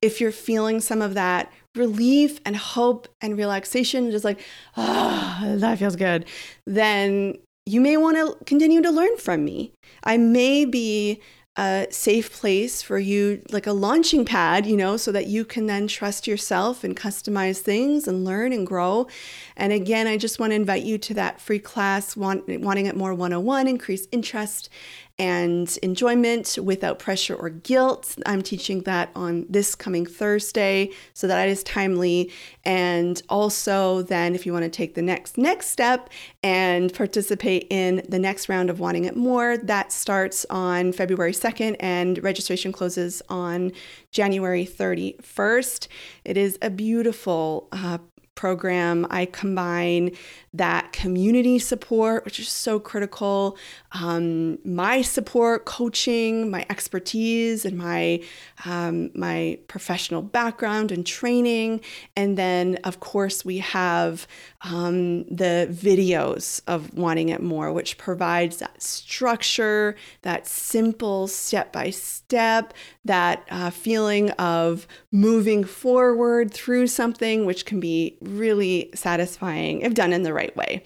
if 0.00 0.20
you're 0.20 0.32
feeling 0.32 0.80
some 0.80 1.02
of 1.02 1.14
that 1.14 1.52
relief 1.74 2.38
and 2.44 2.56
hope 2.56 3.08
and 3.20 3.36
relaxation, 3.36 4.10
just 4.10 4.24
like, 4.24 4.40
ah, 4.76 5.40
oh, 5.44 5.56
that 5.56 5.78
feels 5.78 5.96
good, 5.96 6.26
then 6.66 7.34
you 7.66 7.80
may 7.80 7.96
want 7.96 8.16
to 8.16 8.44
continue 8.44 8.82
to 8.82 8.90
learn 8.90 9.16
from 9.16 9.44
me. 9.44 9.72
I 10.04 10.16
may 10.16 10.64
be 10.64 11.20
a 11.56 11.86
safe 11.90 12.32
place 12.32 12.80
for 12.80 12.98
you, 12.98 13.42
like 13.50 13.66
a 13.66 13.72
launching 13.72 14.24
pad, 14.24 14.64
you 14.64 14.76
know, 14.76 14.96
so 14.96 15.12
that 15.12 15.26
you 15.26 15.44
can 15.44 15.66
then 15.66 15.86
trust 15.86 16.26
yourself 16.26 16.82
and 16.82 16.96
customize 16.96 17.58
things 17.58 18.08
and 18.08 18.24
learn 18.24 18.54
and 18.54 18.66
grow. 18.66 19.06
And 19.54 19.70
again, 19.70 20.06
I 20.06 20.16
just 20.16 20.40
want 20.40 20.52
to 20.52 20.56
invite 20.56 20.82
you 20.82 20.96
to 20.98 21.14
that 21.14 21.42
free 21.42 21.58
class, 21.58 22.16
want, 22.16 22.48
Wanting 22.48 22.86
It 22.86 22.96
More 22.96 23.12
101, 23.12 23.68
increase 23.68 24.08
interest 24.10 24.70
and 25.18 25.78
enjoyment 25.82 26.58
without 26.62 26.98
pressure 26.98 27.34
or 27.34 27.50
guilt. 27.50 28.16
I'm 28.26 28.42
teaching 28.42 28.82
that 28.82 29.10
on 29.14 29.46
this 29.48 29.74
coming 29.74 30.06
Thursday, 30.06 30.90
so 31.14 31.26
that 31.26 31.48
is 31.48 31.62
timely. 31.62 32.32
And 32.64 33.20
also, 33.28 34.02
then 34.02 34.34
if 34.34 34.46
you 34.46 34.52
want 34.52 34.64
to 34.64 34.70
take 34.70 34.94
the 34.94 35.02
next 35.02 35.38
next 35.38 35.68
step 35.68 36.10
and 36.42 36.92
participate 36.92 37.66
in 37.70 38.02
the 38.08 38.18
next 38.18 38.48
round 38.48 38.70
of 38.70 38.80
Wanting 38.80 39.04
It 39.04 39.16
More, 39.16 39.56
that 39.58 39.92
starts 39.92 40.46
on 40.50 40.92
February 40.92 41.32
2nd 41.32 41.76
and 41.80 42.22
registration 42.22 42.72
closes 42.72 43.22
on 43.28 43.72
January 44.10 44.66
31st. 44.66 45.88
It 46.24 46.36
is 46.36 46.58
a 46.62 46.70
beautiful 46.70 47.68
uh, 47.72 47.98
program, 48.34 49.06
I 49.10 49.26
combine 49.26 50.12
that 50.54 50.92
community 50.92 51.58
support, 51.58 52.24
which 52.24 52.38
is 52.38 52.48
so 52.48 52.80
critical, 52.80 53.56
um, 53.92 54.58
my 54.64 55.02
support, 55.02 55.64
coaching, 55.64 56.50
my 56.50 56.66
expertise, 56.68 57.64
and 57.64 57.76
my 57.76 58.22
um, 58.64 59.10
my 59.14 59.58
professional 59.68 60.22
background 60.22 60.92
and 60.92 61.06
training, 61.06 61.80
and 62.16 62.36
then 62.36 62.78
of 62.84 63.00
course 63.00 63.44
we 63.44 63.58
have 63.58 64.26
um, 64.64 65.24
the 65.24 65.68
videos 65.70 66.60
of 66.66 66.94
wanting 66.94 67.30
it 67.30 67.42
more, 67.42 67.72
which 67.72 67.98
provides 67.98 68.58
that 68.58 68.82
structure, 68.82 69.96
that 70.22 70.46
simple 70.46 71.26
step 71.26 71.72
by 71.72 71.90
step, 71.90 72.72
that 73.04 73.44
uh, 73.50 73.70
feeling 73.70 74.30
of 74.32 74.86
moving 75.10 75.64
forward 75.64 76.52
through 76.52 76.86
something, 76.86 77.44
which 77.44 77.66
can 77.66 77.80
be 77.80 78.16
really 78.20 78.90
satisfying 78.94 79.80
if 79.80 79.94
done 79.94 80.12
in 80.12 80.22
the 80.22 80.32
right 80.32 80.56
way. 80.56 80.82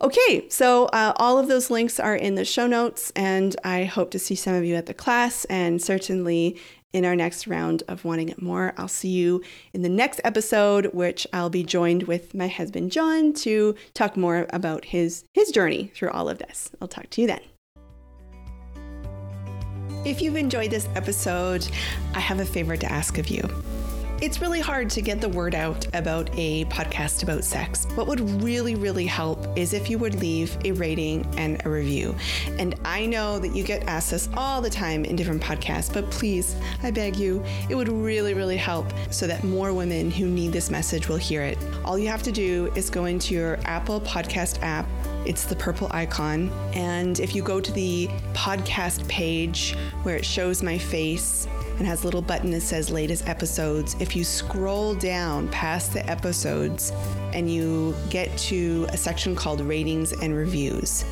Okay, 0.00 0.48
so 0.48 0.84
uh, 0.86 1.12
all 1.16 1.38
of 1.38 1.48
those 1.48 1.70
links 1.70 1.98
are 1.98 2.14
in 2.14 2.36
the 2.36 2.44
show 2.44 2.68
notes, 2.68 3.12
and 3.16 3.56
I 3.64 3.82
hope 3.82 4.12
to 4.12 4.18
see 4.20 4.36
some 4.36 4.54
of 4.54 4.64
you 4.64 4.76
at 4.76 4.86
the 4.86 4.94
class 4.94 5.44
and 5.46 5.82
certainly 5.82 6.56
in 6.92 7.04
our 7.04 7.16
next 7.16 7.46
round 7.46 7.82
of 7.88 8.04
Wanting 8.04 8.28
It 8.28 8.40
More. 8.40 8.72
I'll 8.76 8.88
see 8.88 9.08
you 9.08 9.42
in 9.72 9.82
the 9.82 9.88
next 9.88 10.20
episode, 10.24 10.86
which 10.94 11.26
I'll 11.32 11.50
be 11.50 11.62
joined 11.62 12.04
with 12.04 12.34
my 12.34 12.48
husband 12.48 12.92
John 12.92 13.32
to 13.34 13.74
talk 13.94 14.16
more 14.16 14.46
about 14.50 14.86
his 14.86 15.24
his 15.34 15.50
journey 15.50 15.92
through 15.94 16.10
all 16.10 16.28
of 16.28 16.38
this. 16.38 16.70
I'll 16.80 16.88
talk 16.88 17.10
to 17.10 17.20
you 17.20 17.26
then. 17.26 17.40
If 20.04 20.22
you've 20.22 20.36
enjoyed 20.36 20.70
this 20.70 20.88
episode, 20.94 21.66
I 22.14 22.20
have 22.20 22.40
a 22.40 22.44
favor 22.44 22.76
to 22.76 22.90
ask 22.90 23.18
of 23.18 23.28
you. 23.28 23.42
It's 24.20 24.40
really 24.40 24.58
hard 24.58 24.90
to 24.90 25.00
get 25.00 25.20
the 25.20 25.28
word 25.28 25.54
out 25.54 25.86
about 25.94 26.28
a 26.32 26.64
podcast 26.64 27.22
about 27.22 27.44
sex. 27.44 27.86
What 27.94 28.08
would 28.08 28.42
really, 28.42 28.74
really 28.74 29.06
help 29.06 29.46
is 29.56 29.72
if 29.72 29.88
you 29.88 29.96
would 29.98 30.16
leave 30.16 30.58
a 30.64 30.72
rating 30.72 31.24
and 31.36 31.64
a 31.64 31.70
review. 31.70 32.16
And 32.58 32.74
I 32.84 33.06
know 33.06 33.38
that 33.38 33.54
you 33.54 33.62
get 33.62 33.84
asked 33.84 34.10
this 34.10 34.28
all 34.36 34.60
the 34.60 34.70
time 34.70 35.04
in 35.04 35.14
different 35.14 35.40
podcasts, 35.40 35.94
but 35.94 36.10
please, 36.10 36.56
I 36.82 36.90
beg 36.90 37.14
you, 37.14 37.44
it 37.70 37.76
would 37.76 37.88
really, 37.88 38.34
really 38.34 38.56
help 38.56 38.92
so 39.12 39.28
that 39.28 39.44
more 39.44 39.72
women 39.72 40.10
who 40.10 40.26
need 40.26 40.52
this 40.52 40.68
message 40.68 41.08
will 41.08 41.16
hear 41.16 41.42
it. 41.42 41.56
All 41.84 41.96
you 41.96 42.08
have 42.08 42.24
to 42.24 42.32
do 42.32 42.72
is 42.74 42.90
go 42.90 43.04
into 43.04 43.34
your 43.34 43.60
Apple 43.66 44.00
Podcast 44.00 44.60
app 44.62 44.88
it's 45.26 45.44
the 45.44 45.56
purple 45.56 45.88
icon. 45.90 46.50
And 46.74 47.18
if 47.20 47.34
you 47.34 47.42
go 47.42 47.60
to 47.60 47.72
the 47.72 48.08
podcast 48.32 49.06
page 49.08 49.76
where 50.02 50.16
it 50.16 50.24
shows 50.24 50.62
my 50.62 50.78
face 50.78 51.46
and 51.78 51.86
has 51.86 52.02
a 52.02 52.04
little 52.04 52.22
button 52.22 52.50
that 52.50 52.60
says 52.60 52.90
latest 52.90 53.28
episodes. 53.28 53.94
If 54.00 54.16
you 54.16 54.24
scroll 54.24 54.94
down 54.94 55.48
past 55.48 55.92
the 55.92 56.04
episodes 56.10 56.92
and 57.32 57.50
you 57.50 57.94
get 58.10 58.36
to 58.38 58.86
a 58.90 58.96
section 58.96 59.36
called 59.36 59.60
ratings 59.60 60.12
and 60.12 60.34
reviews, 60.34 61.04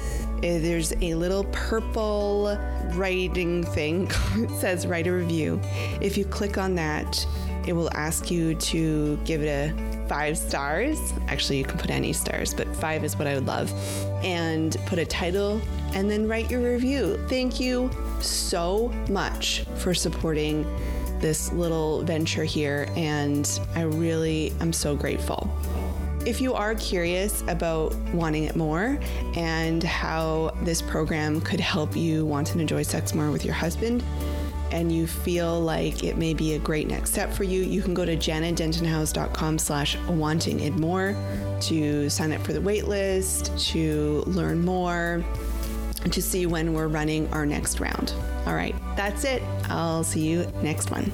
eh, 0.42 0.58
there's 0.58 0.92
a 1.00 1.14
little 1.14 1.44
purple 1.52 2.58
writing 2.94 3.62
thing. 3.62 4.10
it 4.34 4.50
says 4.60 4.86
write 4.86 5.06
a 5.06 5.12
review. 5.12 5.60
If 6.00 6.18
you 6.18 6.24
click 6.24 6.58
on 6.58 6.74
that, 6.74 7.24
it 7.66 7.72
will 7.72 7.90
ask 7.94 8.30
you 8.30 8.54
to 8.54 9.16
give 9.24 9.42
it 9.42 9.48
a 9.48 9.95
five 10.08 10.38
stars. 10.38 11.12
Actually, 11.28 11.58
you 11.58 11.64
can 11.64 11.78
put 11.78 11.90
any 11.90 12.12
stars, 12.12 12.54
but 12.54 12.74
five 12.76 13.04
is 13.04 13.16
what 13.16 13.26
I 13.26 13.34
would 13.34 13.46
love. 13.46 13.72
And 14.24 14.76
put 14.86 14.98
a 14.98 15.06
title 15.06 15.60
and 15.94 16.10
then 16.10 16.28
write 16.28 16.50
your 16.50 16.60
review. 16.60 17.18
Thank 17.28 17.60
you 17.60 17.90
so 18.20 18.88
much 19.08 19.64
for 19.76 19.94
supporting 19.94 20.64
this 21.20 21.52
little 21.52 22.02
venture 22.02 22.44
here, 22.44 22.88
and 22.96 23.60
I 23.74 23.82
really 23.82 24.52
am 24.60 24.72
so 24.72 24.94
grateful. 24.94 25.50
If 26.26 26.40
you 26.40 26.54
are 26.54 26.74
curious 26.74 27.42
about 27.48 27.94
wanting 28.12 28.44
it 28.44 28.56
more 28.56 28.98
and 29.36 29.82
how 29.82 30.54
this 30.62 30.82
program 30.82 31.40
could 31.40 31.60
help 31.60 31.96
you 31.96 32.26
want 32.26 32.52
and 32.52 32.60
enjoy 32.60 32.82
sex 32.82 33.14
more 33.14 33.30
with 33.30 33.44
your 33.44 33.54
husband, 33.54 34.02
and 34.70 34.90
you 34.92 35.06
feel 35.06 35.60
like 35.60 36.04
it 36.04 36.16
may 36.16 36.34
be 36.34 36.54
a 36.54 36.58
great 36.58 36.86
next 36.86 37.12
step 37.12 37.32
for 37.32 37.44
you, 37.44 37.62
you 37.62 37.82
can 37.82 37.94
go 37.94 38.04
to 38.04 38.16
jannadentonhouse.com 38.16 39.58
slash 39.58 39.96
wanting 40.08 40.60
it 40.60 40.74
more 40.74 41.16
to 41.62 42.08
sign 42.10 42.32
up 42.32 42.42
for 42.42 42.52
the 42.52 42.60
waitlist, 42.60 43.58
to 43.72 44.22
learn 44.26 44.64
more, 44.64 45.24
to 46.10 46.22
see 46.22 46.46
when 46.46 46.72
we're 46.72 46.88
running 46.88 47.32
our 47.32 47.46
next 47.46 47.80
round. 47.80 48.12
All 48.46 48.54
right, 48.54 48.74
that's 48.96 49.24
it. 49.24 49.42
I'll 49.68 50.04
see 50.04 50.28
you 50.28 50.50
next 50.62 50.90
one. 50.90 51.10